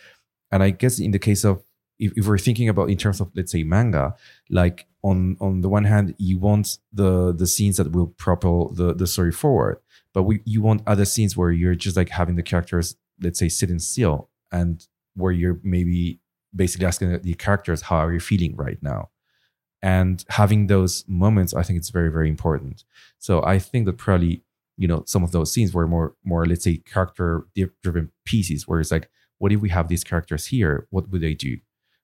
And 0.51 0.63
I 0.63 0.71
guess 0.71 0.99
in 0.99 1.11
the 1.11 1.19
case 1.19 1.45
of 1.45 1.63
if, 1.99 2.13
if 2.17 2.27
we're 2.27 2.39
thinking 2.39 2.69
about 2.69 2.91
in 2.91 2.97
terms 2.97 3.21
of 3.21 3.31
let's 3.35 3.53
say 3.53 3.63
manga, 3.63 4.15
like 4.51 4.87
on 5.03 5.37
on 5.41 5.61
the 5.61 5.69
one 5.69 5.85
hand 5.85 6.15
you 6.19 6.39
want 6.39 6.79
the 6.93 7.33
the 7.33 7.47
scenes 7.47 7.77
that 7.77 7.93
will 7.93 8.09
propel 8.09 8.69
the 8.69 8.95
the 8.95 9.07
story 9.07 9.33
forward, 9.33 9.79
but 10.13 10.25
we 10.25 10.41
you 10.45 10.63
want 10.63 10.83
other 10.87 11.05
scenes 11.05 11.37
where 11.37 11.51
you're 11.51 11.75
just 11.75 11.97
like 11.97 12.11
having 12.11 12.37
the 12.37 12.43
characters 12.43 12.97
let's 13.23 13.39
say 13.39 13.49
sitting 13.49 13.79
still 13.79 14.29
and 14.53 14.89
where 15.15 15.33
you're 15.33 15.59
maybe 15.63 16.21
basically 16.55 16.87
asking 16.87 17.21
the 17.23 17.35
characters 17.35 17.83
how 17.83 17.97
are 17.97 18.13
you 18.13 18.21
feeling 18.21 18.55
right 18.57 18.83
now? 18.83 19.09
And 19.83 20.25
having 20.31 20.67
those 20.67 21.05
moments 21.07 21.55
i 21.55 21.63
think 21.63 21.79
it's 21.79 21.91
very 21.91 22.11
very 22.11 22.29
important. 22.29 22.85
So 23.19 23.43
i 23.45 23.59
think 23.59 23.87
that 23.87 23.99
probably 23.99 24.43
you 24.77 24.89
know 24.89 25.05
some 25.07 25.25
of 25.25 25.33
those 25.33 25.53
scenes 25.53 25.73
were 25.73 25.87
more 25.87 26.15
more 26.25 26.45
let's 26.45 26.65
say 26.65 26.79
character 26.79 27.47
driven 27.83 28.11
pieces 28.25 28.69
where 28.69 28.81
it's 28.81 28.91
like 28.91 29.09
what 29.39 29.53
if 29.53 29.61
we 29.61 29.69
have 29.69 29.89
these 29.89 30.05
characters 30.05 30.47
here? 30.47 30.87
What 30.91 31.11
would 31.11 31.21
they 31.21 31.35
do 31.35 31.59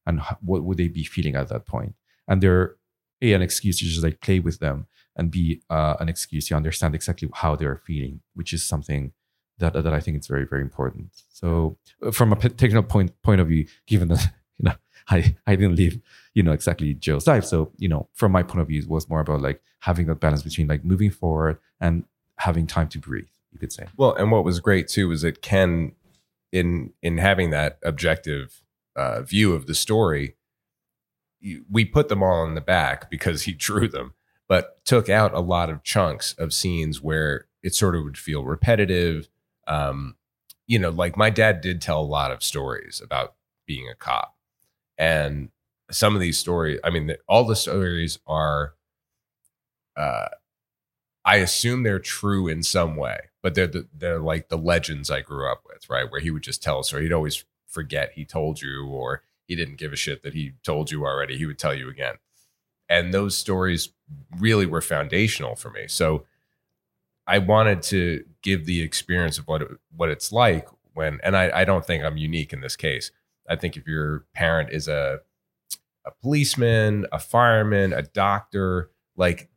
and 0.06 0.20
what 0.40 0.62
would 0.64 0.78
they 0.78 0.88
be 0.88 1.04
feeling 1.04 1.36
at 1.36 1.48
that 1.48 1.66
point? 1.66 1.94
and 2.28 2.42
they're 2.42 2.76
a 3.20 3.32
an 3.32 3.42
excuse 3.42 3.78
to 3.78 3.84
just 3.84 4.02
like 4.02 4.20
play 4.20 4.40
with 4.40 4.58
them 4.58 4.86
and 5.16 5.30
be 5.30 5.60
uh, 5.68 5.94
an 6.00 6.08
excuse 6.08 6.48
to 6.48 6.54
understand 6.54 6.94
exactly 6.94 7.28
how 7.34 7.54
they're 7.54 7.82
feeling 7.86 8.20
which 8.34 8.52
is 8.52 8.64
something 8.64 9.12
that 9.58 9.74
that 9.74 9.92
I 9.92 10.00
think 10.00 10.16
it's 10.16 10.26
very 10.26 10.46
very 10.46 10.62
important. 10.62 11.10
So 11.28 11.76
uh, 12.04 12.10
from 12.10 12.32
a 12.32 12.36
technical 12.36 12.82
point 12.82 13.10
point 13.22 13.40
of 13.40 13.48
view, 13.48 13.66
given 13.86 14.08
that 14.08 14.32
you 14.58 14.64
know 14.64 14.74
I 15.08 15.36
I 15.46 15.56
didn't 15.56 15.76
live 15.76 15.98
you 16.34 16.42
know 16.42 16.52
exactly 16.52 16.94
Joe's 16.94 17.26
life, 17.26 17.44
so 17.44 17.72
you 17.76 17.88
know 17.88 18.08
from 18.14 18.32
my 18.32 18.42
point 18.42 18.62
of 18.62 18.68
view, 18.68 18.80
it 18.80 18.88
was 18.88 19.08
more 19.08 19.20
about 19.20 19.42
like 19.42 19.60
having 19.80 20.06
that 20.06 20.20
balance 20.20 20.42
between 20.42 20.66
like 20.66 20.84
moving 20.84 21.10
forward 21.10 21.58
and 21.80 22.04
having 22.36 22.66
time 22.66 22.88
to 22.88 22.98
breathe. 22.98 23.28
You 23.52 23.58
could 23.58 23.72
say. 23.72 23.86
Well, 23.96 24.14
and 24.14 24.32
what 24.32 24.44
was 24.44 24.58
great 24.58 24.88
too 24.88 25.08
was 25.08 25.22
that 25.22 25.42
Ken, 25.42 25.92
in 26.50 26.92
in 27.02 27.18
having 27.18 27.50
that 27.50 27.78
objective 27.84 28.62
uh, 28.96 29.22
view 29.22 29.54
of 29.54 29.66
the 29.66 29.74
story, 29.74 30.36
we 31.70 31.84
put 31.84 32.08
them 32.08 32.22
all 32.22 32.44
in 32.44 32.54
the 32.54 32.60
back 32.60 33.10
because 33.10 33.42
he 33.42 33.52
drew 33.52 33.88
them, 33.88 34.14
but 34.48 34.84
took 34.84 35.08
out 35.08 35.34
a 35.34 35.40
lot 35.40 35.70
of 35.70 35.82
chunks 35.82 36.34
of 36.34 36.52
scenes 36.52 37.00
where 37.00 37.46
it 37.62 37.74
sort 37.74 37.94
of 37.94 38.04
would 38.04 38.18
feel 38.18 38.44
repetitive 38.44 39.28
um, 39.66 40.16
you 40.66 40.78
know, 40.78 40.90
like 40.90 41.16
my 41.16 41.30
dad 41.30 41.60
did 41.60 41.80
tell 41.80 42.00
a 42.00 42.02
lot 42.02 42.30
of 42.30 42.42
stories 42.42 43.00
about 43.04 43.34
being 43.66 43.88
a 43.88 43.94
cop. 43.94 44.36
And 44.98 45.50
some 45.90 46.14
of 46.14 46.20
these 46.20 46.38
stories, 46.38 46.80
I 46.84 46.90
mean, 46.90 47.14
all 47.28 47.44
the 47.44 47.56
stories 47.56 48.18
are, 48.26 48.74
uh, 49.96 50.28
I 51.24 51.36
assume 51.36 51.82
they're 51.82 51.98
true 51.98 52.48
in 52.48 52.62
some 52.62 52.96
way, 52.96 53.18
but 53.42 53.54
they're 53.54 53.66
the, 53.66 53.88
they're 53.94 54.18
like 54.18 54.48
the 54.48 54.58
legends 54.58 55.10
I 55.10 55.20
grew 55.20 55.50
up 55.50 55.62
with, 55.66 55.88
right? 55.88 56.10
Where 56.10 56.20
he 56.20 56.30
would 56.30 56.42
just 56.42 56.62
tell 56.62 56.80
a 56.80 56.84
story. 56.84 57.04
He'd 57.04 57.12
always 57.12 57.44
forget 57.72 58.12
he 58.14 58.24
told 58.24 58.60
you, 58.60 58.86
or 58.86 59.22
he 59.46 59.56
didn't 59.56 59.78
give 59.78 59.92
a 59.92 59.96
shit 59.96 60.22
that 60.22 60.34
he 60.34 60.52
told 60.62 60.90
you 60.90 61.04
already. 61.04 61.36
He 61.36 61.46
would 61.46 61.58
tell 61.58 61.74
you 61.74 61.88
again, 61.88 62.14
and 62.88 63.12
those 63.12 63.36
stories 63.36 63.90
really 64.38 64.66
were 64.66 64.80
foundational 64.80 65.56
for 65.56 65.70
me. 65.70 65.86
So 65.88 66.24
I 67.26 67.38
wanted 67.38 67.82
to 67.84 68.24
give 68.42 68.66
the 68.66 68.82
experience 68.82 69.38
of 69.38 69.46
what 69.46 69.62
it, 69.62 69.68
what 69.96 70.10
it's 70.10 70.32
like 70.32 70.68
when, 70.94 71.20
and 71.22 71.36
I, 71.36 71.60
I 71.60 71.64
don't 71.64 71.86
think 71.86 72.04
I'm 72.04 72.16
unique 72.16 72.52
in 72.52 72.60
this 72.60 72.76
case. 72.76 73.10
I 73.48 73.56
think 73.56 73.76
if 73.76 73.86
your 73.86 74.26
parent 74.34 74.70
is 74.70 74.88
a 74.88 75.20
a 76.04 76.10
policeman, 76.10 77.06
a 77.12 77.18
fireman, 77.18 77.92
a 77.92 78.02
doctor, 78.02 78.90
like 79.16 79.48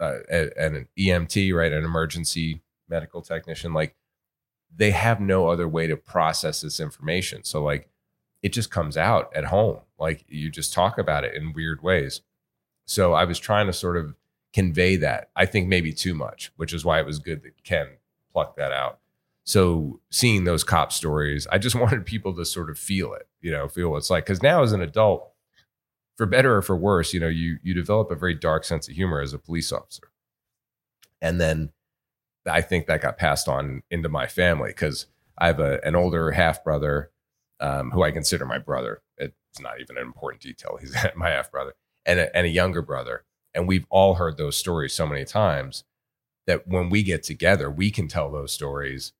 uh, 0.00 0.18
and 0.30 0.76
an 0.76 0.88
EMT, 0.98 1.54
right, 1.54 1.72
an 1.72 1.84
emergency 1.84 2.62
medical 2.88 3.22
technician, 3.22 3.72
like 3.72 3.96
they 4.74 4.90
have 4.92 5.20
no 5.20 5.48
other 5.48 5.68
way 5.68 5.86
to 5.86 5.96
process 5.96 6.60
this 6.60 6.80
information. 6.80 7.44
So 7.44 7.62
like 7.62 7.88
it 8.42 8.52
just 8.52 8.70
comes 8.70 8.96
out 8.96 9.34
at 9.34 9.46
home. 9.46 9.80
Like 9.98 10.24
you 10.28 10.50
just 10.50 10.72
talk 10.72 10.98
about 10.98 11.24
it 11.24 11.34
in 11.34 11.52
weird 11.52 11.82
ways. 11.82 12.22
So 12.84 13.12
I 13.12 13.24
was 13.24 13.38
trying 13.38 13.66
to 13.66 13.72
sort 13.72 13.96
of 13.96 14.14
convey 14.52 14.96
that. 14.96 15.30
I 15.36 15.46
think 15.46 15.68
maybe 15.68 15.92
too 15.92 16.14
much, 16.14 16.52
which 16.56 16.72
is 16.72 16.84
why 16.84 17.00
it 17.00 17.06
was 17.06 17.18
good 17.18 17.42
that 17.42 17.62
Ken 17.64 17.88
plucked 18.32 18.56
that 18.56 18.72
out. 18.72 19.00
So 19.44 20.00
seeing 20.10 20.44
those 20.44 20.62
cop 20.62 20.92
stories, 20.92 21.46
I 21.50 21.58
just 21.58 21.74
wanted 21.80 22.06
people 22.06 22.34
to 22.36 22.44
sort 22.44 22.70
of 22.70 22.78
feel 22.78 23.12
it, 23.14 23.28
you 23.40 23.50
know, 23.50 23.68
feel 23.68 23.90
what 23.90 23.98
it's 23.98 24.10
like. 24.10 24.24
Because 24.24 24.42
now 24.42 24.62
as 24.62 24.72
an 24.72 24.82
adult, 24.82 25.32
for 26.16 26.26
better 26.26 26.56
or 26.56 26.62
for 26.62 26.76
worse, 26.76 27.14
you 27.14 27.20
know, 27.20 27.28
you 27.28 27.58
you 27.62 27.72
develop 27.72 28.10
a 28.10 28.16
very 28.16 28.34
dark 28.34 28.64
sense 28.64 28.88
of 28.88 28.94
humor 28.94 29.20
as 29.20 29.32
a 29.32 29.38
police 29.38 29.70
officer, 29.70 30.10
and 31.22 31.40
then 31.40 31.70
I 32.48 32.60
think 32.60 32.86
that 32.86 33.02
got 33.02 33.18
passed 33.18 33.48
on 33.48 33.82
into 33.90 34.08
my 34.08 34.26
family 34.26 34.70
because 34.70 35.06
I 35.38 35.48
have 35.48 35.60
a, 35.60 35.84
an 35.84 35.94
older 35.94 36.30
half 36.32 36.64
brother 36.64 37.10
um, 37.60 37.90
who 37.90 38.02
I 38.02 38.10
consider 38.10 38.46
my 38.46 38.58
brother. 38.58 39.02
It's 39.16 39.60
not 39.60 39.80
even 39.80 39.96
an 39.96 40.02
important 40.02 40.42
detail; 40.42 40.78
he's 40.80 40.94
my 41.16 41.30
half 41.30 41.50
brother, 41.50 41.74
and 42.06 42.20
a, 42.20 42.36
and 42.36 42.46
a 42.46 42.50
younger 42.50 42.82
brother 42.82 43.24
and 43.54 43.66
we've 43.66 43.86
all 43.90 44.14
heard 44.14 44.36
those 44.36 44.56
stories 44.56 44.94
so 44.94 45.06
many 45.06 45.24
times 45.24 45.84
that 46.46 46.68
when 46.68 46.90
we 46.90 47.02
get 47.02 47.22
together, 47.24 47.70
we 47.70 47.90
can 47.90 48.08
tell 48.08 48.30
those 48.30 48.52
stories 48.52 49.12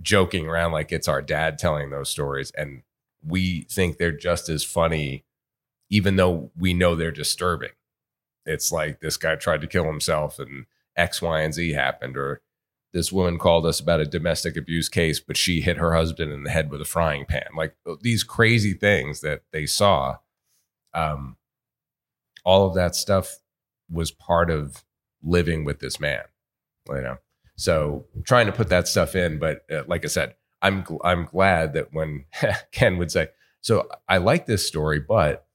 joking 0.00 0.48
around 0.48 0.72
like 0.72 0.90
it's 0.90 1.08
our 1.08 1.22
dad 1.22 1.58
telling 1.58 1.90
those 1.90 2.10
stories. 2.10 2.50
And 2.56 2.82
we 3.24 3.62
think 3.70 3.96
they're 3.96 4.10
just 4.10 4.48
as 4.48 4.64
funny, 4.64 5.24
even 5.90 6.16
though 6.16 6.50
we 6.58 6.74
know 6.74 6.94
they're 6.94 7.12
disturbing. 7.12 7.70
It's 8.44 8.72
like 8.72 9.00
this 9.00 9.16
guy 9.16 9.36
tried 9.36 9.60
to 9.60 9.68
kill 9.68 9.84
himself 9.84 10.38
and 10.38 10.66
X, 10.96 11.22
Y, 11.22 11.40
and 11.40 11.54
Z 11.54 11.72
happened, 11.72 12.16
or 12.16 12.40
this 12.92 13.10
woman 13.10 13.38
called 13.38 13.66
us 13.66 13.80
about 13.80 14.00
a 14.00 14.06
domestic 14.06 14.56
abuse 14.56 14.88
case, 14.88 15.18
but 15.20 15.36
she 15.36 15.60
hit 15.60 15.78
her 15.78 15.94
husband 15.94 16.32
in 16.32 16.44
the 16.44 16.50
head 16.50 16.70
with 16.70 16.80
a 16.80 16.86
frying 16.86 17.24
pan. 17.24 17.46
Like 17.56 17.74
these 18.00 18.22
crazy 18.22 18.74
things 18.74 19.20
that 19.20 19.42
they 19.52 19.66
saw. 19.66 20.16
Um, 20.94 21.36
all 22.44 22.66
of 22.66 22.74
that 22.74 22.94
stuff 22.94 23.38
was 23.90 24.10
part 24.10 24.50
of 24.50 24.84
living 25.22 25.64
with 25.64 25.80
this 25.80 26.00
man, 26.00 26.22
you 26.88 27.00
know. 27.00 27.16
So 27.56 28.06
trying 28.24 28.46
to 28.46 28.52
put 28.52 28.68
that 28.70 28.88
stuff 28.88 29.14
in, 29.14 29.38
but 29.38 29.64
uh, 29.70 29.84
like 29.86 30.04
I 30.04 30.08
said, 30.08 30.34
I'm 30.60 30.82
gl- 30.82 31.00
I'm 31.04 31.26
glad 31.26 31.74
that 31.74 31.92
when 31.92 32.24
Ken 32.72 32.98
would 32.98 33.12
say, 33.12 33.28
"So 33.60 33.88
I 34.08 34.18
like 34.18 34.46
this 34.46 34.66
story, 34.66 35.00
but 35.00 35.46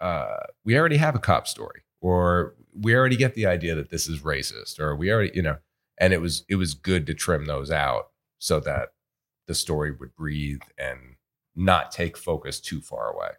uh, 0.00 0.38
we 0.64 0.78
already 0.78 0.96
have 0.96 1.14
a 1.14 1.20
cop 1.20 1.46
story, 1.46 1.82
or 2.00 2.54
we 2.80 2.94
already 2.94 3.16
get 3.16 3.34
the 3.34 3.46
idea 3.46 3.74
that 3.74 3.90
this 3.90 4.08
is 4.08 4.20
racist, 4.20 4.78
or 4.78 4.94
we 4.96 5.10
already, 5.10 5.32
you 5.34 5.42
know," 5.42 5.56
and 5.98 6.12
it 6.12 6.20
was 6.20 6.44
it 6.48 6.56
was 6.56 6.74
good 6.74 7.06
to 7.06 7.14
trim 7.14 7.46
those 7.46 7.70
out 7.70 8.10
so 8.38 8.60
that 8.60 8.90
the 9.46 9.54
story 9.54 9.92
would 9.92 10.14
breathe 10.14 10.60
and 10.78 11.16
not 11.54 11.90
take 11.90 12.16
focus 12.16 12.60
too 12.60 12.80
far 12.80 13.12
away. 13.12 13.30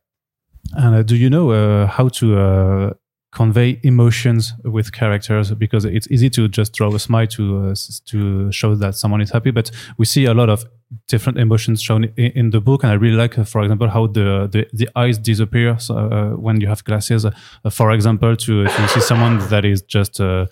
And 0.74 0.95
uh, 0.95 1.03
do 1.03 1.16
you 1.16 1.30
know 1.30 1.51
uh, 1.51 1.88
how 1.88 2.09
to 2.09 2.39
uh, 2.39 2.93
convey 3.38 3.79
emotions 3.83 4.53
with 4.63 4.91
characters 4.91 5.51
because 5.51 5.85
it's 5.85 6.09
easy 6.09 6.27
to 6.27 6.47
just 6.47 6.73
draw 6.73 6.89
a 6.95 6.99
smile 6.99 7.27
to 7.27 7.43
uh, 7.57 7.75
to 8.11 8.51
show 8.51 8.73
that 8.83 8.95
someone 8.95 9.21
is 9.21 9.29
happy. 9.29 9.51
But 9.51 9.69
we 9.99 10.05
see 10.05 10.25
a 10.25 10.33
lot 10.33 10.49
of 10.49 10.65
different 11.07 11.38
emotions 11.38 11.79
shown 11.88 12.05
in, 12.23 12.31
in 12.39 12.49
the 12.49 12.59
book. 12.59 12.83
And 12.83 12.91
i 12.91 12.95
really 12.95 13.19
like 13.23 13.38
uh, 13.38 13.43
for 13.43 13.61
example 13.61 13.89
how 13.89 14.07
the 14.07 14.27
the, 14.53 14.61
the 14.73 14.89
eyes 14.95 15.17
disappear 15.19 15.77
uh, 15.89 16.29
when 16.45 16.55
you 16.61 16.67
have 16.67 16.83
glasses. 16.83 17.25
Uh, 17.25 17.31
for 17.69 17.91
example 17.91 18.35
to 18.35 18.51
if 18.65 18.79
you 18.79 18.88
see 18.88 19.01
someone 19.11 19.35
that 19.49 19.65
is 19.65 19.83
just 19.83 20.19
uh, 20.19 20.47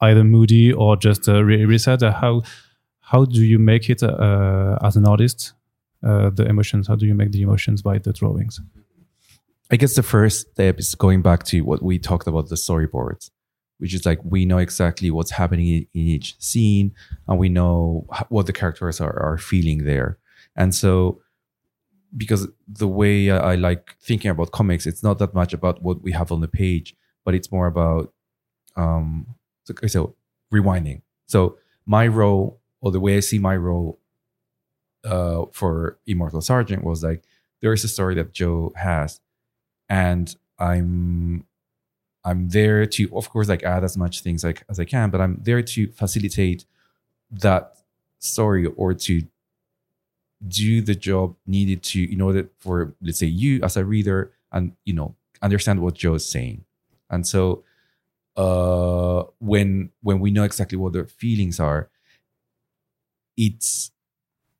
either 0.00 0.22
moody 0.22 0.72
or 0.72 0.96
just 0.96 1.28
uh, 1.28 1.42
really, 1.42 1.78
sad 1.78 2.00
how 2.22 2.42
how 3.00 3.24
do 3.24 3.42
you 3.52 3.58
make 3.58 3.90
it 3.90 4.02
as 4.86 4.96
an 5.00 5.04
artist 5.14 5.54
the 6.38 6.46
emotions? 6.48 6.86
How 6.86 6.96
do 6.96 7.06
you 7.06 7.14
make 7.20 7.32
the 7.32 7.42
emotions 7.42 7.82
by 7.82 7.98
the 7.98 8.12
drawings 8.12 8.60
I 9.70 9.76
guess 9.76 9.94
the 9.94 10.02
first 10.02 10.50
step 10.52 10.78
is 10.78 10.94
going 10.94 11.22
back 11.22 11.44
to 11.44 11.62
what 11.62 11.82
we 11.82 11.98
talked 11.98 12.26
about 12.26 12.48
the 12.48 12.54
storyboards. 12.56 13.30
which 13.78 13.94
is 13.94 14.06
like 14.06 14.20
we 14.24 14.44
know 14.44 14.58
exactly 14.58 15.10
what's 15.10 15.32
happening 15.32 15.66
in, 15.66 15.86
each 15.92 16.36
scene 16.38 16.94
and 17.26 17.38
we 17.38 17.48
know 17.48 18.06
what 18.28 18.46
the 18.46 18.52
characters 18.52 19.00
are, 19.00 19.18
are 19.20 19.38
feeling 19.38 19.84
there. 19.84 20.18
And 20.56 20.74
so, 20.74 21.20
because 22.16 22.46
the 22.68 22.86
way 22.86 23.30
I 23.30 23.56
like 23.56 23.96
thinking 24.00 24.30
about 24.30 24.52
comics, 24.52 24.86
it's 24.86 25.02
not 25.02 25.18
that 25.18 25.34
much 25.34 25.52
about 25.52 25.82
what 25.82 26.02
we 26.02 26.12
have 26.12 26.30
on 26.30 26.40
the 26.40 26.48
page, 26.48 26.94
but 27.24 27.34
it's 27.34 27.50
more 27.50 27.66
about, 27.66 28.12
um, 28.76 29.26
so, 29.64 29.74
so 29.88 30.14
rewinding. 30.52 31.02
So 31.26 31.58
my 31.86 32.06
role, 32.06 32.60
or 32.80 32.92
the 32.92 33.00
way 33.00 33.16
I 33.16 33.20
see 33.20 33.40
my 33.40 33.56
role, 33.56 33.98
uh, 35.04 35.44
for 35.52 35.98
Immortal 36.06 36.40
Sergeant 36.40 36.84
was 36.84 37.02
like 37.02 37.24
there 37.60 37.72
is 37.72 37.84
a 37.84 37.88
story 37.88 38.14
that 38.14 38.32
Joe 38.32 38.72
has, 38.76 39.20
and 39.88 40.34
I'm 40.58 41.44
I'm 42.24 42.48
there 42.48 42.86
to, 42.86 43.16
of 43.16 43.28
course, 43.28 43.48
like 43.48 43.62
add 43.64 43.84
as 43.84 43.96
much 43.96 44.22
things 44.22 44.44
like 44.44 44.64
as 44.68 44.80
I 44.80 44.84
can, 44.84 45.10
but 45.10 45.20
I'm 45.20 45.38
there 45.42 45.62
to 45.62 45.88
facilitate 45.88 46.64
that 47.30 47.76
story 48.18 48.66
or 48.66 48.94
to 48.94 49.22
do 50.46 50.80
the 50.82 50.94
job 50.94 51.36
needed 51.46 51.82
to 51.82 52.12
in 52.12 52.20
order 52.20 52.48
for 52.58 52.94
let's 53.00 53.18
say 53.18 53.26
you 53.26 53.62
as 53.62 53.76
a 53.76 53.84
reader 53.84 54.32
and 54.52 54.72
you 54.84 54.92
know 54.92 55.14
understand 55.42 55.80
what 55.80 55.94
Joe 55.94 56.14
is 56.14 56.26
saying. 56.26 56.64
And 57.10 57.26
so 57.26 57.64
uh 58.36 59.24
when 59.38 59.90
when 60.02 60.20
we 60.20 60.30
know 60.30 60.44
exactly 60.44 60.76
what 60.78 60.92
their 60.92 61.06
feelings 61.06 61.60
are, 61.60 61.88
it's 63.36 63.90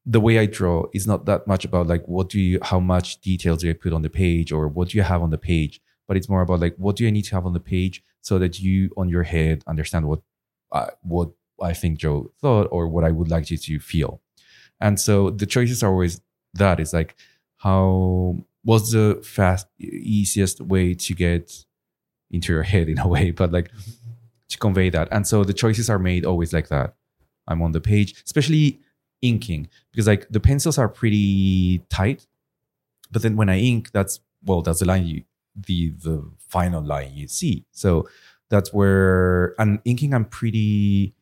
the 0.06 0.20
way 0.20 0.38
I 0.38 0.46
draw 0.46 0.86
is 0.92 1.06
not 1.06 1.24
that 1.26 1.46
much 1.46 1.64
about 1.64 1.86
like 1.86 2.06
what 2.06 2.28
do 2.28 2.38
you 2.38 2.58
how 2.62 2.78
much 2.78 3.20
details 3.20 3.60
do 3.60 3.70
I 3.70 3.72
put 3.72 3.92
on 3.92 4.02
the 4.02 4.10
page 4.10 4.52
or 4.52 4.68
what 4.68 4.90
do 4.90 4.98
you 4.98 5.02
have 5.02 5.22
on 5.22 5.30
the 5.30 5.38
page, 5.38 5.80
but 6.06 6.16
it's 6.16 6.28
more 6.28 6.42
about 6.42 6.60
like 6.60 6.74
what 6.76 6.96
do 6.96 7.06
I 7.06 7.10
need 7.10 7.24
to 7.26 7.34
have 7.34 7.46
on 7.46 7.54
the 7.54 7.60
page 7.60 8.02
so 8.20 8.38
that 8.38 8.60
you 8.60 8.90
on 8.96 9.08
your 9.08 9.22
head 9.22 9.62
understand 9.66 10.06
what 10.06 10.20
uh, 10.72 10.88
what 11.02 11.30
I 11.62 11.72
think 11.72 11.98
Joe 11.98 12.32
thought 12.40 12.68
or 12.70 12.88
what 12.88 13.04
I 13.04 13.10
would 13.10 13.30
like 13.30 13.50
you 13.50 13.56
to 13.56 13.80
feel. 13.80 14.20
And 14.80 15.00
so 15.00 15.30
the 15.30 15.46
choices 15.46 15.82
are 15.82 15.90
always 15.90 16.20
that 16.54 16.80
is 16.80 16.92
like 16.92 17.16
how 17.58 18.36
what's 18.62 18.92
the 18.92 19.20
fast 19.24 19.66
easiest 19.78 20.60
way 20.60 20.94
to 20.94 21.14
get 21.14 21.64
into 22.30 22.52
your 22.52 22.62
head 22.62 22.88
in 22.88 22.98
a 22.98 23.08
way, 23.08 23.30
but 23.30 23.52
like 23.52 23.70
to 24.48 24.58
convey 24.58 24.90
that. 24.90 25.08
And 25.10 25.26
so 25.26 25.44
the 25.44 25.54
choices 25.54 25.88
are 25.88 25.98
made 25.98 26.26
always 26.26 26.52
like 26.52 26.68
that. 26.68 26.94
I'm 27.46 27.62
on 27.62 27.72
the 27.72 27.80
page, 27.80 28.22
especially 28.24 28.80
inking, 29.22 29.68
because 29.90 30.06
like 30.06 30.28
the 30.30 30.40
pencils 30.40 30.78
are 30.78 30.88
pretty 30.88 31.78
tight. 31.88 32.26
But 33.10 33.22
then 33.22 33.36
when 33.36 33.48
I 33.48 33.58
ink, 33.58 33.90
that's 33.92 34.20
well, 34.44 34.62
that's 34.62 34.80
the 34.80 34.86
line 34.86 35.06
you 35.06 35.24
the 35.54 35.90
the 35.90 36.30
final 36.48 36.82
line 36.82 37.12
you 37.14 37.28
see. 37.28 37.64
So 37.72 38.08
that's 38.50 38.72
where 38.72 39.54
and 39.58 39.80
inking 39.84 40.14
I'm 40.14 40.24
pretty 40.24 41.14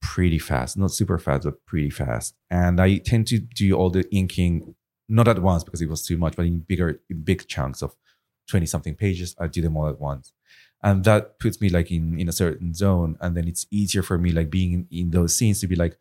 pretty 0.00 0.38
fast, 0.38 0.76
not 0.76 0.90
super 0.90 1.18
fast, 1.18 1.44
but 1.44 1.64
pretty 1.66 1.90
fast. 1.90 2.34
And 2.50 2.80
I 2.80 2.98
tend 2.98 3.26
to 3.28 3.38
do 3.38 3.74
all 3.74 3.90
the 3.90 4.04
inking 4.14 4.74
not 5.08 5.28
at 5.28 5.38
once 5.40 5.64
because 5.64 5.82
it 5.82 5.88
was 5.88 6.06
too 6.06 6.18
much, 6.18 6.36
but 6.36 6.46
in 6.46 6.60
bigger 6.60 7.00
in 7.08 7.22
big 7.22 7.46
chunks 7.46 7.82
of 7.82 7.94
20 8.48 8.66
something 8.66 8.94
pages. 8.94 9.34
I 9.38 9.46
do 9.46 9.62
them 9.62 9.76
all 9.76 9.88
at 9.88 10.00
once. 10.00 10.32
And 10.82 11.04
that 11.04 11.38
puts 11.38 11.60
me 11.60 11.70
like 11.70 11.90
in 11.90 12.18
in 12.20 12.28
a 12.28 12.32
certain 12.32 12.74
zone. 12.74 13.16
And 13.20 13.36
then 13.36 13.48
it's 13.48 13.66
easier 13.70 14.02
for 14.02 14.18
me 14.18 14.32
like 14.32 14.50
being 14.50 14.72
in, 14.72 14.86
in 14.90 15.10
those 15.10 15.34
scenes 15.34 15.60
to 15.60 15.66
be 15.66 15.76
like, 15.76 15.96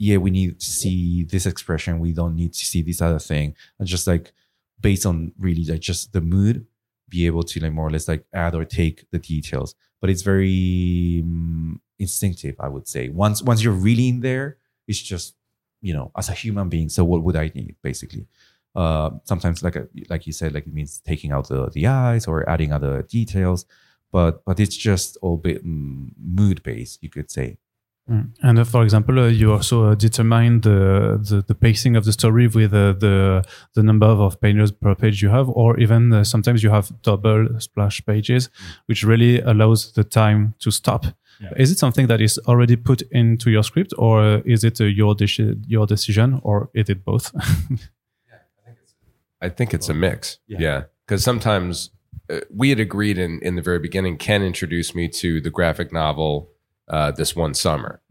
yeah, 0.00 0.16
we 0.16 0.30
need 0.30 0.58
to 0.58 0.70
see 0.70 1.24
this 1.24 1.44
expression. 1.44 2.00
We 2.00 2.14
don't 2.14 2.34
need 2.34 2.54
to 2.54 2.64
see 2.64 2.80
this 2.80 3.02
other 3.02 3.18
thing. 3.18 3.54
And 3.78 3.86
just 3.86 4.06
like 4.06 4.32
based 4.80 5.04
on 5.04 5.32
really 5.38 5.64
like 5.64 5.80
just 5.80 6.14
the 6.14 6.22
mood, 6.22 6.66
be 7.10 7.26
able 7.26 7.42
to 7.42 7.60
like 7.60 7.72
more 7.72 7.86
or 7.86 7.90
less 7.90 8.08
like 8.08 8.24
add 8.32 8.54
or 8.54 8.64
take 8.64 9.04
the 9.10 9.18
details. 9.18 9.74
But 10.00 10.08
it's 10.08 10.22
very 10.22 11.20
um, 11.22 11.82
instinctive, 11.98 12.56
I 12.58 12.68
would 12.68 12.88
say. 12.88 13.10
Once 13.10 13.42
once 13.42 13.62
you're 13.62 13.74
really 13.74 14.08
in 14.08 14.20
there, 14.20 14.56
it's 14.88 14.98
just 14.98 15.34
you 15.82 15.92
know 15.92 16.12
as 16.16 16.30
a 16.30 16.32
human 16.32 16.70
being. 16.70 16.88
So 16.88 17.04
what 17.04 17.22
would 17.22 17.36
I 17.36 17.52
need 17.54 17.76
basically? 17.82 18.26
Uh, 18.74 19.10
sometimes 19.24 19.62
like 19.62 19.76
a, 19.76 19.86
like 20.08 20.26
you 20.26 20.32
said, 20.32 20.54
like 20.54 20.66
it 20.66 20.72
means 20.72 21.02
taking 21.04 21.30
out 21.30 21.48
the 21.48 21.68
the 21.68 21.86
eyes 21.86 22.26
or 22.26 22.48
adding 22.48 22.72
other 22.72 23.02
details. 23.02 23.66
But 24.10 24.46
but 24.46 24.58
it's 24.60 24.78
just 24.78 25.18
all 25.20 25.36
bit 25.36 25.62
mm, 25.62 26.12
mood 26.18 26.62
based, 26.62 27.02
you 27.02 27.10
could 27.10 27.30
say. 27.30 27.58
Mm. 28.08 28.30
And 28.42 28.58
uh, 28.58 28.64
for 28.64 28.82
example, 28.82 29.18
uh, 29.18 29.28
you 29.28 29.52
also 29.52 29.84
uh, 29.84 29.94
determine 29.94 30.62
the, 30.62 31.20
the 31.22 31.44
the 31.46 31.54
pacing 31.54 31.96
of 31.96 32.04
the 32.04 32.12
story 32.12 32.48
with 32.48 32.72
uh, 32.72 32.92
the 32.92 33.44
the 33.74 33.82
number 33.82 34.06
of 34.06 34.40
pages 34.40 34.72
per 34.72 34.94
page 34.94 35.22
you 35.22 35.28
have, 35.28 35.48
or 35.48 35.78
even 35.78 36.12
uh, 36.12 36.24
sometimes 36.24 36.62
you 36.62 36.70
have 36.70 36.90
double 37.02 37.48
splash 37.60 38.04
pages, 38.04 38.50
which 38.86 39.04
really 39.04 39.40
allows 39.40 39.92
the 39.92 40.04
time 40.04 40.54
to 40.58 40.70
stop. 40.70 41.06
Yeah. 41.40 41.50
Is 41.56 41.70
it 41.70 41.78
something 41.78 42.08
that 42.08 42.20
is 42.20 42.38
already 42.46 42.76
put 42.76 43.02
into 43.12 43.50
your 43.50 43.62
script, 43.62 43.94
or 43.96 44.42
is 44.44 44.64
it 44.64 44.80
uh, 44.80 44.84
your 44.84 45.14
deci- 45.14 45.62
your 45.68 45.86
decision, 45.86 46.40
or 46.42 46.68
is 46.74 46.88
it 46.88 47.04
both? 47.04 47.32
yeah, 47.70 48.38
I 49.40 49.50
think 49.50 49.72
it's 49.72 49.88
a 49.88 49.94
mix. 49.94 50.38
Yeah. 50.48 50.58
Yeah, 50.60 50.82
because 51.06 51.22
sometimes 51.22 51.90
uh, 52.28 52.40
we 52.52 52.70
had 52.70 52.80
agreed 52.80 53.18
in 53.18 53.38
in 53.42 53.54
the 53.54 53.62
very 53.62 53.78
beginning. 53.78 54.16
Ken 54.18 54.42
introduced 54.42 54.96
me 54.96 55.08
to 55.08 55.40
the 55.40 55.50
graphic 55.50 55.92
novel 55.92 56.50
uh, 56.90 57.10
this 57.12 57.34
one 57.34 57.54
summer. 57.54 58.02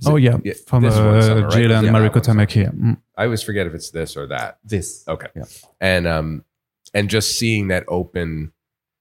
Is 0.00 0.06
oh 0.06 0.16
it- 0.16 0.22
yeah, 0.22 0.52
from 0.66 0.82
this 0.82 0.94
uh, 0.94 1.22
summer, 1.22 1.42
right? 1.42 1.52
Jillian 1.52 1.84
Yeah, 1.84 1.90
Mariko 1.90 2.14
that 2.14 2.14
one 2.14 2.24
summer. 2.24 2.46
Tamaki. 2.46 2.74
Mm. 2.74 2.96
I 3.16 3.24
always 3.24 3.42
forget 3.42 3.66
if 3.66 3.74
it's 3.74 3.90
this 3.90 4.16
or 4.16 4.26
that. 4.28 4.58
This. 4.64 5.04
Okay. 5.06 5.28
Yeah. 5.36 5.44
And 5.80 6.06
um 6.06 6.44
and 6.94 7.10
just 7.10 7.38
seeing 7.38 7.68
that 7.68 7.84
open 7.88 8.52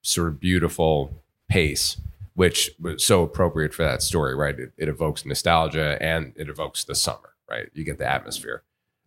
sort 0.02 0.28
of 0.28 0.40
beautiful 0.40 1.24
pace 1.50 2.00
which 2.34 2.72
was 2.80 3.04
so 3.04 3.24
appropriate 3.24 3.74
for 3.74 3.84
that 3.84 4.02
story, 4.02 4.34
right? 4.34 4.58
It, 4.58 4.72
it 4.78 4.88
evokes 4.88 5.26
nostalgia 5.26 5.98
and 6.02 6.32
it 6.38 6.48
evokes 6.48 6.86
the 6.86 6.96
summer, 6.96 7.34
right? 7.50 7.68
You 7.74 7.84
get 7.84 7.98
the 7.98 8.10
atmosphere. 8.10 8.64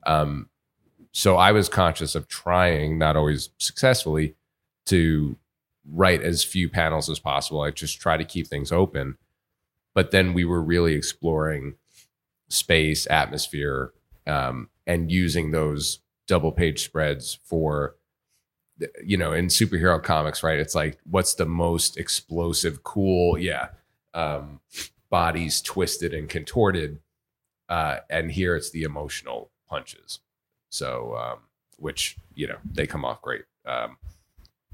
Um 0.06 0.48
so 1.12 1.36
I 1.36 1.52
was 1.52 1.68
conscious 1.68 2.14
of 2.14 2.26
trying, 2.28 2.98
not 2.98 3.16
always 3.16 3.50
successfully, 3.58 4.34
to 4.86 5.36
write 5.90 6.22
as 6.22 6.42
few 6.42 6.68
panels 6.68 7.08
as 7.08 7.18
possible. 7.20 7.60
I 7.62 7.70
just 7.70 8.00
try 8.00 8.16
to 8.16 8.24
keep 8.24 8.48
things 8.48 8.72
open. 8.72 9.16
But 9.94 10.10
then 10.10 10.34
we 10.34 10.44
were 10.44 10.62
really 10.62 10.94
exploring 10.94 11.74
space, 12.48 13.06
atmosphere, 13.08 13.92
um, 14.26 14.68
and 14.86 15.10
using 15.10 15.50
those 15.50 16.00
double 16.26 16.52
page 16.52 16.82
spreads 16.82 17.38
for 17.44 17.96
you 19.04 19.16
know 19.16 19.32
in 19.32 19.46
superhero 19.46 20.02
comics 20.02 20.42
right? 20.42 20.58
It's 20.58 20.74
like 20.74 20.98
what's 21.08 21.34
the 21.34 21.46
most 21.46 21.96
explosive 21.96 22.82
cool 22.82 23.38
yeah 23.38 23.68
um 24.14 24.60
bodies 25.10 25.60
twisted 25.60 26.12
and 26.12 26.28
contorted? 26.28 26.98
Uh 27.68 27.98
and 28.10 28.32
here 28.32 28.56
it's 28.56 28.70
the 28.70 28.82
emotional 28.82 29.50
punches. 29.68 30.20
So 30.70 31.16
um 31.16 31.38
which 31.78 32.16
you 32.34 32.48
know 32.48 32.58
they 32.64 32.86
come 32.86 33.04
off 33.04 33.22
great. 33.22 33.44
Um 33.66 33.96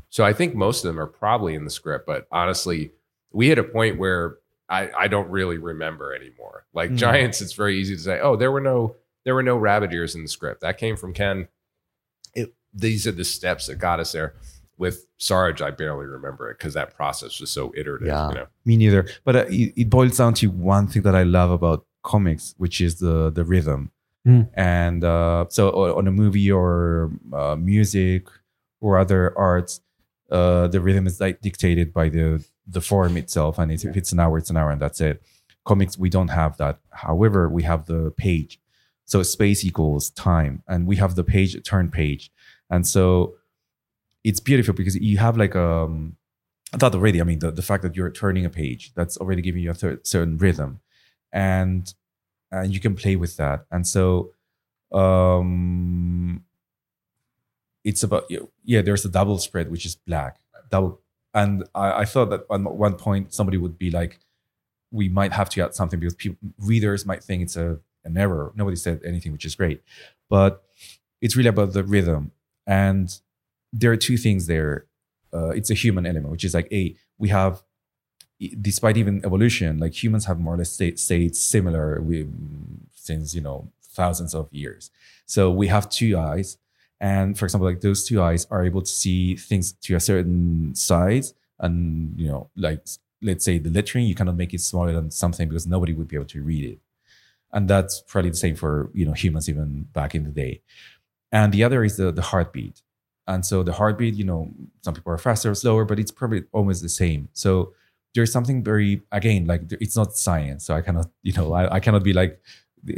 so 0.09 0.25
i 0.25 0.33
think 0.33 0.55
most 0.55 0.85
of 0.85 0.89
them 0.89 1.01
are 1.01 1.07
probably 1.07 1.55
in 1.55 1.65
the 1.65 1.71
script 1.71 2.07
but 2.07 2.27
honestly 2.33 2.93
we 3.33 3.49
hit 3.49 3.59
a 3.59 3.65
point 3.65 3.99
where 3.99 4.39
i 4.71 4.89
i 4.99 5.09
don't 5.09 5.29
really 5.31 5.59
remember 5.59 6.15
anymore 6.15 6.65
like 6.73 6.91
Mm. 6.91 6.97
giants 6.97 7.41
it's 7.43 7.53
very 7.53 7.77
easy 7.79 7.95
to 7.97 8.03
say 8.03 8.21
oh 8.21 8.37
there 8.37 8.51
were 8.53 8.61
no 8.61 8.97
there 9.25 9.35
were 9.35 9.43
no 9.43 9.57
rabbit 9.57 9.93
ears 9.93 10.15
in 10.15 10.23
the 10.23 10.29
script 10.29 10.61
that 10.63 10.79
came 10.79 10.97
from 10.97 11.13
ken 11.13 11.49
it, 12.35 12.55
these 12.73 13.07
are 13.07 13.13
the 13.13 13.25
steps 13.25 13.67
that 13.67 13.77
got 13.77 14.01
us 14.01 14.13
there 14.13 14.35
with 14.79 15.07
sarge 15.19 15.61
i 15.61 15.71
barely 15.71 16.07
remember 16.07 16.51
it 16.51 16.57
because 16.59 16.73
that 16.75 16.95
process 16.97 17.41
was 17.41 17.51
so 17.51 17.73
iterative 17.77 18.09
Yeah. 18.09 18.29
you 18.29 18.35
know 18.35 18.47
Me 18.65 18.77
neither. 18.77 19.07
But 19.25 19.37
uh, 19.37 19.45
it, 19.49 19.73
it 19.77 19.91
boils 19.91 20.17
down 20.17 20.35
to 20.35 20.47
one 20.51 20.87
thing 20.87 21.03
that 21.03 21.15
I 21.17 21.25
love 21.25 21.51
about 21.51 21.85
comics, 22.03 22.55
which 22.57 22.81
is 22.81 22.99
the 23.01 23.31
the 23.31 23.45
rhythm. 23.45 23.91
Mm. 24.29 24.49
And 24.55 25.03
uh, 25.05 25.47
so 25.49 25.71
on 25.99 26.07
a 26.07 26.11
movie 26.13 26.51
or 26.53 27.11
uh, 27.33 27.57
music 27.57 28.29
or 28.81 28.99
other 28.99 29.37
arts, 29.37 29.81
uh, 30.31 30.69
the 30.69 30.81
rhythm 30.81 31.07
is 31.07 31.21
like 31.21 31.41
dictated 31.41 31.93
by 31.93 32.09
the 32.11 32.45
the 32.71 32.81
form 32.81 33.17
itself. 33.17 33.59
And 33.59 33.73
it's, 33.73 33.85
if 33.85 33.97
it's 33.97 34.13
an 34.13 34.21
hour, 34.21 34.39
it's 34.39 34.51
an 34.51 34.57
hour, 34.57 34.71
and 34.71 34.81
that's 34.81 35.01
it. 35.01 35.23
Comics, 35.65 35.99
we 35.99 36.09
don't 36.09 36.29
have 36.29 36.57
that. 36.57 36.79
However, 36.91 37.49
we 37.49 37.63
have 37.65 37.87
the 37.87 38.13
page. 38.17 38.61
So 39.05 39.23
space 39.23 39.65
equals 39.65 40.11
time, 40.11 40.63
and 40.69 40.87
we 40.87 40.97
have 40.97 41.17
the 41.17 41.25
page 41.25 41.61
turn 41.65 41.91
page, 41.91 42.31
and 42.71 42.87
so 42.87 43.35
it's 44.23 44.39
beautiful 44.39 44.73
because 44.73 44.95
you 44.97 45.19
have 45.19 45.37
like 45.37 45.57
um 45.57 46.17
thought 46.79 46.95
already. 46.95 47.21
I 47.21 47.25
mean, 47.25 47.41
the, 47.41 47.51
the 47.51 47.63
fact 47.63 47.83
that 47.83 47.97
you're 47.97 48.11
turning 48.11 48.45
a 48.45 48.51
page 48.51 48.93
that's 48.95 49.17
already 49.17 49.43
giving 49.43 49.63
you 49.63 49.73
a 49.73 49.75
cer- 49.75 50.01
certain 50.05 50.37
rhythm, 50.39 50.81
and 51.33 51.93
and 52.53 52.73
you 52.73 52.79
can 52.79 52.95
play 52.95 53.17
with 53.17 53.37
that. 53.37 53.67
And 53.73 53.85
so, 53.85 54.31
um, 54.93 56.45
it's 57.83 58.05
about 58.05 58.31
yeah. 58.65 58.83
There's 58.83 59.05
a 59.05 59.09
double 59.09 59.39
spread 59.39 59.73
which 59.73 59.85
is 59.85 59.97
black 59.97 60.39
double, 60.71 61.01
and 61.35 61.65
I, 61.75 62.01
I 62.01 62.05
thought 62.05 62.31
that 62.31 62.47
at 62.51 62.61
one 62.61 62.95
point 62.95 63.33
somebody 63.33 63.57
would 63.57 63.79
be 63.79 63.91
like, 63.91 64.19
we 64.91 65.09
might 65.09 65.33
have 65.33 65.49
to 65.51 65.65
add 65.65 65.75
something 65.75 66.01
because 66.01 66.15
people 66.15 66.39
readers 66.59 67.07
might 67.07 67.23
think 67.23 67.43
it's 67.43 67.57
a 67.57 67.79
an 68.05 68.17
error. 68.17 68.53
Nobody 68.57 68.77
said 68.77 69.01
anything, 69.05 69.33
which 69.33 69.45
is 69.45 69.55
great, 69.55 69.83
but 70.29 70.65
it's 71.21 71.37
really 71.37 71.51
about 71.51 71.75
the 71.75 71.85
rhythm. 71.85 72.33
And 72.67 73.15
there 73.73 73.93
are 73.93 73.97
two 73.97 74.17
things 74.17 74.47
there 74.47 74.87
uh, 75.33 75.51
it's 75.51 75.71
a 75.71 75.75
human 75.75 76.07
element, 76.07 76.31
which 76.31 76.45
is 76.45 76.55
like, 76.55 76.69
a 76.73 76.97
we 77.19 77.29
have 77.29 77.63
despite 78.61 78.97
even 78.97 79.25
evolution, 79.25 79.79
like 79.79 80.03
humans 80.03 80.25
have 80.25 80.39
more 80.39 80.55
or 80.55 80.57
less 80.57 80.73
stayed, 80.73 80.99
stayed 80.99 81.37
similar 81.37 82.01
with, 82.01 82.27
since 82.95 83.35
you 83.35 83.41
know 83.41 83.71
thousands 83.83 84.35
of 84.35 84.49
years. 84.51 84.91
So 85.27 85.51
we 85.51 85.69
have 85.69 85.89
two 85.89 86.17
eyes, 86.19 86.57
and 87.01 87.39
for 87.39 87.47
example, 87.47 87.69
like 87.69 87.81
those 87.81 88.05
two 88.05 88.23
eyes 88.23 88.47
are 88.51 88.65
able 88.65 88.83
to 88.83 88.91
see 88.91 89.37
things 89.37 89.73
to 89.73 89.95
a 89.95 90.01
certain 90.01 90.75
size, 90.75 91.35
and 91.59 92.19
you 92.19 92.29
know, 92.29 92.51
like 92.57 92.87
let's 93.23 93.45
say 93.45 93.59
the 93.59 93.71
lettering, 93.71 94.07
you 94.07 94.15
cannot 94.15 94.37
make 94.37 94.53
it 94.55 94.61
smaller 94.61 94.93
than 94.93 95.11
something 95.11 95.49
because 95.49 95.67
nobody 95.67 95.93
would 95.95 96.09
be 96.09 96.17
able 96.17 96.27
to 96.27 96.43
read 96.43 96.65
it, 96.65 96.79
and 97.53 97.69
that's 97.69 98.03
probably 98.07 98.31
the 98.31 98.37
same 98.37 98.55
for 98.57 98.91
you 98.95 99.07
know 99.07 99.13
humans 99.13 99.49
even 99.49 99.83
back 99.93 100.15
in 100.15 100.25
the 100.25 100.31
day. 100.31 100.63
And 101.33 101.53
the 101.53 101.65
other 101.65 101.85
is 101.85 101.97
the 101.97 102.13
the 102.13 102.23
heartbeat, 102.23 102.83
and 103.27 103.47
so 103.47 103.63
the 103.63 103.73
heartbeat, 103.73 104.15
you 104.15 104.25
know, 104.25 104.51
some 104.83 104.95
people 104.95 105.13
are 105.13 105.19
faster 105.19 105.51
or 105.53 105.55
slower, 105.55 105.85
but 105.85 105.99
it's 105.99 106.11
probably 106.11 106.45
almost 106.53 106.83
the 106.83 106.89
same. 106.89 107.29
So 107.33 107.73
there's 108.15 108.33
something 108.33 108.63
very 108.63 109.03
again 109.13 109.47
like 109.47 109.63
it's 109.81 109.97
not 109.97 110.17
science, 110.17 110.65
so 110.65 110.75
I 110.75 110.83
cannot 110.83 111.09
you 111.23 111.33
know 111.33 111.53
I, 111.55 111.77
I 111.77 111.81
cannot 111.81 112.03
be 112.03 112.13
like 112.13 112.41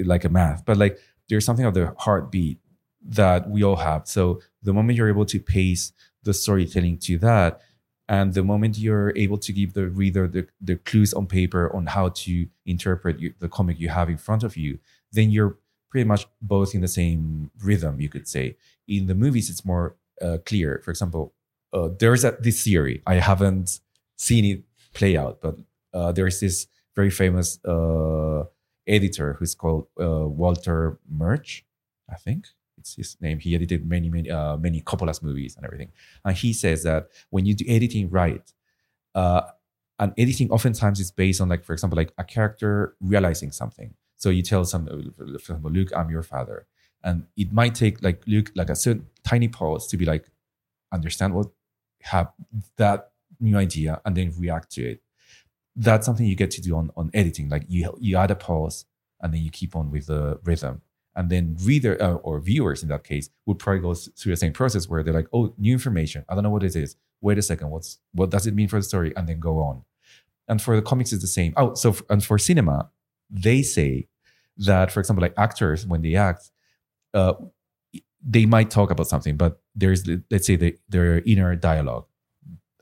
like 0.04 0.24
a 0.24 0.28
math, 0.28 0.64
but 0.64 0.76
like 0.76 0.98
there's 1.28 1.44
something 1.44 1.64
of 1.66 1.74
the 1.74 1.94
heartbeat 1.98 2.58
that 3.04 3.48
we 3.48 3.62
all 3.64 3.76
have. 3.76 4.06
So 4.06 4.40
the 4.62 4.72
moment 4.72 4.96
you're 4.96 5.08
able 5.08 5.26
to 5.26 5.40
pace 5.40 5.92
the 6.22 6.34
storytelling 6.34 6.98
to 6.98 7.18
that, 7.18 7.60
and 8.08 8.34
the 8.34 8.42
moment 8.42 8.78
you're 8.78 9.12
able 9.16 9.38
to 9.38 9.52
give 9.52 9.74
the 9.74 9.88
reader 9.88 10.28
the, 10.28 10.46
the 10.60 10.76
clues 10.76 11.14
on 11.14 11.26
paper 11.26 11.74
on 11.74 11.86
how 11.86 12.10
to 12.10 12.46
interpret 12.66 13.18
you, 13.18 13.32
the 13.38 13.48
comic 13.48 13.78
you 13.78 13.88
have 13.88 14.10
in 14.10 14.18
front 14.18 14.42
of 14.42 14.56
you, 14.56 14.78
then 15.12 15.30
you're 15.30 15.56
pretty 15.90 16.06
much 16.06 16.26
both 16.40 16.74
in 16.74 16.80
the 16.80 16.88
same 16.88 17.50
rhythm, 17.62 18.00
you 18.00 18.08
could 18.08 18.28
say. 18.28 18.56
In 18.88 19.06
the 19.06 19.14
movies, 19.14 19.50
it's 19.50 19.64
more 19.64 19.96
uh, 20.20 20.38
clear. 20.44 20.80
For 20.84 20.90
example, 20.90 21.32
uh, 21.72 21.88
there's 21.98 22.24
a, 22.24 22.36
this 22.40 22.62
theory. 22.64 23.02
I 23.06 23.14
haven't 23.14 23.80
seen 24.16 24.44
it 24.44 24.62
play 24.94 25.16
out, 25.16 25.40
but 25.40 25.58
uh, 25.94 26.12
there's 26.12 26.40
this 26.40 26.66
very 26.94 27.10
famous 27.10 27.64
uh, 27.64 28.44
editor 28.86 29.34
who's 29.34 29.54
called 29.54 29.86
uh, 30.00 30.26
Walter 30.26 30.98
Murch, 31.08 31.64
I 32.10 32.16
think 32.16 32.48
it's 32.82 32.96
his 32.96 33.16
name. 33.20 33.38
He 33.38 33.54
edited 33.54 33.86
many, 33.86 34.08
many, 34.08 34.30
uh, 34.30 34.56
many 34.56 34.80
Coppola's 34.80 35.22
movies 35.22 35.54
and 35.56 35.64
everything. 35.64 35.92
And 36.24 36.36
he 36.36 36.52
says 36.52 36.82
that 36.82 37.08
when 37.30 37.46
you 37.46 37.54
do 37.54 37.64
editing 37.68 38.10
right, 38.10 38.52
uh, 39.14 39.42
and 39.98 40.12
editing 40.18 40.50
oftentimes 40.50 40.98
is 40.98 41.12
based 41.12 41.40
on 41.40 41.48
like, 41.48 41.64
for 41.64 41.72
example, 41.72 41.96
like 41.96 42.12
a 42.18 42.24
character 42.24 42.96
realizing 43.00 43.52
something. 43.52 43.94
So 44.16 44.30
you 44.30 44.42
tell 44.42 44.64
some, 44.64 44.86
for 45.16 45.24
example, 45.24 45.70
Luke, 45.70 45.90
I'm 45.94 46.10
your 46.10 46.24
father, 46.24 46.66
and 47.04 47.26
it 47.36 47.52
might 47.52 47.74
take 47.74 48.02
like 48.02 48.22
Luke 48.26 48.50
like 48.54 48.70
a 48.70 48.74
certain 48.74 49.06
tiny 49.24 49.48
pause 49.48 49.86
to 49.88 49.96
be 49.96 50.04
like, 50.04 50.26
understand 50.92 51.34
what 51.34 51.48
have 52.02 52.32
that 52.76 53.12
new 53.40 53.56
idea 53.56 54.00
and 54.04 54.16
then 54.16 54.32
react 54.38 54.70
to 54.72 54.82
it. 54.92 55.02
That's 55.76 56.04
something 56.04 56.26
you 56.26 56.36
get 56.36 56.50
to 56.52 56.60
do 56.60 56.76
on 56.76 56.90
on 56.96 57.10
editing. 57.14 57.48
Like 57.48 57.64
you 57.68 57.96
you 58.00 58.16
add 58.16 58.30
a 58.30 58.36
pause 58.36 58.86
and 59.20 59.32
then 59.32 59.40
you 59.40 59.50
keep 59.50 59.76
on 59.76 59.90
with 59.90 60.06
the 60.06 60.40
rhythm 60.44 60.82
and 61.14 61.30
then 61.30 61.56
reader 61.62 62.00
uh, 62.02 62.14
or 62.14 62.40
viewers 62.40 62.82
in 62.82 62.88
that 62.88 63.04
case 63.04 63.28
would 63.46 63.58
probably 63.58 63.80
go 63.82 63.94
through 63.94 64.32
the 64.32 64.36
same 64.36 64.52
process 64.52 64.88
where 64.88 65.02
they're 65.02 65.14
like 65.14 65.28
oh 65.32 65.54
new 65.58 65.72
information. 65.72 66.24
I 66.28 66.34
don't 66.34 66.42
know 66.44 66.50
what 66.50 66.62
it 66.62 66.74
is. 66.76 66.96
Wait 67.20 67.38
a 67.38 67.42
second. 67.42 67.70
What's 67.70 67.98
what 68.12 68.30
does 68.30 68.46
it 68.46 68.54
mean 68.54 68.68
for 68.68 68.78
the 68.78 68.82
story? 68.82 69.12
And 69.16 69.28
then 69.28 69.40
go 69.40 69.58
on. 69.60 69.82
And 70.48 70.60
for 70.60 70.74
the 70.76 70.82
comics 70.82 71.12
it's 71.12 71.22
the 71.22 71.28
same. 71.28 71.52
Oh 71.56 71.74
so 71.74 71.94
and 72.10 72.24
for 72.24 72.38
cinema 72.38 72.90
they 73.30 73.62
say 73.62 74.08
that 74.58 74.90
for 74.92 75.00
example 75.00 75.22
like 75.22 75.34
actors 75.38 75.86
when 75.86 76.02
they 76.02 76.14
act 76.14 76.50
uh, 77.14 77.34
they 78.24 78.46
might 78.46 78.70
talk 78.70 78.90
about 78.90 79.08
something 79.08 79.36
but 79.36 79.60
there's 79.74 80.04
the- 80.04 80.22
let's 80.30 80.46
say 80.46 80.56
the, 80.56 80.76
their 80.88 81.20
inner 81.20 81.56
dialogue 81.56 82.06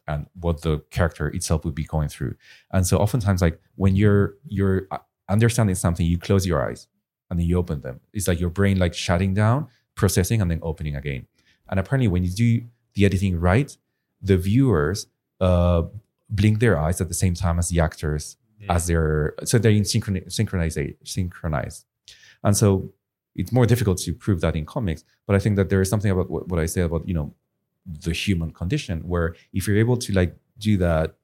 and 0.09 0.27
what 0.35 0.63
the 0.63 0.79
character 0.91 1.29
itself 1.29 1.65
would 1.65 1.75
be 1.75 1.85
going 1.85 2.09
through. 2.09 2.35
And 2.73 2.85
so 2.87 2.99
oftentimes 2.99 3.41
like 3.41 3.61
when 3.77 3.95
you're 3.97 4.35
you're 4.49 4.89
uh, 4.91 4.99
understanding 5.29 5.77
something 5.77 6.05
you 6.05 6.19
close 6.19 6.45
your 6.47 6.69
eyes 6.69 6.89
and 7.31 7.39
then 7.39 7.47
you 7.47 7.57
open 7.57 7.81
them. 7.81 8.01
It's 8.13 8.29
like 8.29 8.41
your 8.41 8.51
brain 8.51 8.79
like 8.79 8.95
shutting 8.95 9.35
down, 9.35 9.69
processing, 9.95 10.43
and 10.43 10.51
then 10.51 10.61
opening 10.63 10.97
again. 10.97 11.27
And 11.69 11.79
apparently, 11.79 12.09
when 12.09 12.25
you 12.25 12.31
do 12.31 12.67
the 12.95 13.05
editing 13.05 13.39
right, 13.39 13.77
the 14.21 14.37
viewers 14.37 15.07
uh, 15.41 15.83
blink 16.29 16.59
their 16.61 16.79
eyes 16.79 17.01
at 17.01 17.09
the 17.09 17.15
same 17.15 17.35
time 17.35 17.59
as 17.59 17.69
the 17.69 17.81
actors, 17.81 18.37
as 18.69 18.87
they're 18.89 19.35
so 19.45 19.59
they're 19.59 19.71
in 19.71 19.85
synchron- 19.85 20.31
synchronized, 20.31 20.79
synchronized. 21.05 21.87
And 22.43 22.57
so 22.57 22.93
it's 23.35 23.53
more 23.53 23.67
difficult 23.67 23.99
to 23.99 24.13
prove 24.13 24.41
that 24.41 24.57
in 24.57 24.67
comics. 24.67 25.05
But 25.27 25.37
I 25.37 25.39
think 25.39 25.57
that 25.57 25.69
there 25.71 25.81
is 25.81 25.89
something 25.89 26.11
about 26.11 26.29
what, 26.31 26.49
what 26.49 26.61
I 26.61 26.67
say 26.67 26.83
about 26.83 27.07
you 27.07 27.15
know 27.15 27.35
the 27.87 28.13
human 28.13 28.51
condition, 28.51 29.01
where 29.01 29.35
if 29.53 29.67
you're 29.67 29.79
able 29.79 29.97
to 29.97 30.13
like 30.13 30.37
do 30.59 30.77
that 30.79 31.15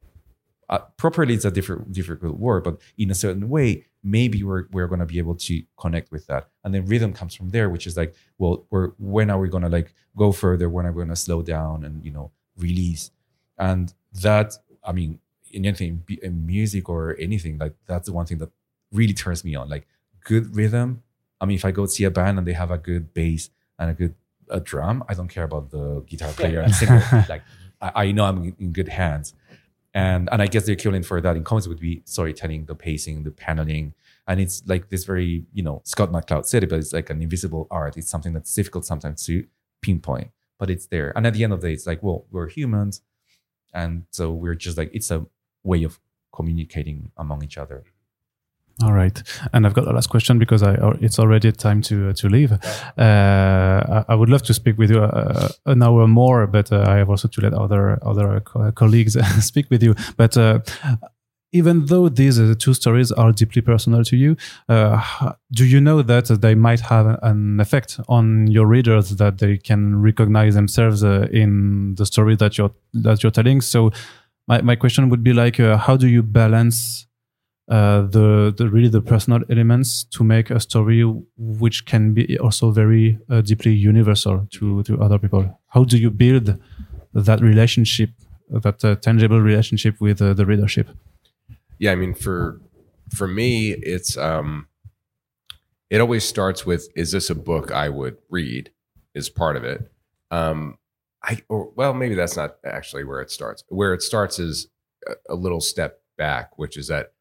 uh, 0.69 0.79
properly, 0.97 1.35
it's 1.35 1.45
a 1.45 1.51
different 1.51 1.93
difficult 1.93 2.39
word, 2.39 2.65
but 2.65 2.81
in 2.99 3.11
a 3.11 3.15
certain 3.15 3.49
way, 3.49 3.85
maybe 4.07 4.45
we're 4.45 4.67
we're 4.71 4.87
gonna 4.87 5.05
be 5.05 5.19
able 5.19 5.35
to 5.35 5.63
connect 5.77 6.13
with 6.13 6.27
that. 6.29 6.49
And 6.63 6.73
then 6.73 6.87
rhythm 6.87 7.13
comes 7.13 7.35
from 7.35 7.51
there, 7.51 7.69
which 7.69 7.87
is 7.87 7.97
like, 7.97 8.15
well, 8.39 8.65
we're 8.71 8.91
when 8.99 9.31
are 9.31 9.39
we 9.39 9.49
gonna 9.49 9.69
like 9.69 9.93
go 10.17 10.31
further? 10.31 10.69
When 10.69 10.87
are 10.87 10.93
we 10.93 11.03
gonna 11.03 11.17
slow 11.17 11.43
down 11.43 11.85
and 11.85 12.05
you 12.05 12.13
know 12.13 12.31
release? 12.57 13.11
And 13.59 13.93
that, 14.23 14.55
I 14.85 14.93
mean, 14.93 15.19
in 15.51 15.67
anything, 15.67 16.05
in 16.23 16.47
music 16.47 16.89
or 16.89 17.17
anything, 17.19 17.59
like 17.59 17.75
that's 17.87 18.07
the 18.07 18.13
one 18.13 18.27
thing 18.27 18.39
that 18.39 18.51
really 18.93 19.15
turns 19.15 19.45
me 19.45 19.57
on. 19.57 19.69
Like 19.69 19.89
good 20.25 20.55
rhythm. 20.55 21.03
I 21.41 21.47
mean, 21.47 21.57
if 21.57 21.65
I 21.65 21.73
go 21.73 21.87
see 21.87 22.05
a 22.05 22.11
band 22.11 22.39
and 22.39 22.47
they 22.47 22.53
have 22.53 22.71
a 22.71 22.79
good 22.79 23.13
bass 23.13 23.51
and 23.79 23.91
a 23.91 23.95
good 23.95 24.15
a 24.49 24.61
drum, 24.61 25.05
I 25.09 25.15
don't 25.15 25.29
care 25.29 25.45
about 25.45 25.71
the 25.71 26.05
guitar 26.07 26.33
player 26.33 26.61
and 26.61 26.73
singer. 26.75 27.03
like 27.29 27.43
I, 27.81 28.05
I 28.05 28.13
know 28.13 28.25
I'm 28.25 28.55
in 28.59 28.73
good 28.73 28.89
hands. 28.89 29.35
And 29.97 30.29
and 30.31 30.43
I 30.43 30.47
guess 30.47 30.67
the 30.67 30.73
equivalent 30.73 31.07
for 31.07 31.23
that 31.23 31.37
in 31.37 31.43
comics 31.43 31.67
would 31.67 31.81
be 31.81 32.03
storytelling, 32.05 32.67
the 32.67 32.75
pacing, 32.75 33.23
the 33.23 33.31
paneling. 33.31 33.95
And 34.29 34.39
it's 34.39 34.63
like 34.67 34.91
this 34.91 35.05
very, 35.05 35.47
you 35.55 35.63
know, 35.63 35.81
Scott 35.85 36.13
McCloud 36.13 36.45
said 36.45 36.63
it, 36.65 36.69
but 36.69 36.81
it's 36.81 36.93
like 36.93 37.09
an 37.09 37.23
invisible 37.23 37.67
art. 37.71 37.97
It's 37.97 38.11
something 38.11 38.35
that's 38.35 38.55
difficult 38.55 38.85
sometimes 38.85 39.25
to 39.25 39.47
pinpoint, 39.81 40.33
but 40.59 40.69
it's 40.69 40.87
there. 40.89 41.15
And 41.17 41.27
at 41.27 41.33
the 41.33 41.45
end 41.45 41.55
of 41.55 41.63
the 41.63 41.69
day, 41.69 41.73
it's 41.73 41.87
like, 41.87 42.03
well, 42.03 42.27
we're 42.31 42.49
humans. 42.49 43.01
And 43.73 44.05
so 44.11 44.33
we're 44.33 44.55
just 44.55 44.77
like, 44.77 44.91
it's 44.93 45.11
a 45.11 45.25
way 45.65 45.83
of 45.83 45.99
communicating 46.31 47.11
among 47.17 47.43
each 47.43 47.57
other. 47.57 47.85
All 48.83 48.93
right, 48.93 49.23
and 49.55 49.67
I've 49.67 49.73
got 49.73 49.87
the 49.87 49.93
last 49.93 50.09
question 50.09 50.39
because 50.39 50.63
I 50.63 50.75
uh, 50.75 50.97
it's 51.01 51.19
already 51.19 51.51
time 51.51 51.81
to 51.83 52.11
uh, 52.11 52.13
to 52.13 52.29
leave. 52.29 52.53
Uh, 52.53 54.05
I, 54.07 54.15
would 54.15 54.29
love 54.29 54.43
to 54.43 54.53
speak 54.53 54.77
with 54.77 54.91
you 54.91 55.03
uh, 55.03 55.49
an 55.65 55.83
hour 55.83 56.07
more, 56.07 56.47
but 56.47 56.71
uh, 56.71 56.85
I 56.87 56.97
have 56.97 57.09
also 57.09 57.27
to 57.27 57.41
let 57.41 57.55
other 57.55 57.99
other 58.03 58.41
co- 58.41 58.71
colleagues 58.73 59.17
speak 59.41 59.71
with 59.71 59.83
you. 59.83 59.95
But 60.19 60.37
uh, 60.37 60.61
even 61.53 61.87
though 61.87 62.09
these 62.11 62.39
uh, 62.39 62.55
two 62.59 62.75
stories 62.75 63.11
are 63.13 63.33
deeply 63.33 63.63
personal 63.63 64.05
to 64.05 64.17
you, 64.17 64.37
uh, 64.69 65.33
do 65.53 65.65
you 65.65 65.81
know 65.81 66.03
that 66.03 66.27
they 66.43 66.55
might 66.55 66.81
have 66.81 67.19
an 67.23 67.61
effect 67.61 67.99
on 68.09 68.47
your 68.49 68.67
readers 68.67 69.11
that 69.17 69.39
they 69.39 69.57
can 69.57 70.03
recognize 70.03 70.55
themselves 70.55 71.03
uh, 71.03 71.29
in 71.33 71.95
the 71.95 72.05
story 72.05 72.37
that 72.37 72.59
you're 72.59 72.73
that 72.93 73.23
you're 73.23 73.33
telling? 73.33 73.63
So, 73.63 73.91
my 74.49 74.61
my 74.61 74.77
question 74.77 75.09
would 75.09 75.23
be 75.23 75.33
like, 75.33 75.59
uh, 75.59 75.79
how 75.79 75.97
do 75.97 76.09
you 76.09 76.23
balance? 76.23 77.07
Uh, 77.69 78.03
the 78.03 78.55
the 78.57 78.69
really 78.69 78.89
the 78.89 79.01
personal 79.01 79.43
elements 79.51 80.05
to 80.05 80.25
make 80.25 80.51
a 80.51 80.61
story 80.61 81.03
which 81.37 81.85
can 81.87 82.15
be 82.15 82.39
also 82.39 82.71
very 82.71 83.19
uh, 83.29 83.41
deeply 83.41 83.73
universal 83.73 84.47
to 84.51 84.83
to 84.85 85.01
other 85.01 85.19
people. 85.19 85.61
How 85.69 85.85
do 85.85 85.99
you 85.99 86.11
build 86.11 86.59
that 87.13 87.41
relationship, 87.41 88.11
that 88.51 88.85
uh, 88.85 88.97
tangible 88.97 89.41
relationship 89.41 90.01
with 90.01 90.23
uh, 90.23 90.35
the 90.35 90.47
readership? 90.47 90.89
yeah 91.79 91.93
i 91.93 91.95
mean 91.95 92.15
for 92.15 92.61
for 93.15 93.29
me 93.29 93.73
it's 93.73 94.17
um 94.17 94.69
it 95.91 96.01
always 96.01 96.25
starts 96.25 96.67
with 96.67 96.89
is 96.97 97.13
this 97.13 97.31
a 97.31 97.35
book 97.35 97.71
i 97.71 97.89
would 97.89 98.17
read 98.31 98.71
is 99.15 99.29
part 99.29 99.57
of 99.57 99.65
it 99.65 99.91
um 100.31 100.79
i 101.23 101.39
or 101.49 101.71
well 101.77 101.95
maybe 101.95 102.15
that's 102.15 102.37
not 102.37 102.57
actually 102.65 103.05
where 103.05 103.21
it 103.21 103.31
starts 103.31 103.63
where 103.69 103.95
it 103.95 104.03
starts 104.03 104.39
is 104.39 104.69
a, 105.07 105.35
a 105.35 105.35
little 105.35 105.61
step 105.61 106.01
back 106.17 106.59
which 106.59 106.77
is 106.77 106.89
that 106.89 107.13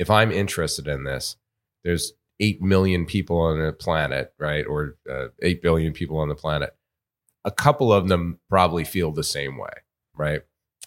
if 0.00 0.10
i'm 0.10 0.32
interested 0.32 0.88
in 0.88 1.04
this 1.04 1.36
there's 1.84 2.12
8 2.40 2.60
million 2.62 3.06
people 3.06 3.38
on 3.38 3.60
the 3.60 3.72
planet 3.72 4.32
right 4.38 4.66
or 4.66 4.96
uh, 5.08 5.26
8 5.42 5.62
billion 5.62 5.92
people 5.92 6.18
on 6.18 6.28
the 6.28 6.34
planet 6.34 6.74
a 7.44 7.50
couple 7.50 7.92
of 7.92 8.08
them 8.08 8.40
probably 8.48 8.84
feel 8.84 9.12
the 9.12 9.22
same 9.22 9.56
way 9.56 9.72
right 10.14 10.42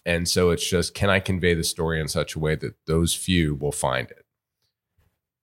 and 0.05 0.27
so 0.27 0.49
it's 0.49 0.67
just, 0.67 0.93
can 0.93 1.09
I 1.09 1.19
convey 1.19 1.53
the 1.53 1.63
story 1.63 1.99
in 1.99 2.07
such 2.07 2.35
a 2.35 2.39
way 2.39 2.55
that 2.55 2.75
those 2.85 3.15
few 3.15 3.55
will 3.55 3.71
find 3.71 4.09
it? 4.11 4.25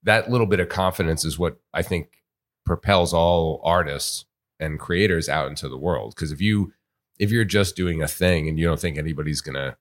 That 0.03 0.31
little 0.31 0.47
bit 0.47 0.61
of 0.61 0.69
confidence 0.69 1.25
is 1.25 1.39
what 1.39 1.59
I 1.73 1.83
think 1.83 2.23
propels 2.67 3.15
all 3.15 3.61
artists 3.65 4.27
and 4.59 4.79
creators 4.79 5.29
out 5.29 5.49
into 5.49 5.69
the 5.69 5.79
world. 5.79 6.15
Because 6.15 6.33
if 6.33 6.41
you 6.41 6.73
if 7.19 7.31
you're 7.31 7.45
just 7.45 7.77
doing 7.77 8.03
a 8.03 8.09
thing 8.09 8.49
and 8.49 8.59
you 8.59 8.67
don't 8.67 8.81
think 8.81 8.97
anybody's 8.97 9.43
gonna 9.43 9.77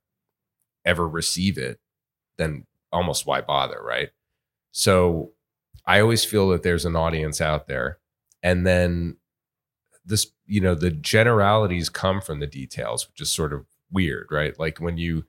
ever 0.86 1.08
receive 1.08 1.58
it, 1.58 1.80
then 2.38 2.66
almost 2.92 3.26
why 3.26 3.42
bother, 3.42 3.82
right? 3.82 4.10
So 4.72 5.34
I 5.86 6.00
always 6.00 6.24
feel 6.24 6.50
that 6.50 6.64
there's 6.64 6.86
an 6.86 6.96
audience 6.96 7.42
out 7.42 7.68
there. 7.68 8.00
And 8.44 8.66
then 8.66 9.18
this, 10.06 10.28
you 10.46 10.62
know, 10.62 10.76
the 10.76 10.92
generalities 10.92 11.90
come 11.90 12.22
from 12.22 12.40
the 12.40 12.48
details, 12.48 13.08
which 13.08 13.22
is 13.22 13.30
sort 13.30 13.54
of 13.54 13.66
weird, 13.92 14.28
right? 14.32 14.58
Like 14.60 14.80
when 14.80 14.98
you 14.98 15.26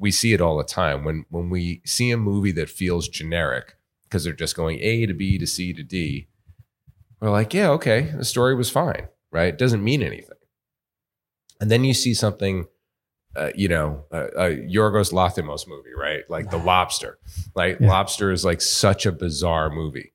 we 0.00 0.10
see 0.10 0.32
it 0.32 0.40
all 0.40 0.56
the 0.56 0.64
time 0.64 1.04
when 1.04 1.26
when 1.28 1.50
we 1.50 1.82
see 1.84 2.10
a 2.10 2.16
movie 2.16 2.52
that 2.52 2.70
feels 2.70 3.08
generic 3.08 3.76
because 4.04 4.24
they're 4.24 4.32
just 4.32 4.56
going 4.56 4.78
A 4.80 5.06
to 5.06 5.14
B 5.14 5.38
to 5.38 5.46
C 5.46 5.72
to 5.72 5.82
D. 5.82 6.28
We're 7.20 7.30
like, 7.30 7.54
yeah, 7.54 7.70
okay, 7.70 8.12
the 8.16 8.24
story 8.24 8.54
was 8.54 8.68
fine, 8.68 9.08
right? 9.30 9.54
It 9.54 9.58
doesn't 9.58 9.84
mean 9.84 10.02
anything. 10.02 10.36
And 11.60 11.70
then 11.70 11.84
you 11.84 11.94
see 11.94 12.14
something, 12.14 12.66
uh, 13.36 13.50
you 13.54 13.68
know, 13.68 14.04
uh, 14.12 14.28
uh, 14.36 14.50
Yorgos 14.50 15.12
Lanthimos 15.12 15.66
movie, 15.66 15.94
right? 15.96 16.22
Like 16.28 16.50
The 16.50 16.58
Lobster. 16.58 17.18
Like 17.54 17.80
Yeah. 17.80 17.88
Lobster 17.88 18.30
is 18.30 18.44
like 18.44 18.60
such 18.60 19.06
a 19.06 19.12
bizarre 19.12 19.70
movie. 19.70 20.12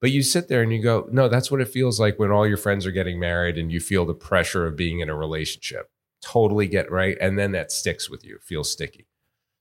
But 0.00 0.12
you 0.12 0.22
sit 0.22 0.48
there 0.48 0.62
and 0.62 0.72
you 0.72 0.80
go, 0.80 1.08
no, 1.10 1.28
that's 1.28 1.50
what 1.50 1.60
it 1.60 1.68
feels 1.68 1.98
like 1.98 2.18
when 2.18 2.30
all 2.30 2.46
your 2.46 2.56
friends 2.56 2.86
are 2.86 2.92
getting 2.92 3.18
married 3.18 3.58
and 3.58 3.72
you 3.72 3.80
feel 3.80 4.04
the 4.06 4.14
pressure 4.14 4.64
of 4.66 4.76
being 4.76 5.00
in 5.00 5.08
a 5.08 5.16
relationship. 5.16 5.90
Totally 6.22 6.68
get 6.68 6.90
right. 6.90 7.16
And 7.20 7.36
then 7.36 7.50
that 7.52 7.72
sticks 7.72 8.08
with 8.08 8.24
you, 8.24 8.38
feels 8.42 8.70
sticky. 8.70 9.06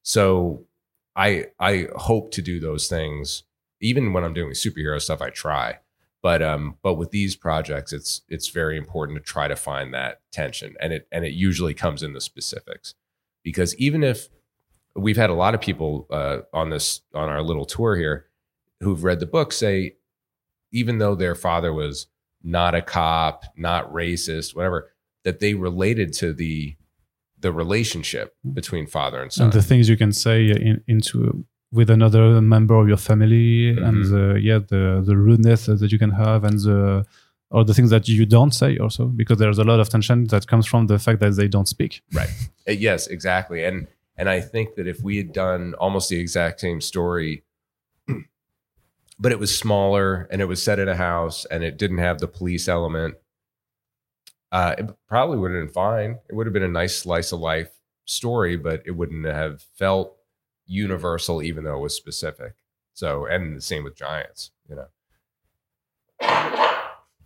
So 0.03 0.65
I 1.15 1.47
I 1.59 1.87
hope 1.95 2.31
to 2.31 2.41
do 2.41 2.59
those 2.59 2.87
things. 2.87 3.43
Even 3.81 4.13
when 4.13 4.23
I'm 4.23 4.33
doing 4.33 4.51
superhero 4.51 5.01
stuff, 5.01 5.21
I 5.21 5.29
try. 5.31 5.79
But 6.23 6.41
um, 6.41 6.75
but 6.81 6.95
with 6.95 7.11
these 7.11 7.35
projects, 7.35 7.93
it's 7.93 8.21
it's 8.27 8.49
very 8.49 8.77
important 8.77 9.17
to 9.17 9.23
try 9.23 9.47
to 9.47 9.55
find 9.55 9.93
that 9.93 10.21
tension. 10.31 10.75
And 10.79 10.93
it 10.93 11.07
and 11.11 11.25
it 11.25 11.33
usually 11.33 11.73
comes 11.73 12.03
in 12.03 12.13
the 12.13 12.21
specifics. 12.21 12.95
Because 13.43 13.75
even 13.77 14.03
if 14.03 14.29
we've 14.95 15.17
had 15.17 15.29
a 15.29 15.35
lot 15.35 15.53
of 15.53 15.61
people 15.61 16.07
uh, 16.09 16.39
on 16.53 16.69
this 16.69 17.01
on 17.13 17.29
our 17.29 17.41
little 17.41 17.65
tour 17.65 17.95
here 17.95 18.25
who've 18.81 19.03
read 19.03 19.19
the 19.19 19.25
book 19.25 19.51
say 19.51 19.95
even 20.71 20.97
though 20.97 21.15
their 21.15 21.35
father 21.35 21.73
was 21.73 22.07
not 22.43 22.75
a 22.75 22.81
cop, 22.81 23.45
not 23.55 23.91
racist, 23.91 24.55
whatever, 24.55 24.91
that 25.23 25.39
they 25.39 25.53
related 25.53 26.13
to 26.13 26.33
the 26.33 26.75
the 27.39 27.51
relationship 27.51 28.35
between 28.53 28.87
father 28.87 29.21
and 29.21 29.31
son. 29.31 29.45
and 29.45 29.53
the 29.53 29.61
things 29.61 29.87
you 29.87 29.97
can 29.97 30.11
say 30.11 30.49
in, 30.49 30.83
into 30.87 31.45
with 31.71 31.89
another 31.89 32.41
member 32.41 32.75
of 32.75 32.87
your 32.87 32.97
family 32.97 33.69
and 33.69 33.97
Mhm. 34.05 34.09
the 34.11 34.39
yeah 34.41 34.59
the 34.59 35.01
the 35.05 35.15
rudeness 35.17 35.65
that 35.65 35.91
you 35.91 35.99
can 35.99 36.11
have 36.11 36.43
and 36.43 36.59
the 36.59 37.05
or 37.49 37.63
the 37.65 37.73
things 37.73 37.89
that 37.89 38.07
you 38.07 38.25
don't 38.25 38.53
say 38.53 38.77
also 38.77 39.05
because 39.05 39.37
there's 39.37 39.57
a 39.57 39.63
lot 39.63 39.79
of 39.79 39.87
tension 39.89 40.25
that 40.27 40.47
comes 40.47 40.65
from 40.65 40.87
the 40.87 40.97
fact 40.99 41.19
that 41.19 41.31
they 41.35 41.47
don't 41.47 41.67
speak 41.67 42.01
Right. 42.13 42.29
Uh, 42.67 42.71
yes, 42.71 43.07
exactly. 43.07 43.63
And 43.65 43.87
and 44.19 44.27
I 44.29 44.39
think 44.41 44.75
that 44.75 44.87
if 44.87 45.01
we 45.03 45.17
had 45.17 45.31
done 45.33 45.73
almost 45.75 46.09
the 46.09 46.19
exact 46.19 46.59
same 46.59 46.81
story, 46.81 47.43
but 49.19 49.31
it 49.31 49.39
was 49.39 49.57
smaller 49.57 50.27
and 50.31 50.41
it 50.41 50.45
was 50.45 50.61
set 50.63 50.79
in 50.79 50.87
a 50.89 50.95
house 50.95 51.45
and 51.51 51.63
it 51.63 51.77
didn't 51.77 51.99
have 51.99 52.19
the 52.19 52.27
police 52.27 52.67
element, 52.67 53.15
uh, 54.51 54.75
it 54.77 54.89
probably 55.07 55.37
would 55.37 55.51
have 55.51 55.61
been 55.65 55.73
fine. 55.73 56.17
It 56.29 56.35
would 56.35 56.47
have 56.47 56.53
been 56.53 56.63
a 56.63 56.67
nice 56.67 56.97
slice 56.97 57.31
of 57.31 57.39
life 57.39 57.69
story, 58.05 58.57
but 58.57 58.81
it 58.85 58.91
wouldn't 58.91 59.25
have 59.25 59.61
felt 59.77 60.16
universal, 60.67 61.41
even 61.41 61.63
though 61.63 61.77
it 61.77 61.81
was 61.81 61.95
specific. 61.95 62.53
So, 62.93 63.25
and 63.25 63.57
the 63.57 63.61
same 63.61 63.83
with 63.83 63.95
giants, 63.95 64.51
you 64.69 64.75
know. 64.75 64.87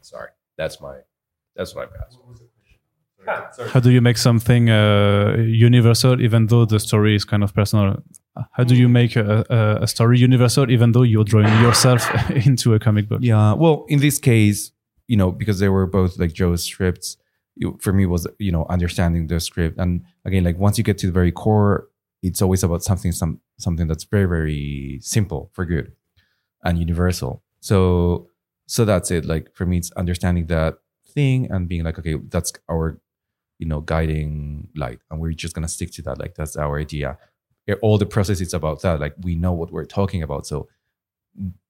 Sorry, 0.01 0.29
that's 0.57 0.81
my 0.81 0.97
that's 1.55 1.75
what 1.75 1.89
I 1.89 1.97
passed. 1.97 2.17
how 3.73 3.79
do 3.79 3.91
you 3.91 4.01
make 4.01 4.17
something 4.17 4.69
uh, 4.69 5.35
universal 5.37 6.19
even 6.19 6.47
though 6.47 6.65
the 6.65 6.79
story 6.79 7.15
is 7.15 7.23
kind 7.23 7.43
of 7.43 7.53
personal 7.53 8.01
how 8.53 8.63
do 8.63 8.75
you 8.75 8.89
make 8.89 9.15
a, 9.15 9.45
a, 9.49 9.83
a 9.83 9.87
story 9.87 10.17
universal 10.17 10.71
even 10.71 10.91
though 10.91 11.03
you're 11.03 11.23
drawing 11.23 11.53
yourself 11.61 12.01
into 12.47 12.73
a 12.73 12.79
comic 12.79 13.07
book 13.07 13.19
Yeah. 13.21 13.53
Well, 13.53 13.85
in 13.89 13.99
this 13.99 14.17
case, 14.17 14.71
you 15.07 15.17
know, 15.17 15.31
because 15.31 15.59
they 15.59 15.69
were 15.69 15.85
both 15.85 16.17
like 16.17 16.33
Joe's 16.33 16.63
scripts, 16.63 17.17
it, 17.57 17.81
for 17.81 17.93
me 17.93 18.05
was 18.07 18.25
you 18.39 18.51
know 18.51 18.65
understanding 18.69 19.27
the 19.27 19.39
script, 19.39 19.77
and 19.77 20.03
again, 20.25 20.43
like 20.43 20.57
once 20.57 20.77
you 20.77 20.83
get 20.83 20.97
to 20.99 21.05
the 21.07 21.11
very 21.11 21.31
core, 21.31 21.89
it's 22.21 22.41
always 22.41 22.63
about 22.63 22.83
something 22.83 23.11
some 23.11 23.39
something 23.57 23.87
that's 23.87 24.03
very 24.03 24.25
very 24.25 24.99
simple 25.01 25.49
for 25.53 25.65
good 25.65 25.93
and 26.63 26.77
universal. 26.77 27.43
So 27.59 28.29
so 28.67 28.85
that's 28.85 29.11
it. 29.11 29.25
Like 29.25 29.53
for 29.55 29.65
me, 29.65 29.77
it's 29.77 29.91
understanding 29.93 30.47
that 30.47 30.75
thing 31.07 31.51
and 31.51 31.67
being 31.67 31.83
like, 31.83 31.99
okay, 31.99 32.15
that's 32.29 32.53
our 32.69 32.99
you 33.59 33.67
know 33.67 33.81
guiding 33.81 34.69
light, 34.75 34.99
and 35.09 35.19
we're 35.19 35.33
just 35.33 35.55
gonna 35.55 35.67
stick 35.67 35.91
to 35.93 36.01
that. 36.03 36.19
Like 36.19 36.35
that's 36.35 36.55
our 36.55 36.79
idea. 36.79 37.17
All 37.81 37.97
the 37.97 38.05
process 38.05 38.41
is 38.41 38.53
about 38.53 38.81
that. 38.81 38.99
Like 38.99 39.15
we 39.21 39.35
know 39.35 39.53
what 39.53 39.71
we're 39.71 39.85
talking 39.85 40.23
about, 40.23 40.45
so 40.45 40.67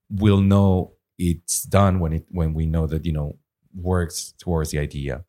we'll 0.09 0.41
know 0.41 0.93
it's 1.17 1.63
done 1.63 1.99
when 1.99 2.13
it 2.13 2.25
when 2.29 2.53
we 2.53 2.65
know 2.65 2.87
that 2.87 3.05
you 3.05 3.11
know 3.11 3.37
works 3.75 4.33
towards 4.39 4.71
the 4.71 4.79
idea 4.79 5.23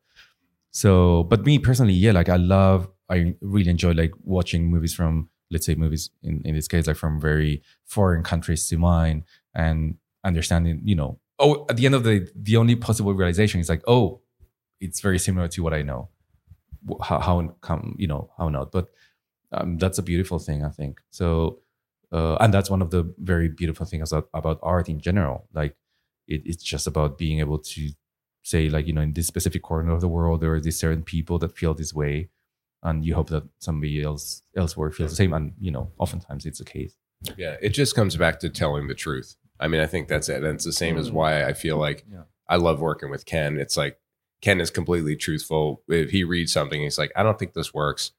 so 0.71 1.23
but 1.23 1.45
me 1.45 1.59
personally 1.59 1.93
yeah 1.93 2.11
like 2.11 2.29
i 2.29 2.35
love 2.35 2.87
i 3.09 3.35
really 3.41 3.69
enjoy 3.69 3.91
like 3.91 4.11
watching 4.23 4.65
movies 4.65 4.93
from 4.93 5.29
let's 5.53 5.65
say 5.65 5.75
movies 5.75 6.09
in, 6.23 6.41
in 6.43 6.55
this 6.55 6.67
case 6.67 6.87
like 6.87 6.97
from 6.97 7.21
very 7.21 7.61
foreign 7.85 8.23
countries 8.23 8.67
to 8.67 8.77
mine 8.77 9.23
and 9.53 9.95
understanding 10.23 10.81
you 10.83 10.95
know. 10.95 11.19
Oh 11.39 11.65
at 11.69 11.77
the 11.77 11.85
end 11.85 11.95
of 11.95 12.03
the 12.03 12.27
the 12.35 12.57
only 12.57 12.75
possible 12.75 13.13
realization 13.13 13.61
is 13.61 13.69
like 13.69 13.83
oh 13.87 14.21
it's 14.81 14.99
very 14.99 15.19
similar 15.19 15.47
to 15.47 15.63
what 15.63 15.73
i 15.73 15.81
know. 15.81 16.09
How, 17.01 17.19
how 17.19 17.55
come 17.61 17.95
you 17.97 18.07
know 18.07 18.31
how 18.37 18.49
not. 18.49 18.71
But 18.71 18.89
um, 19.53 19.77
that's 19.77 19.99
a 19.99 20.03
beautiful 20.03 20.39
thing 20.39 20.65
i 20.65 20.69
think. 20.69 20.99
So 21.11 21.59
uh, 22.11 22.35
and 22.39 22.53
that's 22.53 22.69
one 22.69 22.81
of 22.81 22.91
the 22.91 23.11
very 23.17 23.49
beautiful 23.49 23.85
things 23.85 24.11
about, 24.11 24.29
about 24.33 24.59
art 24.61 24.87
in 24.87 24.99
general. 24.99 25.47
Like 25.53 25.75
it, 26.27 26.41
it's 26.45 26.63
just 26.63 26.85
about 26.85 27.17
being 27.17 27.39
able 27.39 27.57
to 27.59 27.89
say 28.43 28.69
like 28.69 28.85
you 28.87 28.93
know 28.93 29.01
in 29.01 29.13
this 29.13 29.27
specific 29.27 29.61
corner 29.61 29.93
of 29.93 30.01
the 30.01 30.07
world 30.07 30.41
there 30.41 30.53
are 30.53 30.59
these 30.59 30.77
certain 30.77 31.01
people 31.01 31.39
that 31.39 31.57
feel 31.57 31.73
this 31.73 31.93
way 31.93 32.29
and 32.83 33.05
you 33.05 33.15
hope 33.15 33.29
that 33.29 33.43
somebody 33.59 34.03
else 34.03 34.43
elsewhere 34.55 34.91
feels 34.91 35.11
the 35.11 35.15
same 35.15 35.33
and 35.33 35.53
you 35.59 35.71
know 35.71 35.91
oftentimes 35.97 36.45
it's 36.45 36.59
the 36.59 36.65
case 36.65 36.95
Yeah, 37.37 37.55
it 37.61 37.69
just 37.69 37.95
comes 37.95 38.15
back 38.15 38.39
to 38.39 38.49
telling 38.49 38.87
the 38.87 38.93
truth. 38.93 39.35
I 39.59 39.67
mean, 39.67 39.81
I 39.81 39.87
think 39.87 40.07
that's 40.07 40.29
it. 40.29 40.43
And 40.43 40.55
it's 40.55 40.65
the 40.65 40.73
same 40.73 40.97
as 40.97 41.09
mm. 41.09 41.13
why 41.13 41.45
I 41.45 41.53
feel 41.53 41.77
like 41.77 42.05
Yeah. 42.11 42.23
I 42.47 42.57
love 42.57 42.81
working 42.81 43.09
with 43.09 43.25
Ken. 43.25 43.57
It's 43.57 43.77
like 43.77 43.97
Ken 44.41 44.59
is 44.59 44.69
completely 44.69 45.15
truthful. 45.15 45.83
If 45.87 46.11
he 46.11 46.23
reads 46.23 46.51
something, 46.51 46.81
he's 46.81 46.97
like, 46.97 47.11
I 47.15 47.23
don't 47.23 47.39
think 47.39 47.53
this 47.53 47.73
works. 47.73 48.11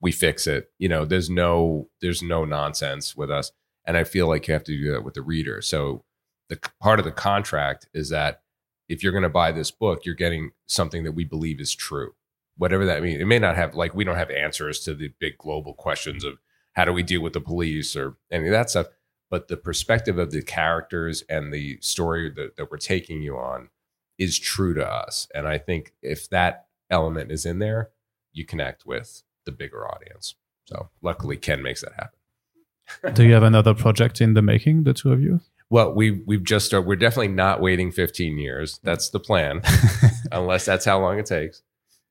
We 0.00 0.12
fix 0.12 0.46
it. 0.46 0.70
You 0.78 0.88
know, 0.88 1.04
there's 1.04 1.30
no 1.30 1.88
there's 2.00 2.22
no 2.22 2.44
nonsense 2.44 3.16
with 3.16 3.30
us. 3.30 3.52
And 3.86 3.96
I 3.96 4.04
feel 4.04 4.28
like 4.28 4.46
you 4.46 4.54
have 4.54 4.64
to 4.64 4.76
do 4.76 4.92
that 4.92 5.04
with 5.04 5.14
the 5.14 5.22
reader. 5.22 5.62
So 5.62 6.04
the 6.48 6.58
part 6.80 6.98
of 6.98 7.04
the 7.04 7.12
contract 7.12 7.88
is 7.94 8.10
that 8.10 8.42
if 8.88 9.02
you're 9.02 9.12
going 9.12 9.22
to 9.22 9.28
buy 9.28 9.52
this 9.52 9.70
book, 9.70 10.04
you're 10.04 10.14
getting 10.14 10.50
something 10.66 11.04
that 11.04 11.12
we 11.12 11.24
believe 11.24 11.60
is 11.60 11.74
true. 11.74 12.12
Whatever 12.60 12.84
that 12.84 13.02
means. 13.02 13.22
It 13.22 13.26
may 13.26 13.38
not 13.38 13.56
have 13.56 13.74
like 13.74 13.94
we 13.94 14.04
don't 14.04 14.16
have 14.16 14.30
answers 14.30 14.80
to 14.80 14.94
the 14.94 15.12
big 15.18 15.38
global 15.38 15.72
questions 15.72 16.24
of 16.24 16.38
how 16.74 16.84
do 16.84 16.92
we 16.92 17.02
deal 17.02 17.22
with 17.22 17.32
the 17.32 17.40
police 17.40 17.96
or 17.96 18.18
any 18.30 18.46
of 18.46 18.52
that 18.52 18.68
stuff 18.68 18.86
but 19.30 19.46
the 19.48 19.56
perspective 19.56 20.18
of 20.18 20.32
the 20.32 20.42
characters 20.42 21.22
and 21.28 21.52
the 21.52 21.78
story 21.80 22.30
that, 22.30 22.56
that 22.56 22.70
we're 22.70 22.76
taking 22.76 23.22
you 23.22 23.38
on 23.38 23.70
is 24.18 24.38
true 24.38 24.74
to 24.74 24.86
us. 24.86 25.28
And 25.34 25.48
i 25.48 25.56
think 25.56 25.94
if 26.02 26.28
that 26.28 26.66
element 26.90 27.30
is 27.32 27.46
in 27.46 27.60
there 27.60 27.90
you 28.32 28.44
connect 28.44 28.84
with 28.84 29.22
the 29.46 29.52
bigger 29.52 29.88
audience. 29.88 30.34
So 30.66 30.90
luckily 31.00 31.36
ken 31.36 31.62
makes 31.62 31.80
that 31.80 31.92
happen. 31.94 33.14
Do 33.14 33.24
you 33.24 33.32
have 33.32 33.42
another 33.42 33.74
project 33.74 34.20
in 34.20 34.34
the 34.34 34.42
making 34.42 34.84
the 34.84 34.92
two 34.92 35.12
of 35.12 35.22
you? 35.22 35.40
Well 35.70 35.94
we 35.94 36.10
we've 36.26 36.44
just 36.44 36.66
started 36.66 36.86
we're 36.86 36.96
definitely 36.96 37.28
not 37.28 37.62
waiting 37.62 37.90
15 37.90 38.36
years. 38.36 38.80
That's 38.82 39.08
the 39.08 39.20
plan 39.20 39.62
unless 40.32 40.66
that's 40.66 40.84
how 40.84 41.00
long 41.00 41.18
it 41.18 41.26
takes 41.26 41.62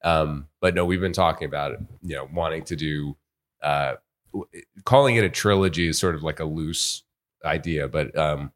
um, 0.04 0.47
but 0.62 0.74
no 0.76 0.86
we've 0.86 1.02
been 1.02 1.14
talking 1.14 1.47
about 1.47 1.72
it 1.72 1.80
you 2.02 2.16
know 2.16 2.28
wanting 2.34 2.64
to 2.64 2.76
do 2.76 3.16
uh, 3.64 3.93
calling 4.86 5.16
it 5.16 5.24
a 5.24 5.30
trilogy 5.30 5.88
is 5.88 5.97
sort 5.97 6.16
of 6.16 6.24
like 6.24 6.39
a 6.39 6.45
loose 6.45 7.04
idea 7.45 7.88
but 7.88 8.16
um, 8.18 8.52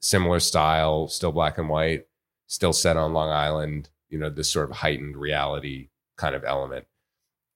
similar 0.00 0.40
style 0.40 1.08
still 1.08 1.32
black 1.32 1.58
and 1.58 1.68
white 1.68 2.06
still 2.46 2.72
set 2.72 2.96
on 2.96 3.12
long 3.12 3.30
island 3.30 3.88
you 4.08 4.18
know 4.18 4.30
this 4.30 4.50
sort 4.50 4.70
of 4.70 4.76
heightened 4.76 5.16
reality 5.16 5.88
kind 6.16 6.34
of 6.34 6.44
element. 6.44 6.86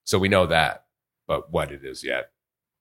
So 0.04 0.18
we 0.18 0.28
know 0.28 0.46
that 0.46 0.84
but 1.26 1.52
what 1.52 1.70
it 1.70 1.84
is 1.84 2.02
yet 2.02 2.30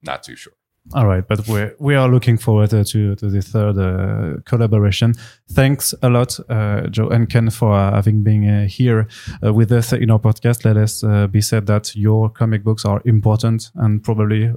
not 0.02 0.24
too 0.24 0.36
sure 0.36 0.54
All 0.94 1.06
right, 1.06 1.28
but 1.28 1.48
we 1.48 1.70
we 1.80 1.96
are 1.96 2.10
looking 2.10 2.38
forward 2.40 2.74
uh, 2.74 2.84
to 2.84 3.16
to 3.16 3.30
the 3.30 3.42
third 3.42 3.78
uh, 3.78 4.42
collaboration. 4.46 5.14
Thanks 5.52 5.94
a 6.02 6.10
lot, 6.10 6.40
uh, 6.50 6.88
Joe 6.90 7.10
and 7.10 7.30
Ken, 7.30 7.52
for 7.52 7.78
having 7.78 8.24
been 8.24 8.50
uh, 8.50 8.68
here 8.68 9.08
uh, 9.44 9.54
with 9.54 9.72
us 9.72 9.94
in 9.94 10.10
our 10.10 10.20
podcast. 10.20 10.66
Let 10.66 10.78
us 10.78 11.04
uh, 11.04 11.28
be 11.28 11.42
said 11.42 11.68
that 11.68 11.96
your 11.96 12.30
comic 12.30 12.64
books 12.64 12.86
are 12.86 13.02
important 13.06 13.72
and 13.76 14.04
probably 14.04 14.52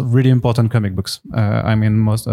really 0.00 0.30
important 0.30 0.70
comic 0.70 0.94
books. 0.94 1.20
I 1.34 1.74
mean, 1.74 1.98
most. 1.98 2.26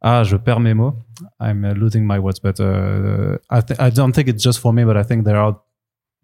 Ah, 0.00 0.22
je 0.22 0.38
perds 0.38 0.60
mes 0.60 0.74
mots. 0.74 0.96
I'm 1.40 1.64
losing 1.74 2.06
my 2.06 2.20
words, 2.20 2.38
but 2.38 2.60
I, 2.60 3.62
I 3.78 3.90
don't 3.90 4.12
think 4.12 4.28
it's 4.28 4.44
just 4.44 4.60
for 4.60 4.72
me, 4.72 4.84
but 4.84 4.96
I 4.96 5.02
think 5.02 5.24
there 5.24 5.36
are 5.36 5.58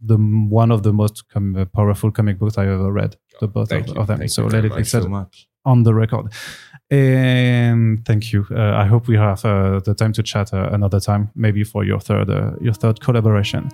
the 0.05 0.17
one 0.17 0.71
of 0.71 0.83
the 0.83 0.93
most 0.93 1.29
com- 1.29 1.57
uh, 1.57 1.65
powerful 1.65 2.11
comic 2.11 2.39
books 2.39 2.59
I 2.59 2.67
ever 2.67 2.93
read. 2.93 3.17
The 3.41 3.49
both 3.49 3.73
of, 3.73 3.89
of 3.97 4.07
them. 4.07 4.19
Thank 4.19 4.31
so 4.31 4.47
let 4.47 4.65
it 4.65 4.75
be 4.77 4.85
said 4.85 5.03
so 5.03 5.29
on 5.65 5.83
the 5.83 5.95
record. 5.95 6.33
And 6.91 8.05
thank 8.05 8.33
you. 8.33 8.47
Uh, 8.51 8.75
I 8.77 8.85
hope 8.85 9.09
we 9.09 9.17
have 9.17 9.45
uh, 9.45 9.81
the 9.81 9.95
time 9.95 10.13
to 10.13 10.23
chat 10.23 10.53
uh, 10.53 10.69
another 10.71 11.01
time, 11.01 11.31
maybe 11.35 11.65
for 11.65 11.85
your 11.85 12.01
third 12.01 12.31
uh, 12.31 12.53
your 12.61 12.75
third 12.75 13.01
collaboration. 13.01 13.71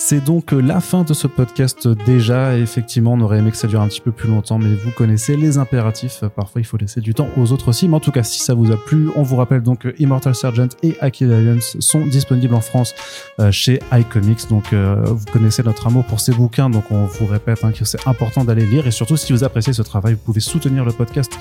C'est 0.00 0.24
donc 0.24 0.52
la 0.52 0.80
fin 0.80 1.02
de 1.02 1.12
ce 1.12 1.26
podcast 1.26 1.88
déjà. 1.88 2.56
Effectivement, 2.56 3.14
on 3.14 3.20
aurait 3.20 3.38
aimé 3.38 3.50
que 3.50 3.56
ça 3.56 3.66
dure 3.66 3.80
un 3.80 3.88
petit 3.88 4.00
peu 4.00 4.12
plus 4.12 4.28
longtemps, 4.28 4.56
mais 4.56 4.72
vous 4.72 4.92
connaissez 4.92 5.36
les 5.36 5.58
impératifs. 5.58 6.22
Parfois, 6.36 6.60
il 6.60 6.64
faut 6.64 6.76
laisser 6.76 7.00
du 7.00 7.14
temps 7.14 7.28
aux 7.36 7.50
autres 7.50 7.68
aussi. 7.68 7.88
Mais 7.88 7.96
en 7.96 8.00
tout 8.00 8.12
cas, 8.12 8.22
si 8.22 8.38
ça 8.38 8.54
vous 8.54 8.70
a 8.70 8.76
plu, 8.76 9.10
on 9.16 9.24
vous 9.24 9.34
rappelle 9.34 9.60
donc 9.60 9.80
que 9.80 9.94
Immortal 9.98 10.36
Sergeant 10.36 10.68
et 10.84 10.96
Akil 11.00 11.32
Alliance 11.32 11.76
sont 11.80 12.06
disponibles 12.06 12.54
en 12.54 12.60
France 12.60 12.94
euh, 13.40 13.50
chez 13.50 13.80
iComics. 13.92 14.48
Donc, 14.48 14.72
euh, 14.72 15.02
vous 15.04 15.24
connaissez 15.32 15.64
notre 15.64 15.88
amour 15.88 16.04
pour 16.04 16.20
ces 16.20 16.32
bouquins. 16.32 16.70
Donc, 16.70 16.92
on 16.92 17.06
vous 17.06 17.26
répète 17.26 17.64
hein, 17.64 17.72
que 17.72 17.84
c'est 17.84 18.06
important 18.06 18.44
d'aller 18.44 18.66
lire. 18.66 18.86
Et 18.86 18.92
surtout, 18.92 19.16
si 19.16 19.32
vous 19.32 19.42
appréciez 19.42 19.72
ce 19.72 19.82
travail, 19.82 20.14
vous 20.14 20.20
pouvez 20.20 20.40
soutenir 20.40 20.84
le 20.84 20.92
podcast 20.92 21.32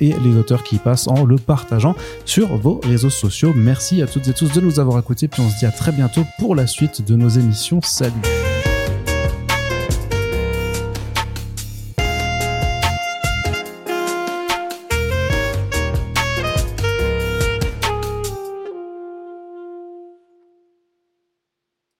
et 0.00 0.14
les 0.24 0.36
auteurs 0.36 0.62
qui 0.62 0.76
y 0.76 0.78
passent 0.78 1.06
en 1.06 1.24
le 1.24 1.36
partageant 1.36 1.94
sur 2.24 2.56
vos 2.56 2.80
réseaux 2.82 3.10
sociaux. 3.10 3.52
Merci 3.54 4.00
à 4.00 4.06
toutes 4.06 4.26
et 4.26 4.32
tous 4.32 4.50
de 4.52 4.60
nous 4.62 4.80
avoir 4.80 4.98
écoutés. 4.98 5.28
Puis 5.28 5.42
on 5.42 5.50
se 5.50 5.58
dit 5.58 5.66
à 5.66 5.70
très 5.70 5.92
bientôt 5.92 6.24
pour 6.38 6.54
la 6.54 6.66
suite 6.66 7.06
de 7.06 7.14
nos 7.14 7.28
émissions. 7.28 7.80
Salut. 8.06 8.55